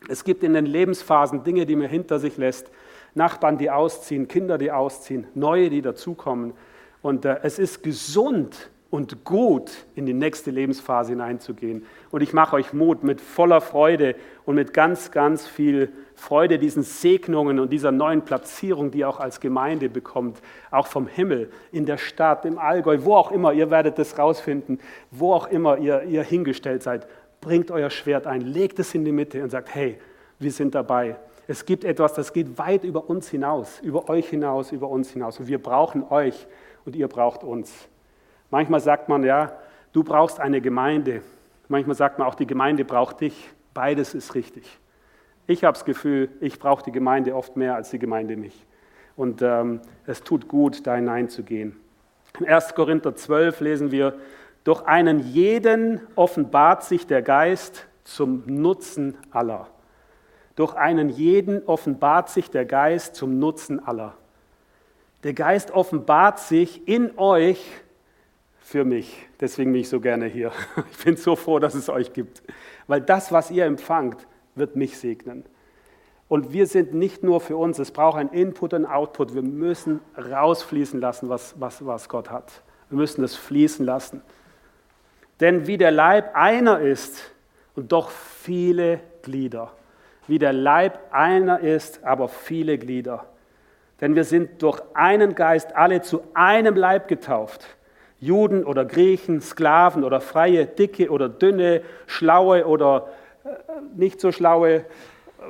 Es 0.09 0.25
gibt 0.25 0.43
in 0.43 0.55
den 0.55 0.67
Lebensphasen 0.67 1.45
Dinge, 1.45 1.65
die 1.65 1.77
man 1.77 1.89
hinter 1.89 2.19
sich 2.19 2.37
lässt, 2.37 2.73
Nachbarn, 3.15 3.57
die 3.57 3.71
ausziehen, 3.71 4.27
Kinder, 4.27 4.59
die 4.59 4.73
ausziehen, 4.73 5.29
neue, 5.35 5.71
die 5.71 5.81
dazukommen. 5.81 6.55
Und 7.03 7.25
äh, 7.25 7.39
es 7.45 7.61
ist 7.61 7.85
gesund, 7.85 8.71
und 8.95 9.24
gut 9.24 9.72
in 9.97 10.07
die 10.07 10.14
nächste 10.14 10.53
Lebensphase 10.53 11.11
hineinzugehen. 11.11 11.84
Und 12.12 12.20
ich 12.20 12.32
mache 12.32 12.55
euch 12.55 12.72
Mut 12.72 13.03
mit 13.03 13.20
voller 13.20 13.61
Freude 13.61 14.14
und 14.45 14.55
mit 14.55 14.72
ganz, 14.72 15.11
ganz 15.11 15.49
viel 15.49 15.92
Freude 16.14 16.61
diesen 16.61 16.84
Segnungen 16.84 17.59
und 17.59 17.72
dieser 17.72 17.90
neuen 17.90 18.22
Platzierung, 18.22 18.92
die 18.92 18.99
ihr 18.99 19.09
auch 19.09 19.18
als 19.18 19.40
Gemeinde 19.40 19.88
bekommt, 19.88 20.40
auch 20.70 20.86
vom 20.86 21.09
Himmel, 21.09 21.51
in 21.72 21.86
der 21.86 21.99
Stadt, 21.99 22.45
im 22.45 22.57
Allgäu, 22.57 22.99
wo 23.01 23.16
auch 23.16 23.32
immer, 23.32 23.53
ihr 23.53 23.68
werdet 23.68 23.99
das 23.99 24.16
rausfinden, 24.16 24.78
wo 25.11 25.32
auch 25.32 25.49
immer 25.49 25.76
ihr, 25.78 26.05
ihr 26.05 26.22
hingestellt 26.22 26.84
seid, 26.84 27.09
bringt 27.40 27.72
euer 27.72 27.90
Schwert 27.90 28.28
ein, 28.28 28.42
legt 28.42 28.78
es 28.78 28.95
in 28.95 29.05
die 29.05 29.11
Mitte 29.11 29.42
und 29.42 29.51
sagt, 29.51 29.74
hey, 29.74 29.99
wir 30.38 30.53
sind 30.53 30.72
dabei. 30.72 31.16
Es 31.49 31.66
gibt 31.66 31.82
etwas, 31.82 32.14
das 32.14 32.32
geht 32.32 32.59
weit 32.59 32.84
über 32.84 33.11
uns 33.11 33.28
hinaus, 33.28 33.80
über 33.80 34.09
euch 34.09 34.28
hinaus, 34.28 34.70
über 34.70 34.88
uns 34.88 35.11
hinaus. 35.11 35.40
Und 35.40 35.49
wir 35.49 35.61
brauchen 35.61 36.05
euch 36.09 36.47
und 36.84 36.95
ihr 36.95 37.09
braucht 37.09 37.42
uns. 37.42 37.88
Manchmal 38.55 38.79
sagt 38.79 39.09
man, 39.09 39.25
ja, 39.25 39.51
du 39.93 40.05
brauchst 40.05 40.39
eine 40.39 40.61
Gemeinde. 40.61 41.23
Manchmal 41.67 41.97
sagt 41.97 42.21
man 42.21 42.29
auch, 42.29 42.37
die 42.37 42.47
Gemeinde 42.47 42.85
braucht 42.85 43.21
dich. 43.21 43.51
Beides 43.75 44.15
ist 44.15 44.37
richtig. 44.37 44.79
Ich 45.49 45.65
habe 45.65 45.73
das 45.73 45.85
Gefühl, 45.85 46.29
ich 46.39 46.61
brauche 46.61 46.85
die 46.85 46.93
Gemeinde 46.93 47.35
oft 47.35 47.57
mehr 47.57 47.75
als 47.75 47.91
die 47.91 47.99
Gemeinde 47.99 48.37
mich. 48.37 48.65
Und 49.17 49.43
ähm, 49.43 49.81
es 50.07 50.23
tut 50.23 50.47
gut, 50.47 50.87
da 50.87 50.95
hineinzugehen. 50.95 51.75
In 52.39 52.47
1. 52.47 52.77
Korinther 52.77 53.17
12 53.17 53.59
lesen 53.59 53.91
wir, 53.91 54.15
durch 54.63 54.87
einen 54.87 55.19
jeden 55.19 56.03
offenbart 56.15 56.85
sich 56.85 57.09
der 57.09 57.23
Geist 57.23 57.89
zum 58.05 58.45
Nutzen 58.47 59.19
aller. 59.33 59.67
Durch 60.55 60.77
einen 60.77 61.09
jeden 61.09 61.67
offenbart 61.67 62.29
sich 62.29 62.53
der 62.53 62.67
Geist 62.67 63.17
zum 63.17 63.41
Nutzen 63.41 63.85
aller. 63.85 64.15
Der 65.25 65.35
Geist 65.35 65.73
offenbart 65.73 66.39
sich 66.39 66.87
in 66.87 67.19
euch 67.19 67.59
für 68.65 68.87
mich. 68.87 69.15
Deswegen 69.41 69.73
bin 69.73 69.83
ich 69.83 69.91
so 69.91 70.01
gerne 70.01 70.27
hier. 70.27 70.51
Ich 70.91 71.05
bin 71.05 71.17
so 71.17 71.37
froh, 71.37 71.59
dass 71.59 71.75
es 71.75 71.91
euch 71.91 72.15
gibt. 72.15 72.43
Weil 72.87 73.03
das, 73.03 73.31
was 73.31 73.51
ihr 73.51 73.67
empfangt, 73.67 74.27
wird 74.55 74.75
mich 74.75 74.99
segnen. 74.99 75.45
Und 76.29 76.53
wir 76.53 76.67
sind 76.67 76.95
nicht 76.95 77.23
nur 77.23 77.43
für 77.43 77.59
uns, 77.59 77.79
es 77.79 77.91
braucht 77.91 78.19
ein 78.19 78.31
Input 78.31 78.73
und 78.73 78.87
Output. 78.87 79.35
Wir 79.35 79.43
müssen 79.43 80.01
rausfließen 80.17 80.99
lassen, 80.99 81.29
was, 81.29 81.55
was, 81.61 81.85
was 81.85 82.09
Gott 82.09 82.31
hat. 82.31 82.62
Wir 82.89 82.97
müssen 82.97 83.23
es 83.23 83.37
fließen 83.37 83.85
lassen. 83.85 84.23
Denn 85.41 85.67
wie 85.67 85.77
der 85.77 85.91
Leib 85.91 86.35
einer 86.35 86.81
ist 86.81 87.33
und 87.77 87.93
doch 87.93 88.11
viele 88.11 89.01
Glieder. 89.21 89.73
Wie 90.27 90.39
der 90.39 90.55
Leib 90.55 91.12
einer 91.12 91.61
ist, 91.61 92.03
aber 92.03 92.29
viele 92.29 92.79
Glieder. 92.79 93.27
Denn 94.01 94.17
wir 94.17 94.25
sind 94.25 94.62
durch 94.62 94.81
einen 94.95 95.35
Geist 95.35 95.77
alle 95.77 96.01
zu 96.01 96.23
einem 96.33 96.77
Leib 96.77 97.09
getauft 97.09 97.77
Juden 98.25 98.64
oder 98.64 98.85
Griechen, 98.85 99.41
Sklaven 99.41 100.03
oder 100.03 100.20
Freie, 100.20 100.66
Dicke 100.66 101.11
oder 101.11 101.29
Dünne, 101.29 101.83
Schlaue 102.07 102.66
oder 102.66 103.09
äh, 103.45 103.49
nicht 103.95 104.20
so 104.20 104.33
Schlaue, 104.33 104.85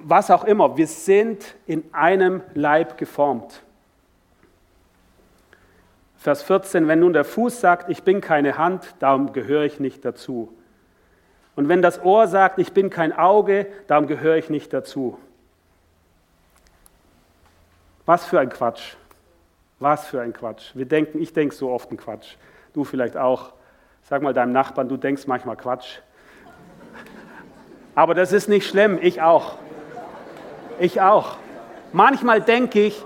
was 0.00 0.30
auch 0.30 0.44
immer. 0.44 0.76
Wir 0.76 0.88
sind 0.88 1.54
in 1.66 1.84
einem 1.92 2.42
Leib 2.54 2.98
geformt. 2.98 3.62
Vers 6.16 6.42
14, 6.42 6.88
wenn 6.88 7.00
nun 7.00 7.12
der 7.12 7.24
Fuß 7.24 7.60
sagt, 7.60 7.90
ich 7.90 8.02
bin 8.02 8.20
keine 8.20 8.58
Hand, 8.58 8.94
darum 8.98 9.32
gehöre 9.32 9.64
ich 9.64 9.78
nicht 9.78 10.04
dazu. 10.04 10.52
Und 11.54 11.68
wenn 11.68 11.82
das 11.82 12.02
Ohr 12.02 12.26
sagt, 12.26 12.58
ich 12.58 12.72
bin 12.72 12.90
kein 12.90 13.12
Auge, 13.12 13.66
darum 13.86 14.06
gehöre 14.06 14.36
ich 14.36 14.50
nicht 14.50 14.72
dazu. 14.72 15.18
Was 18.06 18.24
für 18.24 18.40
ein 18.40 18.48
Quatsch. 18.48 18.96
Was 19.78 20.06
für 20.06 20.20
ein 20.20 20.32
Quatsch. 20.32 20.70
Wir 20.74 20.86
denken, 20.86 21.20
ich 21.20 21.32
denke 21.32 21.54
so 21.54 21.70
oft 21.70 21.90
einen 21.90 21.98
Quatsch. 21.98 22.36
Du 22.74 22.84
vielleicht 22.84 23.16
auch. 23.16 23.52
Sag 24.02 24.20
mal 24.20 24.34
deinem 24.34 24.52
Nachbarn, 24.52 24.88
du 24.88 24.98
denkst 24.98 25.26
manchmal 25.26 25.56
Quatsch. 25.56 26.00
Aber 27.94 28.14
das 28.14 28.32
ist 28.32 28.48
nicht 28.48 28.68
schlimm, 28.68 28.98
ich 29.00 29.22
auch. 29.22 29.56
Ich 30.78 31.00
auch. 31.00 31.36
Manchmal 31.92 32.40
denke 32.40 32.80
ich, 32.80 33.04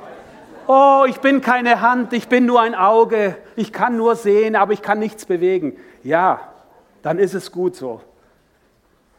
oh, 0.66 1.04
ich 1.06 1.20
bin 1.20 1.42
keine 1.42 1.82
Hand, 1.82 2.14
ich 2.14 2.28
bin 2.28 2.46
nur 2.46 2.62
ein 2.62 2.74
Auge, 2.74 3.36
ich 3.56 3.72
kann 3.72 3.96
nur 3.98 4.16
sehen, 4.16 4.56
aber 4.56 4.72
ich 4.72 4.80
kann 4.80 4.98
nichts 4.98 5.26
bewegen. 5.26 5.76
Ja, 6.02 6.40
dann 7.02 7.18
ist 7.18 7.34
es 7.34 7.52
gut 7.52 7.76
so. 7.76 8.00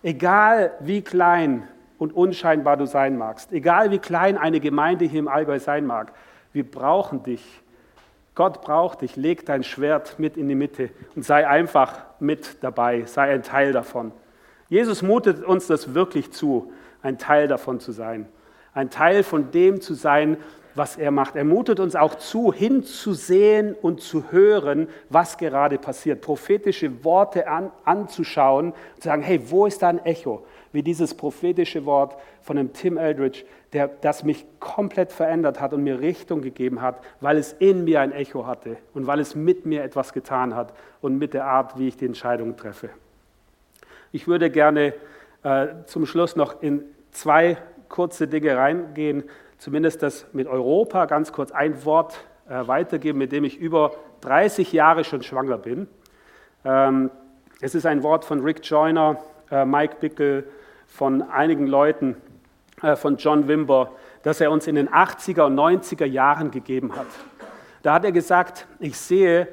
Egal 0.01 0.71
wie 0.79 1.01
klein 1.01 1.67
und 1.99 2.15
unscheinbar 2.15 2.75
du 2.77 2.87
sein 2.87 3.17
magst, 3.17 3.53
egal 3.53 3.91
wie 3.91 3.99
klein 3.99 4.37
eine 4.37 4.59
Gemeinde 4.59 5.05
hier 5.05 5.19
im 5.19 5.27
Allgäu 5.27 5.59
sein 5.59 5.85
mag, 5.85 6.13
wir 6.51 6.69
brauchen 6.69 7.21
dich 7.21 7.61
Gott 8.39 8.61
braucht 8.61 9.01
dich, 9.01 9.17
leg 9.17 9.45
dein 9.45 9.63
Schwert 9.65 10.17
mit 10.17 10.37
in 10.37 10.47
die 10.47 10.55
Mitte 10.55 10.91
und 11.13 11.25
sei 11.25 11.45
einfach 11.45 12.05
mit 12.21 12.63
dabei, 12.63 13.03
sei 13.03 13.33
ein 13.33 13.43
Teil 13.43 13.73
davon. 13.73 14.13
Jesus 14.69 15.01
mutet 15.01 15.43
uns 15.43 15.67
das 15.67 15.93
wirklich 15.93 16.31
zu, 16.31 16.71
ein 17.01 17.17
Teil 17.17 17.49
davon 17.49 17.81
zu 17.81 17.91
sein, 17.91 18.29
ein 18.73 18.89
Teil 18.89 19.23
von 19.23 19.51
dem 19.51 19.81
zu 19.81 19.93
sein, 19.93 20.37
was 20.73 20.95
er 20.95 21.11
macht. 21.11 21.35
Er 21.35 21.43
mutet 21.43 21.81
uns 21.81 21.97
auch 21.97 22.15
zu, 22.15 22.53
hinzusehen 22.53 23.73
und 23.73 23.99
zu 23.99 24.31
hören, 24.31 24.87
was 25.09 25.37
gerade 25.37 25.77
passiert, 25.77 26.21
prophetische 26.21 27.03
Worte 27.03 27.45
an, 27.45 27.73
anzuschauen 27.83 28.71
zu 29.01 29.09
sagen, 29.09 29.21
hey, 29.21 29.41
wo 29.51 29.65
ist 29.65 29.81
da 29.81 29.89
ein 29.89 30.05
Echo? 30.05 30.45
Wie 30.71 30.83
dieses 30.83 31.15
prophetische 31.15 31.85
Wort 31.85 32.15
von 32.41 32.55
dem 32.55 32.73
Tim 32.73 32.97
Eldridge, 32.97 33.43
der, 33.73 33.87
das 33.87 34.23
mich 34.23 34.45
komplett 34.59 35.11
verändert 35.11 35.59
hat 35.59 35.73
und 35.73 35.83
mir 35.83 35.99
Richtung 35.99 36.41
gegeben 36.41 36.81
hat, 36.81 37.01
weil 37.21 37.37
es 37.37 37.53
in 37.53 37.83
mir 37.85 38.01
ein 38.01 38.11
Echo 38.11 38.45
hatte 38.45 38.77
und 38.93 39.07
weil 39.07 39.19
es 39.19 39.35
mit 39.35 39.65
mir 39.65 39.83
etwas 39.83 40.13
getan 40.13 40.55
hat 40.55 40.73
und 41.01 41.17
mit 41.17 41.33
der 41.33 41.45
Art, 41.45 41.77
wie 41.77 41.87
ich 41.87 41.97
die 41.97 42.05
Entscheidung 42.05 42.55
treffe. 42.55 42.89
Ich 44.11 44.27
würde 44.27 44.49
gerne 44.49 44.93
äh, 45.43 45.67
zum 45.85 46.05
Schluss 46.05 46.35
noch 46.35 46.61
in 46.61 46.83
zwei 47.11 47.57
kurze 47.89 48.27
Dinge 48.27 48.55
reingehen, 48.55 49.23
zumindest 49.57 50.03
das 50.03 50.25
mit 50.33 50.47
Europa, 50.47 51.05
ganz 51.05 51.31
kurz 51.31 51.51
ein 51.51 51.85
Wort 51.85 52.19
äh, 52.49 52.67
weitergeben, 52.67 53.19
mit 53.19 53.31
dem 53.31 53.43
ich 53.43 53.57
über 53.57 53.91
30 54.21 54.73
Jahre 54.73 55.03
schon 55.03 55.21
schwanger 55.21 55.57
bin. 55.57 55.87
Ähm, 56.65 57.11
es 57.61 57.75
ist 57.75 57.85
ein 57.85 58.03
Wort 58.03 58.25
von 58.25 58.41
Rick 58.41 58.61
Joyner, 58.63 59.17
äh, 59.51 59.65
Mike 59.65 59.97
Bickel, 59.99 60.47
von 60.89 61.21
einigen 61.21 61.67
Leuten, 61.67 62.17
äh, 62.81 62.95
von 62.95 63.17
John 63.17 63.47
Wimber, 63.47 63.91
das 64.23 64.41
er 64.41 64.51
uns 64.51 64.67
in 64.67 64.75
den 64.75 64.89
80er 64.89 65.43
und 65.43 65.55
90er 65.55 66.05
Jahren 66.05 66.51
gegeben 66.51 66.95
hat. 66.95 67.07
Da 67.83 67.93
hat 67.93 68.03
er 68.03 68.11
gesagt, 68.11 68.67
ich 68.79 68.97
sehe, 68.97 69.47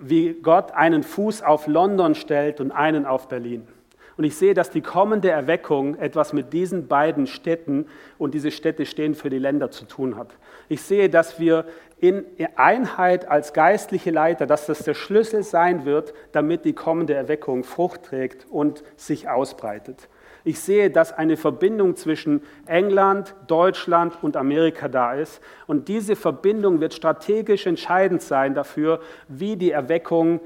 wie 0.00 0.32
Gott 0.34 0.72
einen 0.72 1.02
Fuß 1.02 1.42
auf 1.42 1.66
London 1.66 2.14
stellt 2.14 2.60
und 2.60 2.72
einen 2.72 3.06
auf 3.06 3.28
Berlin. 3.28 3.68
Und 4.16 4.24
ich 4.24 4.36
sehe, 4.36 4.52
dass 4.52 4.70
die 4.70 4.82
kommende 4.82 5.30
Erweckung 5.30 5.94
etwas 5.94 6.32
mit 6.32 6.52
diesen 6.52 6.88
beiden 6.88 7.26
Städten 7.26 7.86
und 8.18 8.34
diese 8.34 8.50
Städte 8.50 8.84
stehen 8.84 9.14
für 9.14 9.30
die 9.30 9.38
Länder 9.38 9.70
zu 9.70 9.86
tun 9.86 10.16
hat. 10.16 10.34
Ich 10.68 10.82
sehe, 10.82 11.08
dass 11.08 11.38
wir 11.38 11.64
in 11.98 12.26
Einheit 12.56 13.28
als 13.28 13.52
geistliche 13.52 14.10
Leiter, 14.10 14.46
dass 14.46 14.66
das 14.66 14.80
der 14.80 14.94
Schlüssel 14.94 15.42
sein 15.42 15.84
wird, 15.84 16.12
damit 16.32 16.64
die 16.64 16.74
kommende 16.74 17.14
Erweckung 17.14 17.64
Frucht 17.64 18.04
trägt 18.04 18.46
und 18.50 18.82
sich 18.96 19.28
ausbreitet. 19.28 20.08
Ich 20.44 20.60
sehe, 20.60 20.90
dass 20.90 21.12
eine 21.12 21.36
Verbindung 21.36 21.96
zwischen 21.96 22.42
England, 22.66 23.34
Deutschland 23.46 24.18
und 24.22 24.36
Amerika 24.36 24.88
da 24.88 25.14
ist. 25.14 25.40
Und 25.66 25.88
diese 25.88 26.16
Verbindung 26.16 26.80
wird 26.80 26.94
strategisch 26.94 27.66
entscheidend 27.66 28.22
sein 28.22 28.54
dafür, 28.54 29.00
wie 29.28 29.56
die 29.56 29.70
Erweckung 29.70 30.40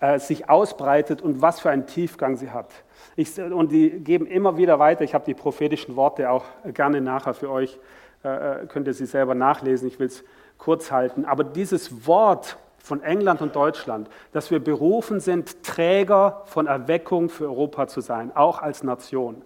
äh, 0.00 0.18
sich 0.18 0.48
ausbreitet 0.48 1.20
und 1.20 1.42
was 1.42 1.60
für 1.60 1.70
einen 1.70 1.86
Tiefgang 1.86 2.36
sie 2.36 2.50
hat. 2.50 2.70
Ich, 3.16 3.38
und 3.40 3.72
die 3.72 3.90
geben 3.90 4.26
immer 4.26 4.56
wieder 4.56 4.78
weiter. 4.78 5.04
Ich 5.04 5.14
habe 5.14 5.24
die 5.24 5.34
prophetischen 5.34 5.96
Worte 5.96 6.30
auch 6.30 6.44
gerne 6.72 7.00
nachher 7.00 7.34
für 7.34 7.50
euch. 7.50 7.78
Äh, 8.24 8.62
äh 8.62 8.66
könnt 8.66 8.86
ihr 8.86 8.94
sie 8.94 9.06
selber 9.06 9.34
nachlesen. 9.34 9.88
Ich 9.88 9.98
will 9.98 10.06
es 10.06 10.24
kurz 10.58 10.90
halten. 10.90 11.24
Aber 11.24 11.44
dieses 11.44 12.06
Wort 12.06 12.56
von 12.82 13.02
England 13.02 13.42
und 13.42 13.54
Deutschland, 13.54 14.08
dass 14.32 14.50
wir 14.50 14.62
berufen 14.62 15.20
sind, 15.20 15.62
Träger 15.62 16.42
von 16.46 16.66
Erweckung 16.66 17.28
für 17.28 17.44
Europa 17.44 17.86
zu 17.86 18.00
sein, 18.00 18.34
auch 18.34 18.60
als 18.62 18.82
Nation. 18.82 19.42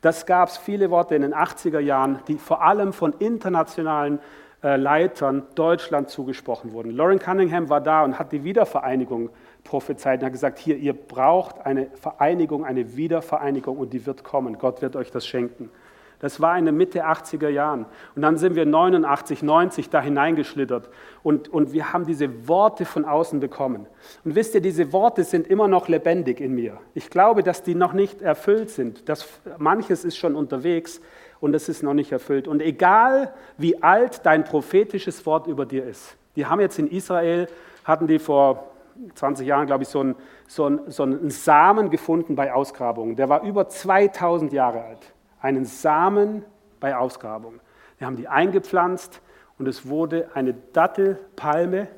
Das 0.00 0.26
gab 0.26 0.48
es 0.48 0.56
viele 0.56 0.90
Worte 0.90 1.14
in 1.14 1.22
den 1.22 1.34
80er 1.34 1.80
Jahren, 1.80 2.20
die 2.28 2.38
vor 2.38 2.62
allem 2.62 2.92
von 2.92 3.12
internationalen 3.18 4.20
äh, 4.62 4.76
Leitern 4.76 5.42
Deutschland 5.54 6.10
zugesprochen 6.10 6.72
wurden. 6.72 6.90
Lauren 6.90 7.18
Cunningham 7.18 7.68
war 7.68 7.80
da 7.80 8.04
und 8.04 8.18
hat 8.18 8.32
die 8.32 8.44
Wiedervereinigung 8.44 9.30
prophezeit 9.64 10.20
und 10.20 10.26
hat 10.26 10.32
gesagt, 10.32 10.58
hier, 10.58 10.76
ihr 10.76 10.92
braucht 10.92 11.64
eine 11.66 11.88
Vereinigung, 12.00 12.64
eine 12.64 12.96
Wiedervereinigung 12.96 13.76
und 13.76 13.92
die 13.92 14.06
wird 14.06 14.24
kommen. 14.24 14.58
Gott 14.58 14.80
wird 14.82 14.96
euch 14.96 15.10
das 15.10 15.26
schenken. 15.26 15.70
Das 16.18 16.40
war 16.40 16.58
in 16.58 16.64
der 16.64 16.72
Mitte 16.72 17.04
80er 17.06 17.48
Jahren. 17.48 17.84
Und 18.14 18.22
dann 18.22 18.38
sind 18.38 18.54
wir 18.54 18.64
89, 18.64 19.42
90 19.42 19.90
da 19.90 20.00
hineingeschlittert. 20.00 20.88
Und, 21.22 21.48
und 21.48 21.72
wir 21.72 21.92
haben 21.92 22.06
diese 22.06 22.48
Worte 22.48 22.84
von 22.86 23.04
außen 23.04 23.38
bekommen. 23.38 23.86
Und 24.24 24.34
wisst 24.34 24.54
ihr, 24.54 24.62
diese 24.62 24.92
Worte 24.92 25.24
sind 25.24 25.46
immer 25.46 25.68
noch 25.68 25.88
lebendig 25.88 26.40
in 26.40 26.54
mir. 26.54 26.78
Ich 26.94 27.10
glaube, 27.10 27.42
dass 27.42 27.62
die 27.62 27.74
noch 27.74 27.92
nicht 27.92 28.22
erfüllt 28.22 28.70
sind. 28.70 29.08
Das, 29.08 29.28
manches 29.58 30.04
ist 30.04 30.16
schon 30.16 30.36
unterwegs 30.36 31.00
und 31.40 31.54
es 31.54 31.68
ist 31.68 31.82
noch 31.82 31.94
nicht 31.94 32.12
erfüllt. 32.12 32.48
Und 32.48 32.62
egal, 32.62 33.34
wie 33.58 33.82
alt 33.82 34.24
dein 34.24 34.44
prophetisches 34.44 35.26
Wort 35.26 35.46
über 35.46 35.66
dir 35.66 35.84
ist. 35.84 36.16
Die 36.34 36.46
haben 36.46 36.60
jetzt 36.60 36.78
in 36.78 36.88
Israel, 36.88 37.46
hatten 37.84 38.06
die 38.06 38.18
vor 38.18 38.70
20 39.14 39.46
Jahren, 39.46 39.66
glaube 39.66 39.82
ich, 39.82 39.90
so 39.90 40.00
einen, 40.00 40.14
so, 40.46 40.80
so 40.86 41.02
einen 41.02 41.30
Samen 41.30 41.90
gefunden 41.90 42.36
bei 42.36 42.54
Ausgrabungen. 42.54 43.16
Der 43.16 43.28
war 43.28 43.42
über 43.42 43.68
2000 43.68 44.54
Jahre 44.54 44.82
alt 44.82 45.12
einen 45.40 45.64
Samen 45.64 46.44
bei 46.80 46.96
Ausgrabung. 46.96 47.60
Wir 47.98 48.06
haben 48.06 48.16
die 48.16 48.28
eingepflanzt 48.28 49.20
und 49.58 49.66
es 49.66 49.88
wurde 49.88 50.30
eine 50.34 50.54
Dattelpalme, 50.54 51.88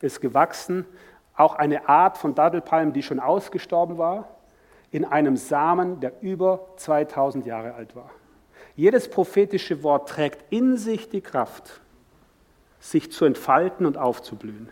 ist 0.00 0.20
gewachsen, 0.20 0.84
auch 1.34 1.54
eine 1.54 1.88
Art 1.88 2.18
von 2.18 2.34
Dattelpalmen, 2.34 2.92
die 2.92 3.02
schon 3.02 3.20
ausgestorben 3.20 3.96
war, 3.96 4.28
in 4.90 5.04
einem 5.04 5.36
Samen, 5.36 6.00
der 6.00 6.12
über 6.22 6.68
2000 6.76 7.46
Jahre 7.46 7.74
alt 7.74 7.94
war. 7.94 8.10
Jedes 8.74 9.10
prophetische 9.10 9.82
Wort 9.82 10.08
trägt 10.08 10.52
in 10.52 10.76
sich 10.76 11.08
die 11.08 11.20
Kraft, 11.20 11.80
sich 12.80 13.10
zu 13.10 13.24
entfalten 13.24 13.86
und 13.86 13.98
aufzublühen. 13.98 14.68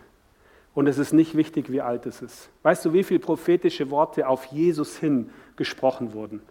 Und 0.75 0.87
es 0.87 0.99
ist 0.99 1.13
nicht 1.13 1.37
wichtig, 1.37 1.73
wie 1.73 1.81
alt 1.81 2.07
es 2.07 2.23
ist. 2.23 2.51
Weißt 2.63 2.85
du, 2.85 2.93
wie 2.93 3.03
viele 3.03 3.21
prophetische 3.21 3.91
Worte 3.91 4.29
auf 4.29 4.45
Jesus 4.45 4.97
hin 4.97 5.31
gesprochen 5.57 6.13
wurden? 6.13 6.43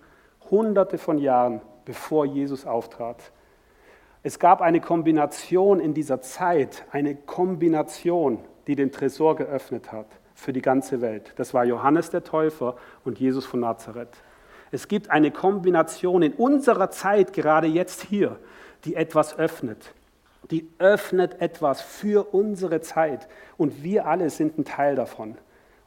Hunderte 0.49 0.97
von 0.97 1.17
Jahren 1.17 1.61
bevor 1.85 2.25
Jesus 2.25 2.65
auftrat. 2.65 3.31
Es 4.23 4.39
gab 4.39 4.61
eine 4.61 4.81
Kombination 4.81 5.79
in 5.79 5.93
dieser 5.93 6.21
Zeit, 6.21 6.83
eine 6.91 7.15
Kombination, 7.15 8.39
die 8.65 8.75
den 8.75 8.91
Tresor 8.91 9.35
geöffnet 9.35 9.91
hat 9.91 10.07
für 10.33 10.51
die 10.51 10.61
ganze 10.61 10.99
Welt. 11.01 11.33
Das 11.35 11.53
war 11.53 11.63
Johannes 11.63 12.09
der 12.09 12.23
Täufer 12.23 12.75
und 13.03 13.19
Jesus 13.19 13.45
von 13.45 13.59
Nazareth. 13.59 14.17
Es 14.71 14.87
gibt 14.87 15.11
eine 15.11 15.31
Kombination 15.31 16.23
in 16.23 16.33
unserer 16.33 16.89
Zeit, 16.89 17.33
gerade 17.33 17.67
jetzt 17.67 18.01
hier, 18.01 18.39
die 18.83 18.95
etwas 18.95 19.37
öffnet. 19.37 19.93
Die 20.51 20.69
öffnet 20.79 21.39
etwas 21.41 21.81
für 21.81 22.33
unsere 22.33 22.81
Zeit. 22.81 23.27
Und 23.57 23.83
wir 23.83 24.05
alle 24.07 24.29
sind 24.29 24.57
ein 24.57 24.65
Teil 24.65 24.95
davon. 24.95 25.37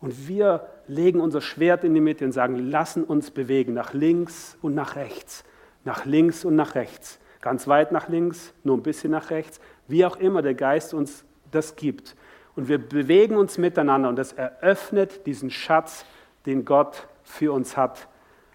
Und 0.00 0.28
wir 0.28 0.66
legen 0.86 1.20
unser 1.20 1.40
Schwert 1.40 1.84
in 1.84 1.94
die 1.94 2.00
Mitte 2.00 2.24
und 2.24 2.32
sagen, 2.32 2.56
lassen 2.56 3.04
uns 3.04 3.30
bewegen 3.30 3.74
nach 3.74 3.92
links 3.92 4.56
und 4.62 4.74
nach 4.74 4.96
rechts, 4.96 5.44
nach 5.84 6.04
links 6.04 6.44
und 6.44 6.54
nach 6.54 6.74
rechts, 6.74 7.18
ganz 7.40 7.66
weit 7.66 7.90
nach 7.90 8.08
links, 8.08 8.52
nur 8.62 8.76
ein 8.76 8.82
bisschen 8.82 9.10
nach 9.10 9.30
rechts, 9.30 9.60
wie 9.88 10.04
auch 10.04 10.16
immer 10.16 10.42
der 10.42 10.54
Geist 10.54 10.94
uns 10.94 11.24
das 11.50 11.74
gibt. 11.74 12.14
Und 12.54 12.68
wir 12.68 12.78
bewegen 12.78 13.36
uns 13.36 13.58
miteinander 13.58 14.08
und 14.08 14.16
das 14.16 14.32
eröffnet 14.32 15.26
diesen 15.26 15.50
Schatz, 15.50 16.04
den 16.46 16.64
Gott 16.64 17.08
für 17.24 17.52
uns 17.52 17.76
hat, 17.76 18.08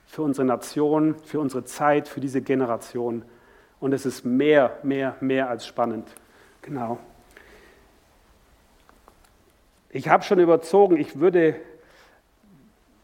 für 0.06 0.22
unsere 0.22 0.46
Nation, 0.46 1.16
für 1.26 1.40
unsere 1.40 1.66
Zeit, 1.66 2.08
für 2.08 2.20
diese 2.20 2.42
Generation. 2.42 3.24
Und 3.80 3.94
es 3.94 4.06
ist 4.06 4.26
mehr, 4.26 4.78
mehr, 4.84 5.16
mehr 5.20 5.50
als 5.50 5.66
spannend. 5.66 6.08
Genau. 6.62 7.00
Ich 9.96 10.10
habe 10.10 10.24
schon 10.24 10.40
überzogen, 10.40 10.98
ich 10.98 11.20
würde, 11.20 11.56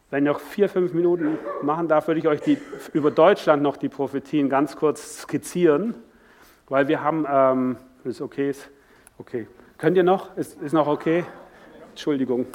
wenn 0.10 0.26
ich 0.26 0.32
noch 0.32 0.40
vier, 0.40 0.68
fünf 0.68 0.92
Minuten 0.92 1.38
machen 1.62 1.88
darf, 1.88 2.08
würde 2.08 2.20
ich 2.20 2.28
euch 2.28 2.42
die, 2.42 2.58
über 2.94 3.12
Deutschland 3.12 3.62
noch 3.62 3.78
die 3.78 3.90
Prophetien 3.90 4.50
ganz 4.50 4.76
kurz 4.76 5.22
skizzieren, 5.22 5.94
weil 6.68 6.88
wir 6.88 7.04
haben, 7.04 7.28
ähm, 7.30 7.78
ist 8.06 8.22
okay, 8.22 8.50
ist 8.50 8.72
okay. 9.20 9.48
Könnt 9.78 9.98
ihr 9.98 10.04
noch? 10.04 10.36
Ist, 10.36 10.60
ist 10.64 10.74
noch 10.74 10.88
okay? 10.88 11.26
Entschuldigung. 11.92 12.48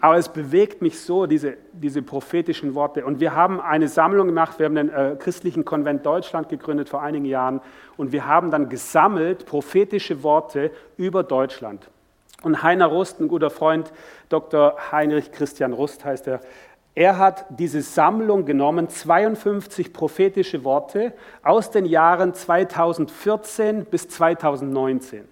Aber 0.00 0.16
es 0.16 0.30
bewegt 0.30 0.80
mich 0.80 0.98
so, 0.98 1.26
diese, 1.26 1.58
diese 1.72 2.00
prophetischen 2.00 2.74
Worte. 2.74 3.04
Und 3.04 3.20
wir 3.20 3.34
haben 3.34 3.60
eine 3.60 3.88
Sammlung 3.88 4.26
gemacht, 4.26 4.58
wir 4.58 4.66
haben 4.66 4.74
den 4.74 4.88
äh, 4.88 5.16
christlichen 5.18 5.64
Konvent 5.64 6.06
Deutschland 6.06 6.48
gegründet 6.48 6.88
vor 6.88 7.02
einigen 7.02 7.26
Jahren 7.26 7.60
und 7.98 8.12
wir 8.12 8.26
haben 8.26 8.50
dann 8.50 8.70
gesammelt 8.70 9.44
prophetische 9.44 10.22
Worte 10.22 10.70
über 10.96 11.22
Deutschland. 11.22 11.90
Und 12.42 12.62
Heiner 12.62 12.86
Rust, 12.86 13.20
ein 13.20 13.28
guter 13.28 13.50
Freund, 13.50 13.92
Dr. 14.30 14.76
Heinrich 14.90 15.32
Christian 15.32 15.74
Rust 15.74 16.06
heißt 16.06 16.26
er, 16.28 16.40
er 16.94 17.18
hat 17.18 17.46
diese 17.50 17.82
Sammlung 17.82 18.46
genommen, 18.46 18.88
52 18.88 19.92
prophetische 19.92 20.64
Worte 20.64 21.12
aus 21.42 21.70
den 21.70 21.84
Jahren 21.84 22.34
2014 22.34 23.84
bis 23.84 24.08
2019. 24.08 25.28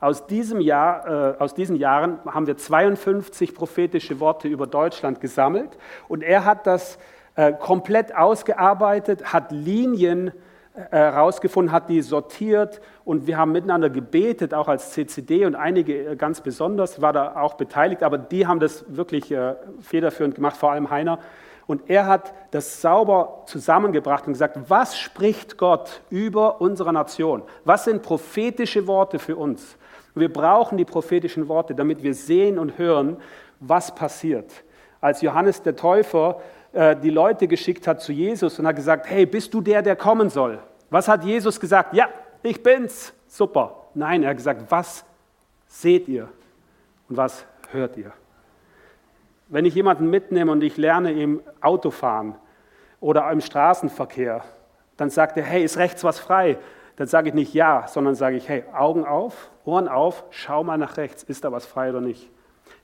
Aus, 0.00 0.26
diesem 0.26 0.60
Jahr, 0.60 1.36
äh, 1.36 1.42
aus 1.42 1.54
diesen 1.54 1.76
Jahren 1.76 2.18
haben 2.26 2.46
wir 2.46 2.56
52 2.56 3.54
prophetische 3.54 4.18
Worte 4.18 4.48
über 4.48 4.66
Deutschland 4.66 5.20
gesammelt 5.20 5.76
und 6.08 6.22
er 6.22 6.46
hat 6.46 6.66
das 6.66 6.98
äh, 7.36 7.52
komplett 7.52 8.16
ausgearbeitet, 8.16 9.32
hat 9.32 9.52
Linien 9.52 10.32
herausgefunden, 10.90 11.70
äh, 11.70 11.74
hat 11.74 11.88
die 11.90 12.00
sortiert 12.00 12.80
und 13.04 13.26
wir 13.26 13.36
haben 13.36 13.52
miteinander 13.52 13.90
gebetet, 13.90 14.54
auch 14.54 14.68
als 14.68 14.92
CCD 14.92 15.44
und 15.44 15.54
einige 15.54 16.12
äh, 16.12 16.16
ganz 16.16 16.40
besonders 16.40 17.02
war 17.02 17.12
da 17.12 17.36
auch 17.36 17.54
beteiligt, 17.54 18.02
aber 18.02 18.18
die 18.18 18.46
haben 18.46 18.60
das 18.60 18.84
wirklich 18.88 19.30
äh, 19.30 19.54
federführend 19.80 20.34
gemacht, 20.34 20.56
vor 20.56 20.72
allem 20.72 20.90
Heiner. 20.90 21.18
Und 21.66 21.88
er 21.88 22.06
hat 22.06 22.32
das 22.50 22.80
sauber 22.80 23.42
zusammengebracht 23.46 24.26
und 24.26 24.32
gesagt, 24.32 24.58
was 24.68 24.98
spricht 24.98 25.56
Gott 25.56 26.00
über 26.10 26.60
unsere 26.60 26.92
Nation? 26.92 27.42
Was 27.64 27.84
sind 27.84 28.02
prophetische 28.02 28.88
Worte 28.88 29.20
für 29.20 29.36
uns? 29.36 29.76
Wir 30.14 30.32
brauchen 30.32 30.78
die 30.78 30.84
prophetischen 30.84 31.48
Worte, 31.48 31.74
damit 31.74 32.02
wir 32.02 32.14
sehen 32.14 32.58
und 32.58 32.78
hören, 32.78 33.16
was 33.60 33.94
passiert. 33.94 34.64
Als 35.00 35.22
Johannes 35.22 35.62
der 35.62 35.76
Täufer 35.76 36.40
äh, 36.72 36.96
die 36.96 37.10
Leute 37.10 37.48
geschickt 37.48 37.86
hat 37.86 38.02
zu 38.02 38.12
Jesus 38.12 38.58
und 38.58 38.66
hat 38.66 38.76
gesagt, 38.76 39.08
hey, 39.08 39.26
bist 39.26 39.52
du 39.54 39.60
der, 39.60 39.82
der 39.82 39.96
kommen 39.96 40.30
soll? 40.30 40.58
Was 40.90 41.08
hat 41.08 41.24
Jesus 41.24 41.58
gesagt? 41.58 41.94
Ja, 41.94 42.08
ich 42.42 42.62
bin's. 42.62 43.12
Super. 43.26 43.76
Nein, 43.94 44.22
er 44.22 44.30
hat 44.30 44.36
gesagt, 44.36 44.70
was 44.70 45.04
seht 45.66 46.08
ihr 46.08 46.28
und 47.08 47.16
was 47.16 47.44
hört 47.70 47.96
ihr? 47.96 48.12
Wenn 49.48 49.64
ich 49.64 49.74
jemanden 49.74 50.10
mitnehme 50.10 50.52
und 50.52 50.62
ich 50.62 50.76
lerne 50.76 51.12
ihm 51.12 51.40
Autofahren 51.60 52.36
oder 53.00 53.30
im 53.30 53.40
Straßenverkehr, 53.40 54.44
dann 54.96 55.10
sagt 55.10 55.36
er, 55.36 55.44
hey, 55.44 55.64
ist 55.64 55.76
rechts 55.76 56.04
was 56.04 56.18
frei? 56.18 56.58
Dann 56.96 57.06
sage 57.06 57.28
ich 57.28 57.34
nicht 57.34 57.54
ja, 57.54 57.86
sondern 57.88 58.14
sage 58.14 58.36
ich, 58.36 58.48
hey, 58.48 58.64
Augen 58.72 59.04
auf, 59.04 59.50
Ohren 59.64 59.88
auf, 59.88 60.24
schau 60.30 60.64
mal 60.64 60.78
nach 60.78 60.96
rechts, 60.96 61.22
ist 61.22 61.44
da 61.44 61.52
was 61.52 61.66
frei 61.66 61.90
oder 61.90 62.00
nicht. 62.00 62.30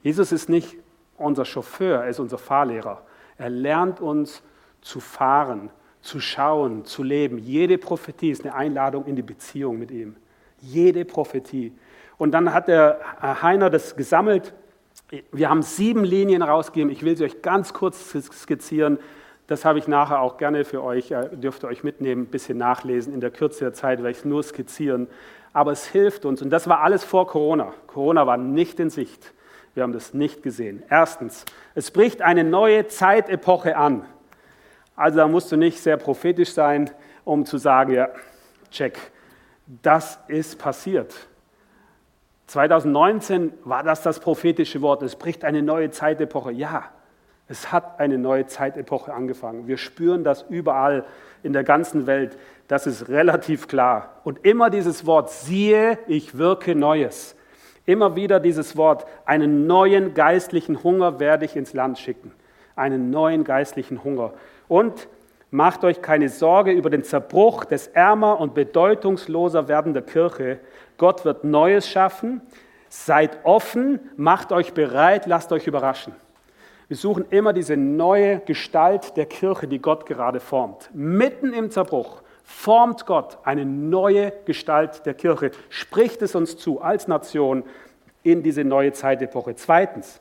Jesus 0.03 0.33
ist 0.33 0.49
nicht 0.49 0.77
unser 1.19 1.45
Chauffeur, 1.45 2.03
er 2.03 2.09
ist 2.09 2.21
unser 2.21 2.39
Fahrlehrer. 2.39 3.03
Er 3.39 3.51
lernt 3.51 4.01
uns 4.01 4.43
zu 4.81 5.01
fahren, 5.01 5.71
zu 6.01 6.21
schauen, 6.21 6.85
zu 6.85 7.03
leben. 7.03 7.39
Jede 7.39 7.79
Prophetie 7.79 8.31
ist 8.31 8.45
eine 8.45 8.55
Einladung 8.55 9.05
in 9.07 9.17
die 9.17 9.23
Beziehung 9.23 9.79
mit 9.79 9.91
ihm. 9.91 10.17
Jede 10.61 11.05
Prophetie. 11.05 11.73
Und 12.19 12.33
dann 12.33 12.55
hat 12.55 12.69
der 12.69 13.01
Heiner 13.43 13.69
das 13.69 13.97
gesammelt. 13.97 14.55
Wir 15.33 15.51
haben 15.51 15.63
sieben 15.63 16.05
Linien 16.05 16.43
rausgegeben. 16.43 16.91
Ich 16.91 17.03
will 17.03 17.17
sie 17.17 17.25
euch 17.25 17.43
ganz 17.43 17.75
kurz 17.75 18.11
skizzieren. 18.11 18.99
Das 19.47 19.65
habe 19.65 19.79
ich 19.79 19.87
nachher 19.87 20.21
auch 20.21 20.39
gerne 20.39 20.65
für 20.65 20.83
euch, 20.83 21.11
äh, 21.13 21.29
dürft 21.33 21.65
ihr 21.65 21.69
euch 21.69 21.85
mitnehmen, 21.85 22.23
ein 22.23 22.27
bisschen 22.27 22.59
nachlesen. 22.59 23.15
In 23.15 23.21
der 23.21 23.31
Kürze 23.31 23.61
der 23.61 23.73
Zeit 23.73 23.99
werde 23.99 24.11
ich 24.11 24.19
es 24.19 24.25
nur 24.25 24.43
skizzieren. 24.43 25.07
Aber 25.53 25.73
es 25.73 25.87
hilft 25.87 26.25
uns. 26.25 26.43
Und 26.43 26.51
das 26.51 26.69
war 26.69 26.81
alles 26.81 27.05
vor 27.05 27.27
Corona. 27.27 27.73
Corona 27.87 28.27
war 28.27 28.37
nicht 28.37 28.81
in 28.81 28.91
Sicht. 28.91 29.33
Wir 29.75 29.83
haben 29.83 29.93
das 29.93 30.15
nicht 30.15 30.43
gesehen. 30.43 30.83
Erstens, 30.89 31.45
es 31.75 31.91
bricht 31.91 32.23
eine 32.23 32.45
neue 32.45 32.89
Zeitepoche 32.89 33.77
an. 33.77 34.05
Also 34.97 35.19
da 35.19 35.29
musst 35.29 35.53
du 35.53 35.57
nicht 35.57 35.81
sehr 35.81 35.99
prophetisch 35.99 36.53
sein, 36.53 36.91
um 37.25 37.45
zu 37.45 37.59
sagen, 37.59 37.93
ja, 37.93 38.09
check, 38.71 38.99
das 39.83 40.19
ist 40.29 40.59
passiert. 40.59 41.15
2019 42.47 43.53
war 43.65 43.83
das 43.83 44.03
das 44.03 44.21
prophetische 44.21 44.81
Wort. 44.81 45.03
Es 45.03 45.17
bricht 45.17 45.45
eine 45.45 45.63
neue 45.63 45.91
Zeitepoche. 45.91 46.53
Ja, 46.53 46.91
es 47.49 47.71
hat 47.71 48.01
eine 48.01 48.19
neue 48.19 48.47
Zeitepoche 48.47 49.15
angefangen. 49.15 49.69
Wir 49.69 49.77
spüren 49.77 50.25
das 50.25 50.45
überall 50.49 51.05
in 51.43 51.53
der 51.53 51.63
ganzen 51.63 52.07
Welt. 52.07 52.37
Das 52.67 52.87
ist 52.87 53.09
relativ 53.09 53.69
klar. 53.69 54.21
Und 54.25 54.45
immer 54.45 54.69
dieses 54.69 55.07
Wort, 55.07 55.31
siehe, 55.31 55.99
ich 56.09 56.37
wirke 56.37 56.75
Neues. 56.75 57.37
Immer 57.85 58.17
wieder 58.17 58.41
dieses 58.41 58.77
Wort, 58.77 59.07
einen 59.27 59.69
neuen 59.69 60.15
geistlichen 60.15 60.83
Hunger 60.83 61.21
werde 61.21 61.45
ich 61.45 61.55
ins 61.55 61.73
Land 61.73 61.99
schicken. 62.01 62.33
Einen 62.75 63.11
neuen 63.11 63.45
geistlichen 63.45 64.03
Hunger. 64.03 64.33
Und 64.67 65.07
macht 65.53 65.85
euch 65.85 66.03
keine 66.03 66.29
Sorge 66.29 66.73
über 66.73 66.91
den 66.91 67.05
Zerbruch 67.05 67.65
des 67.65 67.87
ärmer 67.87 68.41
und 68.41 68.55
bedeutungsloser 68.55 69.69
werdender 69.69 70.03
Kirche. 70.03 70.59
Gott 70.99 71.25
wird 71.25 71.45
Neues 71.45 71.89
schaffen. 71.89 72.41
Seid 72.89 73.39
offen, 73.45 74.01
macht 74.17 74.51
euch 74.51 74.73
bereit, 74.73 75.27
lasst 75.27 75.53
euch 75.53 75.69
überraschen. 75.69 76.13
Wir 76.89 76.97
suchen 76.97 77.27
immer 77.31 77.53
diese 77.53 77.77
neue 77.77 78.41
Gestalt 78.41 79.17
der 79.17 79.27
Kirche, 79.27 79.67
die 79.67 79.81
Gott 79.81 80.07
gerade 80.07 80.39
formt. 80.39 80.91
Mitten 80.95 81.53
im 81.53 81.71
Zerbruch 81.71 82.23
formt 82.45 83.07
Gott 83.07 83.39
eine 83.43 83.65
neue 83.65 84.33
Gestalt 84.45 85.05
der 85.05 85.15
Kirche, 85.15 85.51
spricht 85.69 86.23
es 86.23 86.37
uns 86.37 86.57
zu 86.57 86.81
als 86.81 87.09
Nation 87.09 87.65
in 88.23 88.45
diese 88.45 88.63
neue 88.63 88.93
Zeitepoche. 88.93 89.57
Zweitens, 89.57 90.21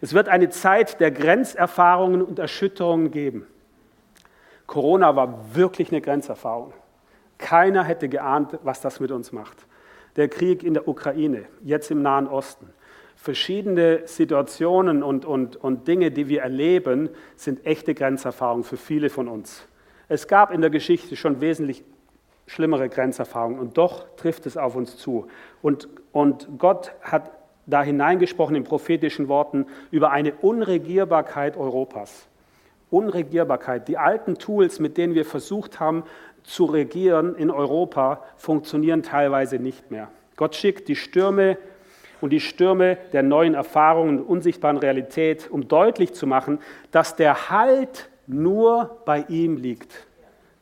es 0.00 0.14
wird 0.14 0.28
eine 0.28 0.48
Zeit 0.48 0.98
der 0.98 1.10
Grenzerfahrungen 1.10 2.22
und 2.22 2.38
Erschütterungen 2.38 3.10
geben. 3.10 3.46
Corona 4.66 5.14
war 5.14 5.54
wirklich 5.54 5.90
eine 5.90 6.00
Grenzerfahrung. 6.00 6.72
Keiner 7.36 7.84
hätte 7.84 8.08
geahnt, 8.08 8.58
was 8.62 8.80
das 8.80 8.98
mit 8.98 9.10
uns 9.10 9.30
macht. 9.32 9.66
Der 10.16 10.28
Krieg 10.28 10.62
in 10.62 10.74
der 10.74 10.88
Ukraine, 10.88 11.44
jetzt 11.62 11.90
im 11.90 12.00
Nahen 12.00 12.26
Osten. 12.26 12.70
Verschiedene 13.22 14.00
Situationen 14.06 15.04
und, 15.04 15.24
und, 15.24 15.54
und 15.54 15.86
Dinge, 15.86 16.10
die 16.10 16.26
wir 16.26 16.42
erleben, 16.42 17.08
sind 17.36 17.64
echte 17.64 17.94
Grenzerfahrungen 17.94 18.64
für 18.64 18.76
viele 18.76 19.10
von 19.10 19.28
uns. 19.28 19.64
Es 20.08 20.26
gab 20.26 20.50
in 20.50 20.60
der 20.60 20.70
Geschichte 20.70 21.14
schon 21.14 21.40
wesentlich 21.40 21.84
schlimmere 22.48 22.88
Grenzerfahrungen 22.88 23.60
und 23.60 23.78
doch 23.78 24.06
trifft 24.16 24.46
es 24.46 24.56
auf 24.56 24.74
uns 24.74 24.96
zu. 24.96 25.28
Und, 25.62 25.88
und 26.10 26.48
Gott 26.58 26.90
hat 27.00 27.30
da 27.64 27.84
hineingesprochen 27.84 28.56
in 28.56 28.64
prophetischen 28.64 29.28
Worten 29.28 29.66
über 29.92 30.10
eine 30.10 30.32
Unregierbarkeit 30.34 31.56
Europas. 31.56 32.26
Unregierbarkeit. 32.90 33.86
Die 33.86 33.98
alten 33.98 34.36
Tools, 34.36 34.80
mit 34.80 34.96
denen 34.96 35.14
wir 35.14 35.24
versucht 35.24 35.78
haben 35.78 36.02
zu 36.42 36.64
regieren 36.64 37.36
in 37.36 37.52
Europa, 37.52 38.24
funktionieren 38.34 39.04
teilweise 39.04 39.60
nicht 39.60 39.92
mehr. 39.92 40.08
Gott 40.34 40.56
schickt 40.56 40.88
die 40.88 40.96
Stürme 40.96 41.56
und 42.22 42.30
die 42.30 42.40
Stürme 42.40 42.96
der 43.12 43.22
neuen 43.22 43.54
Erfahrungen 43.54 44.20
und 44.20 44.24
unsichtbaren 44.24 44.78
Realität, 44.78 45.50
um 45.50 45.66
deutlich 45.66 46.14
zu 46.14 46.26
machen, 46.26 46.60
dass 46.92 47.16
der 47.16 47.50
Halt 47.50 48.08
nur 48.28 49.02
bei 49.04 49.24
ihm 49.28 49.56
liegt. 49.56 50.06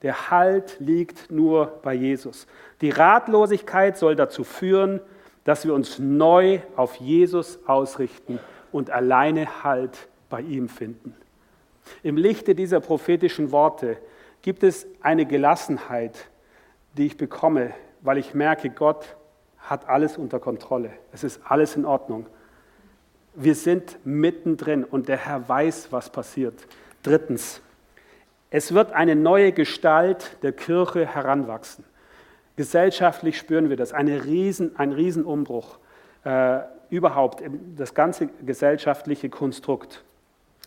Der 0.03 0.31
Halt 0.31 0.77
liegt 0.81 1.31
nur 1.31 1.67
bei 1.83 1.93
Jesus. 1.93 2.47
Die 2.81 2.89
Ratlosigkeit 2.89 3.99
soll 3.99 4.17
dazu 4.17 4.43
führen, 4.43 5.01
dass 5.45 5.67
wir 5.67 5.75
uns 5.75 5.99
neu 5.99 6.61
auf 6.77 6.97
Jesus 6.97 7.59
ausrichten 7.67 8.41
und 8.73 8.91
alleine 8.91 9.63
Halt 9.63 10.09
bei 10.31 10.41
ihm 10.41 10.69
finden. 10.71 11.15
Im 12.03 12.17
Lichte 12.17 12.55
dieser 12.55 12.81
prophetischen 12.81 13.53
Worte 13.53 13.99
gibt 14.41 14.63
es 14.63 14.87
eine 15.03 15.27
Gelassenheit, 15.27 16.27
die 16.97 17.07
ich 17.07 17.19
bekomme, 17.19 17.73
weil 18.01 18.17
ich 18.17 18.33
merke, 18.33 18.71
Gott 18.71 19.17
hat 19.71 19.89
alles 19.89 20.19
unter 20.19 20.39
Kontrolle. 20.41 20.91
Es 21.13 21.23
ist 21.23 21.41
alles 21.45 21.77
in 21.77 21.87
Ordnung. 21.87 22.27
Wir 23.35 23.55
sind 23.55 24.05
mittendrin 24.05 24.83
und 24.83 25.07
der 25.07 25.19
Herr 25.19 25.49
weiß, 25.49 25.93
was 25.93 26.11
passiert. 26.11 26.67
Drittens, 27.05 27.61
es 28.51 28.75
wird 28.75 28.91
eine 28.91 29.15
neue 29.15 29.53
Gestalt 29.53 30.37
der 30.43 30.51
Kirche 30.51 31.07
heranwachsen. 31.07 31.85
Gesellschaftlich 32.57 33.39
spüren 33.39 33.71
wir 33.71 33.77
das, 33.77 33.93
eine 33.93 34.25
Riesen, 34.25 34.77
ein 34.77 34.91
Riesenumbruch, 34.91 35.79
äh, 36.25 36.63
überhaupt 36.91 37.45
das 37.77 37.95
ganze 37.95 38.27
gesellschaftliche 38.45 39.29
Konstrukt. 39.29 40.03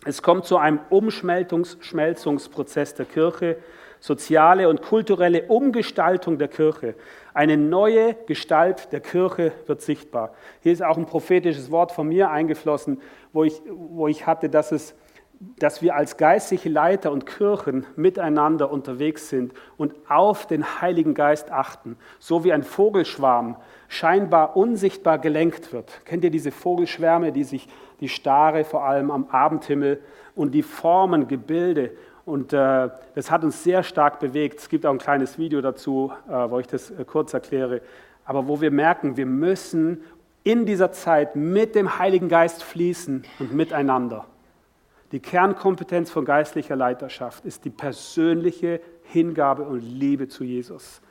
Es 0.06 0.22
kommt 0.22 0.46
zu 0.46 0.58
einem 0.58 0.80
Umschmelzungsprozess 0.90 2.96
der 2.96 3.06
Kirche, 3.06 3.58
soziale 4.04 4.68
und 4.68 4.82
kulturelle 4.82 5.44
Umgestaltung 5.44 6.38
der 6.38 6.50
Kirche. 6.50 6.96
Eine 7.34 7.56
neue 7.56 8.16
Gestalt 8.26 8.92
der 8.92 9.00
Kirche 9.00 9.54
wird 9.66 9.82
sichtbar. 9.82 10.34
Hier 10.60 10.74
ist 10.74 10.84
auch 10.84 10.98
ein 10.98 11.06
prophetisches 11.06 11.72
Wort 11.72 11.94
von 11.94 12.10
mir 12.10 12.30
eingeflossen, 12.30 13.00
wo 13.32 13.46
ich, 13.46 13.62
wo 13.66 14.10
ich 14.10 14.28
hatte, 14.28 14.50
dass, 14.50 14.74
es, 14.74 14.94
dass 15.58 15.82
wir 15.82 15.96
als 15.96 16.18
geistliche 16.18 16.68
Leiter 16.68 17.14
und 17.14 17.26
Kirchen 17.26 17.86
miteinander 17.96 18.74
unterwegs 18.74 19.30
sind 19.30 19.54
und 19.78 19.94
auf 20.10 20.48
den 20.48 20.82
Heiligen 20.82 21.14
Geist 21.14 21.50
achten, 21.50 21.96
so 22.20 22.44
wie 22.44 22.52
ein 22.52 22.64
Vogelschwarm 22.64 23.56
scheinbar 23.88 24.58
unsichtbar 24.58 25.18
gelenkt 25.18 25.72
wird. 25.72 26.04
Kennt 26.04 26.26
ihr 26.26 26.32
diese 26.32 26.52
Vogelschwärme, 26.52 27.32
die 27.32 27.46
sich 27.46 27.70
die 28.02 28.10
Stare 28.10 28.66
vor 28.66 28.84
allem 28.84 29.12
am 29.12 29.28
Abendhimmel 29.30 30.02
und 30.36 30.52
die 30.52 30.64
Formen, 30.64 31.30
Gebilde. 31.30 31.92
Und 32.26 32.54
äh, 32.54 32.90
das 33.16 33.32
hat 33.32 33.44
uns 33.44 33.64
sehr 33.64 33.84
stark 33.84 34.20
bewegt. 34.20 34.60
Es 34.60 34.70
gibt 34.70 34.86
auch 34.86 34.92
ein 34.92 34.98
kleines 34.98 35.38
Video 35.38 35.62
dazu, 35.62 36.12
äh, 36.28 36.32
wo 36.32 36.60
ich 36.60 36.68
das 36.68 36.90
äh, 36.90 37.04
kurz 37.06 37.34
erkläre. 37.34 37.82
Aber 38.26 38.48
wo 38.48 38.62
wir 38.62 38.72
merken, 38.72 39.18
wir 39.18 39.26
müssen 39.26 40.02
in 40.44 40.66
dieser 40.66 40.92
Zeit 40.92 41.36
mit 41.36 41.76
dem 41.76 42.00
Heiligen 42.00 42.30
Geist 42.30 42.64
fließen 42.64 43.24
und 43.40 43.54
miteinander. 43.54 44.26
Die 45.12 45.20
Kernkompetenz 45.20 46.10
von 46.10 46.26
geistlicher 46.26 46.76
Leiterschaft 46.76 47.46
ist 47.46 47.66
die 47.66 47.70
persönliche 47.70 48.82
Hingabe 49.04 49.64
und 49.64 49.80
Liebe 49.82 50.28
zu 50.28 50.44
Jesus. 50.44 51.02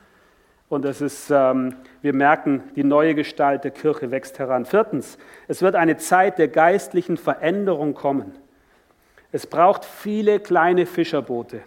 Und 0.67 0.85
es 0.85 1.01
ist, 1.01 1.29
ähm, 1.29 1.75
wir 2.01 2.13
merken, 2.13 2.63
die 2.75 2.83
neue 2.83 3.13
Gestalt 3.13 3.63
der 3.63 3.71
Kirche 3.71 4.09
wächst 4.09 4.39
heran. 4.39 4.65
Viertens, 4.65 5.19
es 5.47 5.61
wird 5.61 5.75
eine 5.75 5.97
Zeit 5.97 6.39
der 6.39 6.47
geistlichen 6.47 7.17
Veränderung 7.17 7.93
kommen. 7.93 8.33
Es 9.33 9.47
braucht 9.47 9.83
viele 9.83 10.39
kleine 10.39 10.85
Fischerboote. 10.85 11.61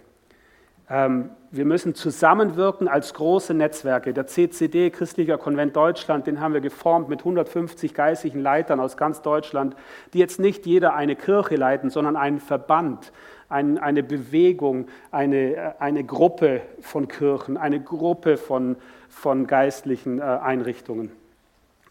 Ähm, 0.89 1.31
wir 1.51 1.65
müssen 1.65 1.95
zusammenwirken 1.95 2.87
als 2.87 3.13
große 3.13 3.53
Netzwerke. 3.53 4.13
Der 4.13 4.25
CCD, 4.25 4.89
Christlicher 4.89 5.37
Konvent 5.37 5.75
Deutschland, 5.75 6.27
den 6.27 6.39
haben 6.39 6.53
wir 6.53 6.61
geformt 6.61 7.09
mit 7.09 7.19
150 7.19 7.93
geistlichen 7.93 8.39
Leitern 8.41 8.79
aus 8.79 8.95
ganz 8.95 9.21
Deutschland, 9.21 9.75
die 10.13 10.19
jetzt 10.19 10.39
nicht 10.39 10.65
jeder 10.65 10.95
eine 10.95 11.17
Kirche 11.17 11.57
leiten, 11.57 11.89
sondern 11.89 12.15
einen 12.15 12.39
Verband, 12.39 13.11
ein, 13.49 13.77
eine 13.77 14.01
Bewegung, 14.01 14.87
eine, 15.11 15.75
eine 15.79 16.05
Gruppe 16.05 16.61
von 16.79 17.09
Kirchen, 17.09 17.57
eine 17.57 17.81
Gruppe 17.81 18.37
von, 18.37 18.77
von 19.09 19.45
geistlichen 19.45 20.19
äh, 20.19 20.21
Einrichtungen. 20.21 21.11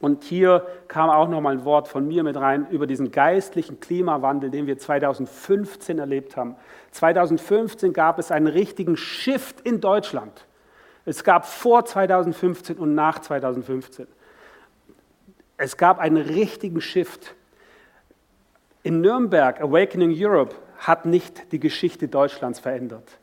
Und 0.06 0.22
hier 0.22 0.64
kam 0.86 1.10
auch 1.10 1.28
noch 1.28 1.40
mal 1.40 1.54
ein 1.54 1.64
Wort 1.64 1.88
von 1.88 2.06
mir 2.06 2.22
mit 2.22 2.36
rein 2.36 2.68
über 2.70 2.86
diesen 2.86 3.10
geistlichen 3.10 3.80
Klimawandel, 3.80 4.50
den 4.50 4.68
wir 4.68 4.78
2015 4.78 5.98
erlebt 5.98 6.36
haben. 6.36 6.54
2015 6.92 7.92
gab 7.92 8.20
es 8.20 8.30
einen 8.30 8.46
richtigen 8.46 8.96
Shift 8.96 9.62
in 9.62 9.80
Deutschland. 9.80 10.46
Es 11.06 11.24
gab 11.24 11.44
vor 11.44 11.84
2015 11.84 12.78
und 12.78 12.94
nach 12.94 13.18
2015. 13.18 14.06
Es 15.56 15.76
gab 15.76 15.98
einen 15.98 16.18
richtigen 16.18 16.80
Shift. 16.80 17.34
In 18.84 19.00
Nürnberg, 19.00 19.60
Awakening 19.60 20.14
Europe, 20.16 20.54
hat 20.78 21.04
nicht 21.04 21.50
die 21.50 21.58
Geschichte 21.58 22.06
Deutschlands 22.06 22.60
verändert. 22.60 23.18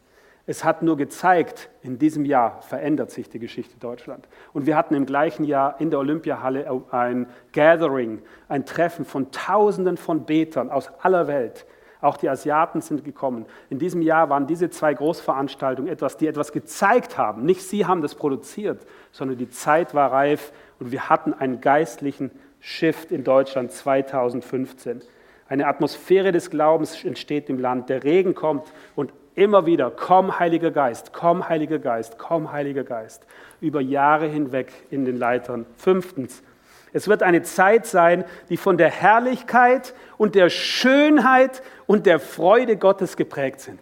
Es 0.45 0.65
hat 0.65 0.81
nur 0.81 0.97
gezeigt, 0.97 1.69
in 1.81 1.97
diesem 1.97 2.25
Jahr 2.25 2.61
verändert 2.63 3.11
sich 3.11 3.29
die 3.29 3.39
Geschichte 3.39 3.77
Deutschland. 3.79 4.27
Und 4.51 4.65
wir 4.65 4.75
hatten 4.75 4.93
im 4.93 5.05
gleichen 5.05 5.45
Jahr 5.45 5.79
in 5.79 5.89
der 5.89 5.99
Olympiahalle 5.99 6.69
ein 6.91 7.27
Gathering, 7.53 8.21
ein 8.49 8.65
Treffen 8.65 9.05
von 9.05 9.31
Tausenden 9.31 9.95
von 9.95 10.25
Betern 10.25 10.69
aus 10.69 10.91
aller 10.99 11.27
Welt. 11.27 11.65
Auch 12.01 12.17
die 12.17 12.27
Asiaten 12.27 12.81
sind 12.81 13.05
gekommen. 13.05 13.45
In 13.69 13.79
diesem 13.79 14.01
Jahr 14.01 14.29
waren 14.29 14.45
diese 14.45 14.69
zwei 14.69 14.93
Großveranstaltungen 14.93 15.89
etwas, 15.89 16.17
die 16.17 16.27
etwas 16.27 16.51
gezeigt 16.51 17.17
haben. 17.17 17.45
Nicht 17.45 17.61
sie 17.61 17.85
haben 17.85 18.01
das 18.01 18.15
produziert, 18.15 18.85
sondern 19.13 19.37
die 19.37 19.49
Zeit 19.49 19.95
war 19.95 20.11
reif 20.11 20.51
und 20.79 20.91
wir 20.91 21.07
hatten 21.07 21.33
einen 21.33 21.61
geistlichen 21.61 22.31
Shift 22.59 23.13
in 23.13 23.23
Deutschland 23.23 23.71
2015. 23.71 25.01
Eine 25.47 25.67
Atmosphäre 25.67 26.33
des 26.33 26.49
Glaubens 26.49 27.01
entsteht 27.05 27.49
im 27.49 27.59
Land. 27.59 27.87
Der 27.87 28.03
Regen 28.03 28.35
kommt 28.35 28.73
und 28.95 29.13
immer 29.35 29.65
wieder, 29.65 29.91
komm 29.91 30.39
Heiliger 30.39 30.71
Geist, 30.71 31.13
komm 31.13 31.47
Heiliger 31.49 31.79
Geist, 31.79 32.17
komm 32.17 32.51
Heiliger 32.51 32.83
Geist. 32.83 33.25
Über 33.61 33.81
Jahre 33.81 34.27
hinweg 34.27 34.71
in 34.89 35.05
den 35.05 35.17
Leitern. 35.17 35.65
Fünftens, 35.77 36.43
es 36.93 37.07
wird 37.07 37.23
eine 37.23 37.41
Zeit 37.41 37.87
sein, 37.87 38.23
die 38.49 38.57
von 38.57 38.77
der 38.77 38.89
Herrlichkeit 38.89 39.95
und 40.17 40.35
der 40.35 40.49
Schönheit 40.49 41.63
und 41.87 42.05
der 42.05 42.19
Freude 42.19 42.77
Gottes 42.77 43.17
geprägt 43.17 43.61
sind. 43.61 43.79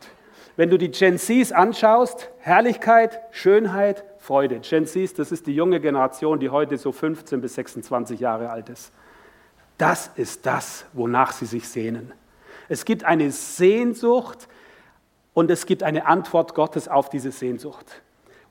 Wenn 0.55 0.69
du 0.69 0.77
die 0.77 0.91
Gen 0.91 1.17
Zs 1.17 1.51
anschaust, 1.51 2.29
Herrlichkeit, 2.39 3.19
Schönheit, 3.31 4.05
Freude. 4.17 4.59
Gen 4.59 4.85
Zs, 4.85 5.13
das 5.13 5.31
ist 5.31 5.47
die 5.47 5.55
junge 5.55 5.81
Generation, 5.81 6.39
die 6.39 6.49
heute 6.49 6.77
so 6.77 6.91
15 6.91 7.41
bis 7.41 7.55
26 7.55 8.19
Jahre 8.19 8.49
alt 8.49 8.69
ist. 8.69 8.93
Das 9.77 10.11
ist 10.15 10.45
das, 10.45 10.85
wonach 10.93 11.31
sie 11.31 11.45
sich 11.45 11.67
sehnen. 11.67 12.13
Es 12.69 12.85
gibt 12.85 13.03
eine 13.03 13.31
Sehnsucht 13.31 14.47
und 15.33 15.49
es 15.49 15.65
gibt 15.65 15.83
eine 15.83 16.05
Antwort 16.05 16.55
Gottes 16.55 16.87
auf 16.87 17.09
diese 17.09 17.31
Sehnsucht. 17.31 18.01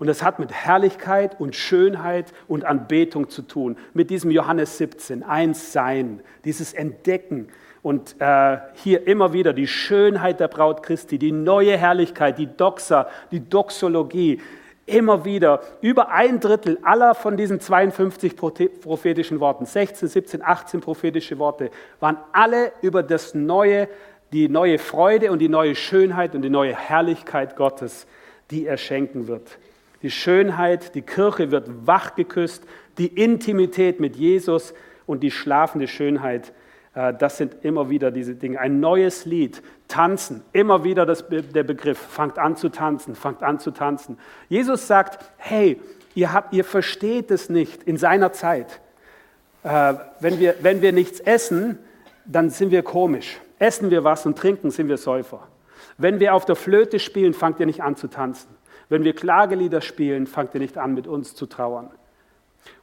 Und 0.01 0.07
das 0.07 0.23
hat 0.23 0.39
mit 0.39 0.51
Herrlichkeit 0.51 1.39
und 1.39 1.55
Schönheit 1.55 2.33
und 2.49 2.65
Anbetung 2.65 3.29
zu 3.29 3.43
tun. 3.43 3.77
Mit 3.93 4.09
diesem 4.09 4.31
Johannes 4.31 4.79
17, 4.79 5.23
eins 5.23 5.75
sein, 5.75 6.21
dieses 6.45 6.73
Entdecken. 6.73 7.49
Und 7.83 8.17
äh, 8.19 8.59
hier 8.75 9.07
immer 9.07 9.35
wieder 9.35 9.53
die 9.53 9.67
Schönheit 9.67 10.41
der 10.41 10.49
Braut 10.49 10.83
Christi, 10.83 11.19
die 11.19 11.33
neue 11.33 11.77
Herrlichkeit, 11.77 12.39
die 12.39 12.47
Doxa, 12.47 13.09
die 13.31 13.47
Doxologie. 13.47 14.41
Immer 14.87 15.27
wieder 15.27 15.61
über 15.83 16.09
ein 16.09 16.41
Drittel 16.41 16.79
aller 16.83 17.15
von 17.15 17.37
diesen 17.37 17.61
52 17.61 18.35
prophetischen 18.37 19.39
Worten, 19.39 19.67
16, 19.67 20.09
17, 20.09 20.43
18 20.43 20.81
prophetische 20.81 21.39
Worte, 21.39 21.71
waren 22.01 22.17
alle 22.33 22.73
über 22.81 23.03
das 23.03 23.35
neue, 23.35 23.87
die 24.33 24.49
neue 24.49 24.79
Freude 24.79 25.33
und 25.33 25.41
die 25.41 25.49
neue 25.49 25.75
Schönheit 25.75 26.35
und 26.35 26.43
die 26.43 26.51
neue 26.51 26.75
Herrlichkeit 26.75 27.57
Gottes, 27.57 28.07
die 28.51 28.67
er 28.67 28.77
schenken 28.77 29.27
wird. 29.27 29.59
Die 30.03 30.11
Schönheit, 30.11 30.95
die 30.95 31.03
Kirche 31.03 31.51
wird 31.51 31.69
wach 31.87 32.15
geküsst, 32.15 32.65
die 32.99 33.09
Intimität 33.09 34.01
mit 34.01 34.17
Jesus 34.17 34.73
und 35.07 35.23
die 35.23 35.31
schlafende 35.31 35.89
Schönheit, 35.89 36.53
äh, 36.95 37.13
das 37.15 37.37
sind 37.37 37.57
immer 37.63 37.91
wieder 37.91 38.11
diese 38.11 38.35
Dinge. 38.35 38.61
Ein 38.61 38.81
neues 38.81 39.25
Lied, 39.25 39.63
tanzen, 39.89 40.43
immer 40.53 40.85
wieder 40.85 41.07
das, 41.07 41.25
der 41.29 41.65
Begriff, 41.65 41.99
fangt 41.99 42.39
an 42.39 42.57
zu 42.57 42.69
tanzen, 42.69 43.15
fangt 43.15 43.43
an 43.43 43.59
zu 43.59 43.71
tanzen. 43.71 44.19
Jesus 44.49 44.87
sagt, 44.87 45.25
hey, 45.37 45.81
ihr, 46.15 46.33
habt, 46.33 46.53
ihr 46.53 46.65
versteht 46.65 47.31
es 47.31 47.51
nicht 47.51 47.83
in 47.83 47.97
seiner 47.97 48.33
Zeit. 48.33 48.81
Äh, 49.63 49.95
wenn, 50.21 50.41
wir, 50.41 50.55
wenn 50.63 50.81
wir 50.81 50.93
nichts 50.93 51.21
essen, 51.21 51.79
dann 52.25 52.51
sind 52.51 52.71
wir 52.71 52.83
komisch. 52.83 53.39
Essen 53.61 53.91
wir 53.91 54.03
was 54.03 54.27
und 54.27 54.37
trinken, 54.37 54.71
sind 54.71 54.89
wir 54.89 54.97
Säufer. 54.97 55.47
Wenn 55.99 56.19
wir 56.19 56.35
auf 56.35 56.47
der 56.47 56.57
Flöte 56.57 56.99
spielen, 56.99 57.35
fangt 57.35 57.61
ihr 57.61 57.67
nicht 57.67 57.83
an 57.83 57.95
zu 57.95 58.09
tanzen. 58.09 58.49
Wenn 58.89 59.05
wir 59.05 59.15
Klagelieder 59.15 59.83
spielen, 59.83 60.27
fangt 60.27 60.55
ihr 60.55 60.61
nicht 60.61 60.79
an, 60.79 60.95
mit 60.95 61.07
uns 61.07 61.35
zu 61.35 61.47
trauern. 61.47 61.91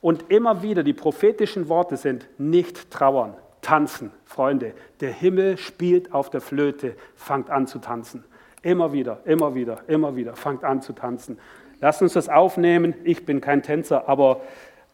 Und 0.01 0.29
immer 0.29 0.61
wieder 0.61 0.83
die 0.83 0.93
prophetischen 0.93 1.67
Worte 1.67 1.97
sind 1.97 2.27
nicht 2.37 2.91
trauern, 2.91 3.33
tanzen. 3.61 4.11
Freunde, 4.23 4.73
der 5.01 5.11
Himmel 5.11 5.57
spielt 5.57 6.13
auf 6.13 6.29
der 6.29 6.41
Flöte, 6.41 6.95
fangt 7.15 7.49
an 7.49 7.65
zu 7.65 7.79
tanzen. 7.79 8.23
Immer 8.61 8.93
wieder, 8.93 9.19
immer 9.25 9.55
wieder, 9.55 9.81
immer 9.87 10.15
wieder, 10.15 10.35
fangt 10.35 10.63
an 10.63 10.83
zu 10.83 10.93
tanzen. 10.93 11.39
Lasst 11.81 12.03
uns 12.03 12.13
das 12.13 12.29
aufnehmen. 12.29 12.93
Ich 13.03 13.25
bin 13.25 13.41
kein 13.41 13.63
Tänzer, 13.63 14.07
aber 14.07 14.41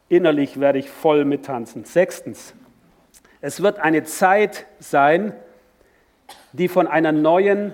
innerlich 0.08 0.60
werde 0.62 0.80
ich 0.80 0.90
voll 0.90 1.26
mittanzen. 1.26 1.84
Sechstens, 1.84 2.54
es 3.42 3.62
wird 3.62 3.80
eine 3.80 4.04
Zeit 4.04 4.66
sein, 4.80 5.34
die 6.54 6.68
von 6.68 6.88
einer 6.88 7.12
neuen, 7.12 7.74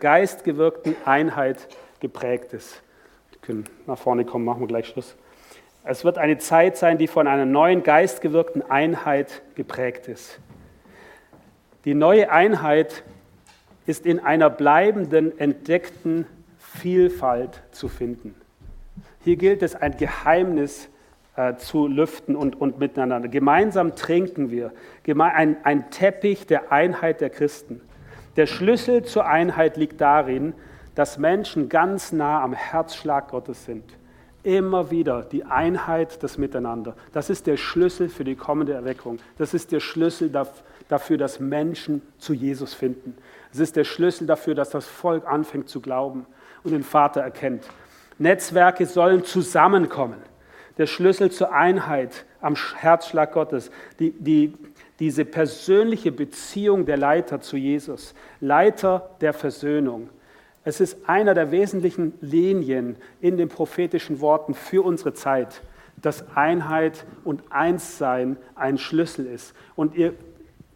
geistgewirkten 0.00 0.94
Einheit 1.04 1.68
geprägt 2.00 2.52
ist. 2.52 2.82
Wir 3.30 3.40
können 3.40 3.64
nach 3.86 3.98
vorne 3.98 4.24
kommen, 4.24 4.44
machen 4.44 4.60
wir 4.60 4.68
gleich 4.68 4.88
Schluss. 4.88 5.16
Es 5.84 6.04
wird 6.04 6.18
eine 6.18 6.38
Zeit 6.38 6.76
sein, 6.76 6.98
die 6.98 7.06
von 7.06 7.26
einer 7.26 7.46
neuen 7.46 7.82
geistgewirkten 7.82 8.68
Einheit 8.68 9.42
geprägt 9.54 10.06
ist. 10.06 10.38
Die 11.84 11.94
neue 11.94 12.30
Einheit 12.30 13.02
ist 13.86 14.04
in 14.04 14.20
einer 14.20 14.50
bleibenden, 14.50 15.38
entdeckten 15.38 16.26
Vielfalt 16.58 17.62
zu 17.70 17.88
finden. 17.88 18.34
Hier 19.24 19.36
gilt 19.36 19.62
es, 19.62 19.74
ein 19.74 19.96
Geheimnis 19.96 20.88
äh, 21.36 21.56
zu 21.56 21.86
lüften 21.86 22.36
und, 22.36 22.60
und 22.60 22.78
miteinander. 22.78 23.28
Gemeinsam 23.28 23.96
trinken 23.96 24.50
wir. 24.50 24.72
Ein, 25.06 25.56
ein 25.64 25.90
Teppich 25.90 26.46
der 26.46 26.70
Einheit 26.70 27.20
der 27.20 27.30
Christen. 27.30 27.80
Der 28.38 28.46
Schlüssel 28.46 29.04
zur 29.04 29.26
Einheit 29.26 29.76
liegt 29.76 30.00
darin, 30.00 30.54
dass 30.94 31.18
Menschen 31.18 31.68
ganz 31.68 32.12
nah 32.12 32.40
am 32.40 32.52
Herzschlag 32.52 33.32
Gottes 33.32 33.64
sind. 33.64 33.82
Immer 34.44 34.92
wieder 34.92 35.22
die 35.22 35.44
Einheit, 35.44 36.22
das 36.22 36.38
Miteinander. 36.38 36.94
Das 37.12 37.30
ist 37.30 37.48
der 37.48 37.56
Schlüssel 37.56 38.08
für 38.08 38.22
die 38.22 38.36
kommende 38.36 38.74
Erweckung. 38.74 39.18
Das 39.38 39.54
ist 39.54 39.72
der 39.72 39.80
Schlüssel 39.80 40.30
dafür, 40.88 41.18
dass 41.18 41.40
Menschen 41.40 42.00
zu 42.18 42.32
Jesus 42.32 42.74
finden. 42.74 43.16
Es 43.52 43.58
ist 43.58 43.74
der 43.74 43.82
Schlüssel 43.82 44.28
dafür, 44.28 44.54
dass 44.54 44.70
das 44.70 44.86
Volk 44.86 45.26
anfängt 45.26 45.68
zu 45.68 45.80
glauben 45.80 46.24
und 46.62 46.70
den 46.70 46.84
Vater 46.84 47.20
erkennt. 47.20 47.64
Netzwerke 48.18 48.86
sollen 48.86 49.24
zusammenkommen. 49.24 50.22
Der 50.78 50.86
Schlüssel 50.86 51.32
zur 51.32 51.52
Einheit 51.52 52.24
am 52.40 52.54
Herzschlag 52.54 53.32
Gottes, 53.32 53.72
die, 53.98 54.12
die, 54.12 54.54
diese 55.00 55.24
persönliche 55.24 56.12
Beziehung 56.12 56.84
der 56.84 56.96
Leiter 56.96 57.40
zu 57.40 57.56
Jesus, 57.56 58.14
Leiter 58.40 59.10
der 59.20 59.32
Versöhnung. 59.32 60.08
Es 60.64 60.80
ist 60.80 61.08
einer 61.08 61.34
der 61.34 61.50
wesentlichen 61.50 62.14
Linien 62.20 62.96
in 63.20 63.36
den 63.36 63.48
prophetischen 63.48 64.20
Worten 64.20 64.54
für 64.54 64.84
unsere 64.84 65.14
Zeit, 65.14 65.62
dass 65.96 66.36
Einheit 66.36 67.06
und 67.24 67.42
Einssein 67.50 68.36
ein 68.54 68.78
Schlüssel 68.78 69.26
ist. 69.26 69.54
Und 69.76 69.94
ihr, 69.96 70.14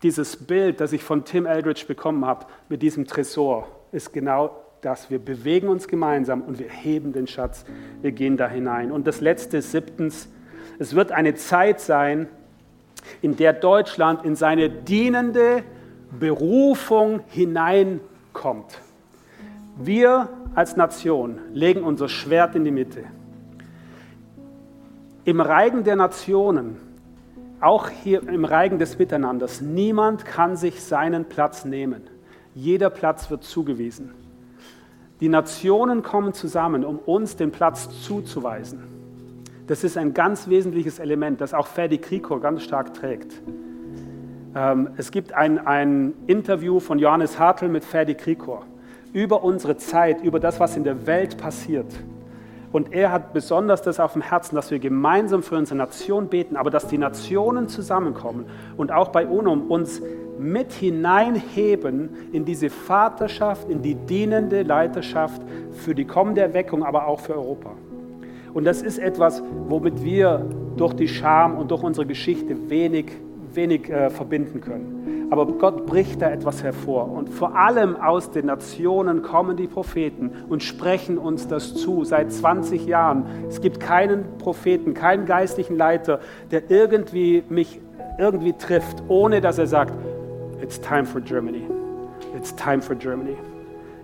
dieses 0.03 0.37
Bild, 0.37 0.81
das 0.81 0.93
ich 0.93 1.03
von 1.03 1.25
Tim 1.25 1.47
Eldridge 1.47 1.85
bekommen 1.87 2.25
habe, 2.25 2.47
mit 2.69 2.83
diesem 2.83 3.07
Tresor, 3.07 3.69
ist 3.93 4.13
genau 4.13 4.63
das. 4.81 5.11
Wir 5.11 5.19
bewegen 5.19 5.69
uns 5.69 5.89
gemeinsam 5.89 6.43
und 6.43 6.59
wir 6.59 6.69
heben 6.69 7.13
den 7.13 7.27
Schatz. 7.27 7.65
Wir 8.01 8.13
gehen 8.13 8.37
da 8.37 8.49
hinein. 8.49 8.91
Und 8.91 9.07
das 9.07 9.21
letzte, 9.21 9.63
siebtens, 9.63 10.29
es 10.79 10.95
wird 10.95 11.13
eine 11.13 11.35
Zeit 11.35 11.81
sein, 11.81 12.29
in 13.23 13.37
der 13.37 13.53
Deutschland 13.53 14.25
in 14.25 14.37
seine 14.37 14.69
dienende 14.69 15.63
Berufung 16.19 17.21
hineinkommt. 17.29 18.81
Wir 19.77 20.29
als 20.55 20.77
Nation 20.77 21.39
legen 21.55 21.83
unser 21.83 22.09
Schwert 22.09 22.55
in 22.55 22.65
die 22.65 22.71
Mitte. 22.71 23.05
Im 25.25 25.41
Reigen 25.41 25.85
der 25.85 25.97
Nationen, 25.97 26.77
auch 27.61 27.89
hier 27.89 28.29
im 28.29 28.45
Reigen 28.45 28.79
des 28.79 28.99
Miteinanders, 28.99 29.61
niemand 29.61 30.25
kann 30.25 30.57
sich 30.57 30.83
seinen 30.83 31.25
Platz 31.27 31.65
nehmen. 31.65 32.03
Jeder 32.55 32.91
Platz 32.91 33.31
wird 33.31 33.45
zugewiesen. 33.45 34.13
Die 35.21 35.29
Nationen 35.29 36.03
kommen 36.03 36.35
zusammen, 36.35 36.85
um 36.85 36.99
uns 36.99 37.37
den 37.37 37.53
Platz 37.53 37.89
zuzuweisen. 38.03 39.02
Das 39.67 39.85
ist 39.85 39.97
ein 39.97 40.13
ganz 40.13 40.49
wesentliches 40.49 40.99
Element, 40.99 41.41
das 41.41 41.55
auch 41.55 41.67
Ferdi 41.67 41.99
Krikor 41.99 42.41
ganz 42.41 42.63
stark 42.63 42.95
trägt. 42.95 43.41
Ähm, 44.55 44.91
es 44.97 45.11
gibt 45.11 45.33
ein, 45.33 45.65
ein 45.67 46.15
Interview 46.27 46.81
von 46.81 46.99
Johannes 46.99 47.39
Hartl 47.39 47.69
mit 47.69 47.85
Ferdi 47.85 48.15
Krikor 48.15 48.65
über 49.13 49.45
unsere 49.45 49.77
Zeit, 49.77 50.23
über 50.23 50.41
das, 50.41 50.59
was 50.59 50.77
in 50.77 50.85
der 50.85 51.07
Welt 51.07 51.37
passiert. 51.37 51.87
Und 52.73 52.95
er 52.95 53.13
hat 53.13 53.35
besonders 53.35 53.83
das 53.83 54.01
auf 54.01 54.15
dem 54.15 54.23
Herzen, 54.23 54.57
dass 54.57 54.71
wir 54.71 54.79
gemeinsam 54.79 55.43
für 55.43 55.57
unsere 55.57 55.77
Nation 55.77 56.29
beten, 56.29 56.57
aber 56.57 56.71
dass 56.71 56.89
die 56.89 56.97
Nationen 56.97 57.69
zusammenkommen 57.69 58.47
und 58.79 58.91
auch 58.91 59.09
bei 59.09 59.27
UNUM 59.27 59.71
uns 59.71 60.01
mit 60.39 60.73
hineinheben 60.73 62.09
in 62.33 62.47
diese 62.47 62.71
Vaterschaft, 62.71 63.69
in 63.69 63.83
die 63.83 63.95
dienende 63.95 64.63
Leiterschaft 64.63 65.43
für 65.73 65.95
die 65.95 66.07
kommende 66.07 66.41
Erweckung, 66.41 66.83
aber 66.83 67.07
auch 67.07 67.21
für 67.21 67.35
Europa. 67.35 67.73
Und 68.55 68.65
das 68.65 68.83
ist 68.83 68.99
etwas, 68.99 69.43
womit 69.69 70.03
wir 70.05 70.45
durch 70.77 70.95
die 70.95 71.09
Scham 71.09 71.57
und 71.57 71.71
durch 71.71 71.83
unsere 71.83 72.07
Geschichte 72.07 72.71
wenig, 72.71 73.07
wenig 73.55 73.89
äh, 73.91 74.11
verbinden 74.11 74.61
können. 74.61 75.29
Aber 75.31 75.47
Gott 75.47 75.87
bricht 75.87 76.21
da 76.21 76.31
etwas 76.31 76.63
hervor. 76.63 77.11
Und 77.11 77.31
vor 77.31 77.57
allem 77.57 77.97
aus 77.97 78.31
den 78.31 78.47
Nationen 78.47 79.23
kommen 79.23 79.57
die 79.57 79.67
Propheten 79.67 80.31
und 80.51 80.63
sprechen 80.63 81.17
uns 81.17 81.49
das 81.49 81.75
zu. 81.75 82.05
Seit 82.05 82.31
20 82.31 82.87
Jahren. 82.87 83.25
Es 83.49 83.63
gibt 83.63 83.81
keinen 83.81 84.37
Propheten, 84.37 84.93
keinen 84.93 85.25
geistlichen 85.25 85.77
Leiter, 85.77 86.21
der 86.51 86.71
irgendwie 86.71 87.45
mich 87.49 87.81
irgendwie 88.19 88.53
trifft, 88.53 89.03
ohne 89.09 89.41
dass 89.41 89.57
er 89.57 89.67
sagt, 89.67 89.95
it's 90.63 90.79
time 90.79 91.07
for 91.07 91.23
Germany. 91.23 91.63
It's 92.37 92.55
time 92.55 92.83
for 92.83 92.95
Germany. 92.95 93.37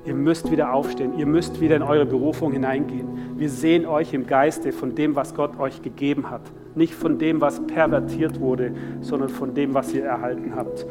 Ihr 0.09 0.15
müsst 0.15 0.51
wieder 0.51 0.73
aufstehen. 0.73 1.19
Ihr 1.19 1.27
müsst 1.27 1.61
wieder 1.61 1.77
in 1.77 1.83
eure 1.83 2.07
Berufung 2.07 2.53
hineingehen. 2.53 3.37
Wir 3.37 3.51
sehen 3.51 3.85
euch 3.85 4.15
im 4.15 4.27
Geiste 4.27 4.73
von 4.73 4.95
dem, 4.95 5.15
was 5.15 5.35
Gott 5.35 5.61
euch 5.61 5.83
gegeben 5.83 6.31
hat. 6.31 6.41
Nicht 6.75 6.95
von 6.95 7.19
dem, 7.19 7.43
was 7.43 7.61
pervertiert 7.67 8.41
wurde, 8.41 8.73
sondern 9.03 9.29
von 9.29 9.53
dem, 9.53 9.75
was 9.75 9.93
ihr 9.93 10.05
erhalten 10.05 10.55
habt 10.57 10.87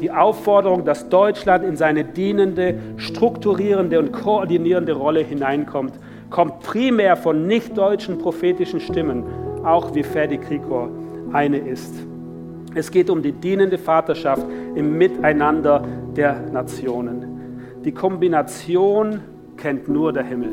die 0.00 0.12
Aufforderung, 0.12 0.84
dass 0.84 1.08
Deutschland 1.08 1.64
in 1.64 1.76
seine 1.76 2.04
dienende, 2.04 2.78
strukturierende 2.98 3.98
und 3.98 4.12
koordinierende 4.12 4.92
Rolle 4.92 5.20
hineinkommt, 5.20 5.92
kommt 6.30 6.60
primär 6.60 7.16
von 7.16 7.48
nicht-deutschen 7.48 8.18
prophetischen 8.18 8.78
Stimmen, 8.78 9.24
auch 9.64 9.92
wie 9.96 10.04
Ferdi 10.04 10.38
Krikor 10.38 10.88
eine 11.32 11.58
ist. 11.58 11.96
Es 12.76 12.92
geht 12.92 13.10
um 13.10 13.22
die 13.22 13.32
dienende 13.32 13.76
Vaterschaft 13.76 14.46
im 14.76 14.96
Miteinander 14.96 15.82
der 16.14 16.42
Nationen. 16.52 17.37
Die 17.84 17.92
Kombination 17.92 19.20
kennt 19.56 19.88
nur 19.88 20.12
der 20.12 20.24
Himmel. 20.24 20.50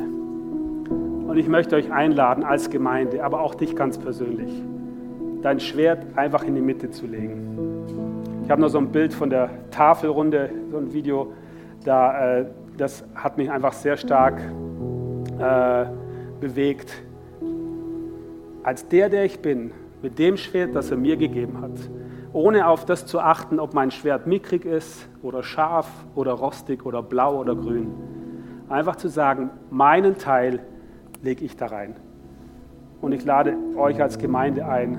Und 1.27 1.37
ich 1.37 1.47
möchte 1.47 1.75
euch 1.75 1.91
einladen 1.91 2.43
als 2.43 2.69
Gemeinde, 2.69 3.23
aber 3.23 3.41
auch 3.41 3.55
dich 3.55 3.75
ganz 3.75 3.97
persönlich, 3.97 4.51
dein 5.41 5.59
Schwert 5.59 6.05
einfach 6.15 6.43
in 6.43 6.55
die 6.55 6.61
Mitte 6.61 6.91
zu 6.91 7.05
legen 7.07 7.55
ich 8.45 8.51
habe 8.51 8.61
noch 8.61 8.69
so 8.69 8.77
ein 8.77 8.91
Bild 8.91 9.11
von 9.11 9.31
der 9.31 9.49
Tafelrunde, 9.71 10.51
so 10.69 10.77
ein 10.77 10.93
Video. 10.93 11.33
Da, 11.83 12.41
äh, 12.41 12.45
das 12.77 13.03
hat 13.15 13.37
mich 13.37 13.49
einfach 13.49 13.73
sehr 13.73 13.97
stark 13.97 14.39
äh, 15.39 15.85
bewegt, 16.39 16.93
als 18.61 18.87
der, 18.87 19.09
der 19.09 19.25
ich 19.25 19.39
bin, 19.39 19.71
mit 20.03 20.19
dem 20.19 20.37
Schwert, 20.37 20.75
das 20.75 20.91
er 20.91 20.97
mir 20.97 21.17
gegeben 21.17 21.59
hat, 21.59 21.71
ohne 22.35 22.67
auf 22.67 22.83
das 22.83 23.05
zu 23.05 23.21
achten, 23.21 23.61
ob 23.61 23.73
mein 23.73 23.91
Schwert 23.91 24.27
mickrig 24.27 24.65
ist 24.65 25.07
oder 25.23 25.41
scharf 25.41 25.87
oder 26.15 26.33
rostig 26.33 26.85
oder 26.85 27.01
blau 27.01 27.39
oder 27.39 27.55
grün. 27.55 27.93
Einfach 28.67 28.97
zu 28.97 29.07
sagen, 29.07 29.51
meinen 29.69 30.17
Teil 30.17 30.59
lege 31.21 31.45
ich 31.45 31.55
da 31.55 31.67
rein. 31.67 31.95
Und 32.99 33.13
ich 33.13 33.23
lade 33.23 33.55
euch 33.77 34.01
als 34.01 34.17
Gemeinde 34.17 34.67
ein, 34.67 34.97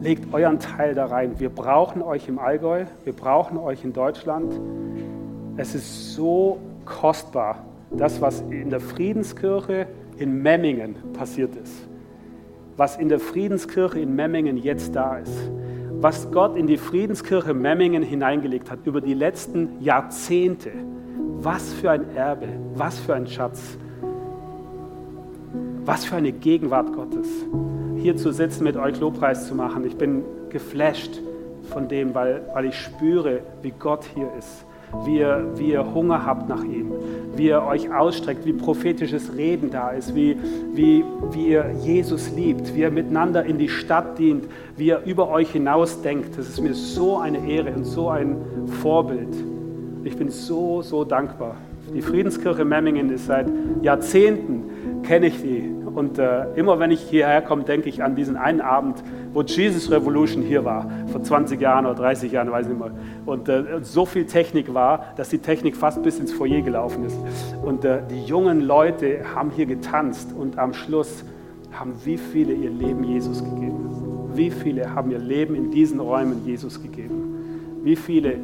legt 0.00 0.32
euren 0.32 0.58
Teil 0.58 0.94
da 0.94 1.04
rein. 1.04 1.38
Wir 1.38 1.50
brauchen 1.50 2.00
euch 2.00 2.26
im 2.26 2.38
Allgäu, 2.38 2.86
wir 3.04 3.12
brauchen 3.12 3.58
euch 3.58 3.84
in 3.84 3.92
Deutschland. 3.92 4.58
Es 5.58 5.74
ist 5.74 6.14
so 6.14 6.58
kostbar, 6.86 7.66
das, 7.90 8.22
was 8.22 8.40
in 8.40 8.70
der 8.70 8.80
Friedenskirche 8.80 9.88
in 10.16 10.40
Memmingen 10.40 10.94
passiert 11.12 11.54
ist. 11.54 11.86
Was 12.78 12.96
in 12.96 13.10
der 13.10 13.20
Friedenskirche 13.20 14.00
in 14.00 14.16
Memmingen 14.16 14.56
jetzt 14.56 14.96
da 14.96 15.18
ist. 15.18 15.50
Was 16.00 16.30
Gott 16.30 16.56
in 16.56 16.66
die 16.66 16.76
Friedenskirche 16.76 17.54
Memmingen 17.54 18.02
hineingelegt 18.02 18.70
hat 18.70 18.80
über 18.84 19.00
die 19.00 19.14
letzten 19.14 19.80
Jahrzehnte. 19.80 20.70
Was 21.38 21.72
für 21.72 21.90
ein 21.90 22.14
Erbe, 22.14 22.48
was 22.74 22.98
für 22.98 23.14
ein 23.14 23.26
Schatz. 23.26 23.78
Was 25.84 26.04
für 26.04 26.16
eine 26.16 26.32
Gegenwart 26.32 26.92
Gottes. 26.92 27.28
Hier 27.96 28.16
zu 28.16 28.32
sitzen, 28.32 28.64
mit 28.64 28.76
euch 28.76 29.00
Lobpreis 29.00 29.48
zu 29.48 29.54
machen. 29.54 29.86
Ich 29.86 29.96
bin 29.96 30.22
geflasht 30.50 31.20
von 31.70 31.88
dem, 31.88 32.14
weil, 32.14 32.42
weil 32.52 32.66
ich 32.66 32.78
spüre, 32.78 33.40
wie 33.62 33.72
Gott 33.72 34.04
hier 34.14 34.30
ist 34.38 34.66
wie 35.04 35.18
ihr, 35.18 35.52
wie 35.56 35.72
ihr 35.72 35.94
Hunger 35.94 36.24
habt 36.24 36.48
nach 36.48 36.64
ihm, 36.64 36.92
wie 37.34 37.48
ihr 37.48 37.62
euch 37.62 37.92
ausstreckt, 37.92 38.44
wie 38.44 38.52
prophetisches 38.52 39.36
Reden 39.36 39.70
da 39.70 39.90
ist, 39.90 40.14
wie, 40.14 40.36
wie, 40.72 41.04
wie 41.32 41.48
ihr 41.48 41.70
Jesus 41.82 42.30
liebt, 42.34 42.74
wie 42.74 42.80
ihr 42.80 42.90
miteinander 42.90 43.44
in 43.44 43.58
die 43.58 43.68
Stadt 43.68 44.18
dient, 44.18 44.44
wie 44.76 44.86
ihr 44.88 45.02
über 45.04 45.28
euch 45.28 45.50
hinaus 45.50 46.02
denkt. 46.02 46.38
Das 46.38 46.48
ist 46.48 46.60
mir 46.60 46.74
so 46.74 47.18
eine 47.18 47.46
Ehre 47.48 47.72
und 47.72 47.84
so 47.84 48.08
ein 48.08 48.36
Vorbild. 48.82 49.34
Ich 50.04 50.16
bin 50.16 50.30
so, 50.30 50.82
so 50.82 51.04
dankbar. 51.04 51.56
Die 51.94 52.02
Friedenskirche 52.02 52.64
Memmingen 52.64 53.10
ist 53.10 53.26
seit 53.26 53.46
Jahrzehnten, 53.82 54.64
kenne 55.06 55.26
ich 55.26 55.40
die. 55.40 55.72
Und 55.94 56.18
äh, 56.18 56.52
immer 56.56 56.78
wenn 56.78 56.90
ich 56.90 57.00
hierher 57.00 57.40
komme, 57.40 57.62
denke 57.62 57.88
ich 57.88 58.02
an 58.02 58.16
diesen 58.16 58.36
einen 58.36 58.60
Abend, 58.60 59.02
wo 59.32 59.42
Jesus 59.42 59.90
Revolution 59.90 60.42
hier 60.42 60.64
war, 60.64 60.90
vor 61.06 61.22
20 61.22 61.60
Jahren 61.60 61.86
oder 61.86 61.94
30 61.94 62.32
Jahren, 62.32 62.50
weiß 62.50 62.66
ich 62.66 62.72
nicht 62.72 62.78
mehr. 62.78 62.90
Und 63.24 63.48
äh, 63.48 63.80
so 63.82 64.04
viel 64.04 64.26
Technik 64.26 64.74
war, 64.74 65.06
dass 65.16 65.28
die 65.28 65.38
Technik 65.38 65.76
fast 65.76 66.02
bis 66.02 66.18
ins 66.18 66.32
Foyer 66.32 66.60
gelaufen 66.60 67.04
ist. 67.04 67.16
Und 67.64 67.84
äh, 67.84 68.00
die 68.10 68.24
jungen 68.24 68.60
Leute 68.60 69.20
haben 69.34 69.50
hier 69.50 69.66
getanzt 69.66 70.32
und 70.36 70.58
am 70.58 70.74
Schluss 70.74 71.24
haben 71.72 71.94
wie 72.04 72.18
viele 72.18 72.52
ihr 72.52 72.70
Leben 72.70 73.04
Jesus 73.04 73.42
gegeben. 73.42 73.90
Wie 74.34 74.50
viele 74.50 74.94
haben 74.94 75.10
ihr 75.10 75.18
Leben 75.18 75.54
in 75.54 75.70
diesen 75.70 76.00
Räumen 76.00 76.44
Jesus 76.44 76.82
gegeben. 76.82 77.80
Wie 77.82 77.96
viele 77.96 78.36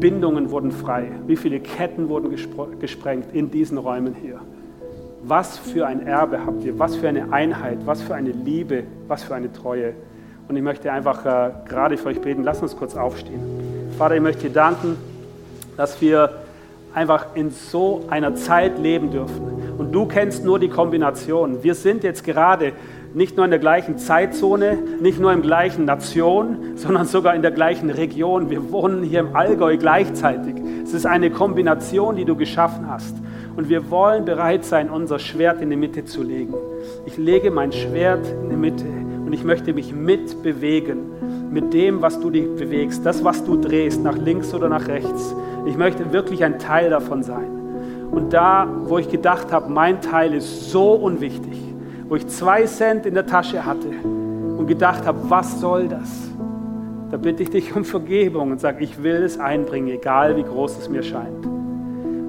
Bindungen 0.00 0.50
wurden 0.50 0.70
frei. 0.70 1.10
Wie 1.26 1.36
viele 1.36 1.60
Ketten 1.60 2.08
wurden 2.08 2.30
gesprengt 2.78 3.26
in 3.32 3.50
diesen 3.50 3.78
Räumen 3.78 4.14
hier. 4.14 4.40
Was 5.28 5.58
für 5.58 5.86
ein 5.86 6.06
Erbe 6.06 6.46
habt 6.46 6.64
ihr? 6.64 6.78
Was 6.78 6.96
für 6.96 7.06
eine 7.06 7.34
Einheit? 7.34 7.80
Was 7.84 8.00
für 8.00 8.14
eine 8.14 8.30
Liebe? 8.30 8.84
Was 9.08 9.24
für 9.24 9.34
eine 9.34 9.52
Treue? 9.52 9.92
Und 10.48 10.56
ich 10.56 10.62
möchte 10.62 10.90
einfach 10.90 11.26
äh, 11.26 11.50
gerade 11.68 11.98
für 11.98 12.08
euch 12.08 12.22
beten. 12.22 12.44
Lasst 12.44 12.62
uns 12.62 12.74
kurz 12.74 12.96
aufstehen. 12.96 13.42
Vater, 13.98 14.14
ich 14.14 14.22
möchte 14.22 14.48
dir 14.48 14.54
danken, 14.54 14.96
dass 15.76 16.00
wir 16.00 16.30
einfach 16.94 17.26
in 17.34 17.50
so 17.50 18.06
einer 18.08 18.36
Zeit 18.36 18.78
leben 18.78 19.10
dürfen. 19.10 19.42
Und 19.76 19.92
du 19.92 20.06
kennst 20.06 20.46
nur 20.46 20.58
die 20.58 20.70
Kombination. 20.70 21.62
Wir 21.62 21.74
sind 21.74 22.04
jetzt 22.04 22.24
gerade 22.24 22.72
nicht 23.12 23.36
nur 23.36 23.44
in 23.44 23.50
der 23.50 23.60
gleichen 23.60 23.98
Zeitzone, 23.98 24.78
nicht 25.02 25.20
nur 25.20 25.30
der 25.30 25.42
gleichen 25.42 25.84
Nation, 25.84 26.76
sondern 26.76 27.04
sogar 27.04 27.34
in 27.34 27.42
der 27.42 27.50
gleichen 27.50 27.90
Region. 27.90 28.48
Wir 28.48 28.72
wohnen 28.72 29.02
hier 29.02 29.20
im 29.20 29.36
Allgäu 29.36 29.76
gleichzeitig. 29.76 30.54
Es 30.84 30.94
ist 30.94 31.04
eine 31.04 31.30
Kombination, 31.30 32.16
die 32.16 32.24
du 32.24 32.34
geschaffen 32.34 32.88
hast. 32.88 33.14
Und 33.58 33.68
wir 33.68 33.90
wollen 33.90 34.24
bereit 34.24 34.64
sein, 34.64 34.88
unser 34.88 35.18
Schwert 35.18 35.60
in 35.60 35.70
die 35.70 35.76
Mitte 35.76 36.04
zu 36.04 36.22
legen. 36.22 36.54
Ich 37.06 37.16
lege 37.16 37.50
mein 37.50 37.72
Schwert 37.72 38.24
in 38.44 38.50
die 38.50 38.56
Mitte 38.56 38.84
und 38.84 39.32
ich 39.32 39.42
möchte 39.42 39.72
mich 39.72 39.92
mitbewegen 39.92 41.50
mit 41.50 41.74
dem, 41.74 42.00
was 42.00 42.20
du 42.20 42.30
dich 42.30 42.44
bewegst, 42.54 43.04
das, 43.04 43.24
was 43.24 43.44
du 43.44 43.56
drehst, 43.56 44.00
nach 44.00 44.16
links 44.16 44.54
oder 44.54 44.68
nach 44.68 44.86
rechts. 44.86 45.34
Ich 45.66 45.76
möchte 45.76 46.12
wirklich 46.12 46.44
ein 46.44 46.60
Teil 46.60 46.90
davon 46.90 47.24
sein. 47.24 47.48
Und 48.12 48.32
da, 48.32 48.68
wo 48.84 48.98
ich 48.98 49.08
gedacht 49.08 49.50
habe, 49.50 49.68
mein 49.68 50.00
Teil 50.02 50.34
ist 50.34 50.70
so 50.70 50.92
unwichtig, 50.92 51.60
wo 52.08 52.14
ich 52.14 52.28
zwei 52.28 52.62
Cent 52.62 53.06
in 53.06 53.14
der 53.14 53.26
Tasche 53.26 53.66
hatte 53.66 53.88
und 53.88 54.68
gedacht 54.68 55.04
habe, 55.04 55.18
was 55.30 55.58
soll 55.58 55.88
das? 55.88 56.30
Da 57.10 57.16
bitte 57.16 57.42
ich 57.42 57.50
dich 57.50 57.74
um 57.74 57.84
Vergebung 57.84 58.52
und 58.52 58.60
sage, 58.60 58.84
ich 58.84 59.02
will 59.02 59.24
es 59.24 59.36
einbringen, 59.36 59.88
egal 59.88 60.36
wie 60.36 60.44
groß 60.44 60.78
es 60.78 60.88
mir 60.88 61.02
scheint. 61.02 61.57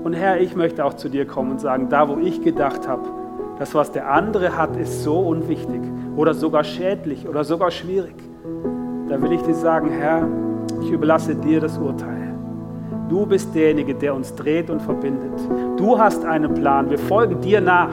Und 0.03 0.13
Herr, 0.13 0.39
ich 0.39 0.55
möchte 0.55 0.85
auch 0.85 0.93
zu 0.93 1.09
dir 1.09 1.25
kommen 1.25 1.51
und 1.51 1.61
sagen, 1.61 1.89
da 1.89 2.07
wo 2.07 2.17
ich 2.17 2.41
gedacht 2.41 2.87
habe, 2.87 3.03
das, 3.59 3.75
was 3.75 3.91
der 3.91 4.11
andere 4.11 4.55
hat, 4.57 4.77
ist 4.77 5.03
so 5.03 5.19
unwichtig 5.19 5.81
oder 6.15 6.33
sogar 6.33 6.63
schädlich 6.63 7.27
oder 7.27 7.43
sogar 7.43 7.71
schwierig, 7.71 8.15
da 9.09 9.21
will 9.21 9.33
ich 9.33 9.41
dir 9.41 9.55
sagen, 9.55 9.89
Herr, 9.89 10.27
ich 10.81 10.91
überlasse 10.91 11.35
dir 11.35 11.59
das 11.59 11.77
Urteil. 11.77 12.33
Du 13.09 13.25
bist 13.25 13.53
derjenige, 13.55 13.95
der 13.95 14.13
uns 14.13 14.33
dreht 14.35 14.69
und 14.69 14.81
verbindet. 14.81 15.33
Du 15.77 15.97
hast 15.97 16.23
einen 16.23 16.53
Plan. 16.53 16.89
Wir 16.89 16.99
folgen 16.99 17.41
dir 17.41 17.59
nach. 17.59 17.89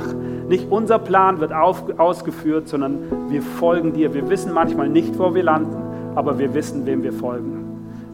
Nicht 0.49 0.71
unser 0.71 0.99
Plan 0.99 1.41
wird 1.41 1.53
auf, 1.53 1.85
ausgeführt, 1.99 2.69
sondern 2.69 2.99
wir 3.31 3.43
folgen 3.43 3.95
dir. 3.95 4.13
Wir 4.13 4.29
wissen 4.29 4.53
manchmal 4.53 4.89
nicht, 4.91 5.19
wo 5.19 5.35
wir 5.35 5.43
landen, 5.43 5.77
aber 6.15 6.39
wir 6.39 6.55
wissen, 6.55 6.85
wem 6.85 7.03
wir 7.03 7.15
folgen. 7.15 7.65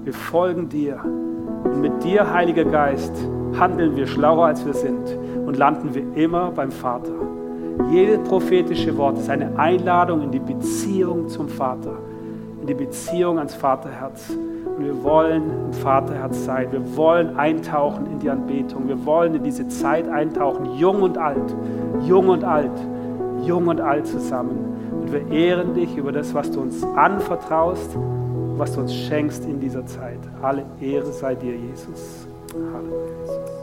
Wir 0.04 0.14
folgen 0.14 0.68
dir. 0.68 1.02
Und 1.64 1.80
mit 1.80 2.02
dir, 2.02 2.32
Heiliger 2.32 2.64
Geist, 2.64 3.12
handeln 3.58 3.96
wir 3.96 4.06
schlauer, 4.06 4.46
als 4.46 4.64
wir 4.64 4.74
sind 4.74 5.18
und 5.46 5.56
landen 5.56 5.94
wir 5.94 6.04
immer 6.22 6.50
beim 6.50 6.70
Vater. 6.70 7.12
Jedes 7.90 8.20
prophetische 8.28 8.96
Wort 8.96 9.18
ist 9.18 9.30
eine 9.30 9.58
Einladung 9.58 10.22
in 10.22 10.30
die 10.30 10.38
Beziehung 10.38 11.28
zum 11.28 11.48
Vater, 11.48 11.96
in 12.60 12.66
die 12.66 12.74
Beziehung 12.74 13.38
ans 13.38 13.54
Vaterherz. 13.54 14.30
Und 14.30 14.84
wir 14.84 15.02
wollen 15.02 15.42
im 15.66 15.72
Vaterherz 15.72 16.44
sein. 16.44 16.68
Wir 16.70 16.96
wollen 16.96 17.36
eintauchen 17.36 18.06
in 18.06 18.18
die 18.18 18.30
Anbetung. 18.30 18.88
Wir 18.88 19.04
wollen 19.04 19.34
in 19.34 19.42
diese 19.42 19.68
Zeit 19.68 20.08
eintauchen, 20.08 20.76
jung 20.76 21.02
und 21.02 21.18
alt, 21.18 21.54
jung 22.06 22.28
und 22.28 22.44
alt, 22.44 22.70
jung 23.44 23.68
und 23.68 23.80
alt 23.80 24.06
zusammen. 24.06 24.72
Und 24.90 25.12
wir 25.12 25.30
ehren 25.30 25.74
dich 25.74 25.96
über 25.96 26.12
das, 26.12 26.34
was 26.34 26.50
du 26.50 26.60
uns 26.60 26.82
anvertraust, 26.96 27.96
was 28.58 28.72
du 28.74 28.80
uns 28.80 28.94
schenkst 28.94 29.44
in 29.44 29.60
dieser 29.60 29.84
Zeit. 29.86 30.20
Alle 30.42 30.64
Ehre 30.80 31.12
sei 31.12 31.34
dir, 31.34 31.54
Jesus. 31.56 32.26
Halleluja. 32.54 33.61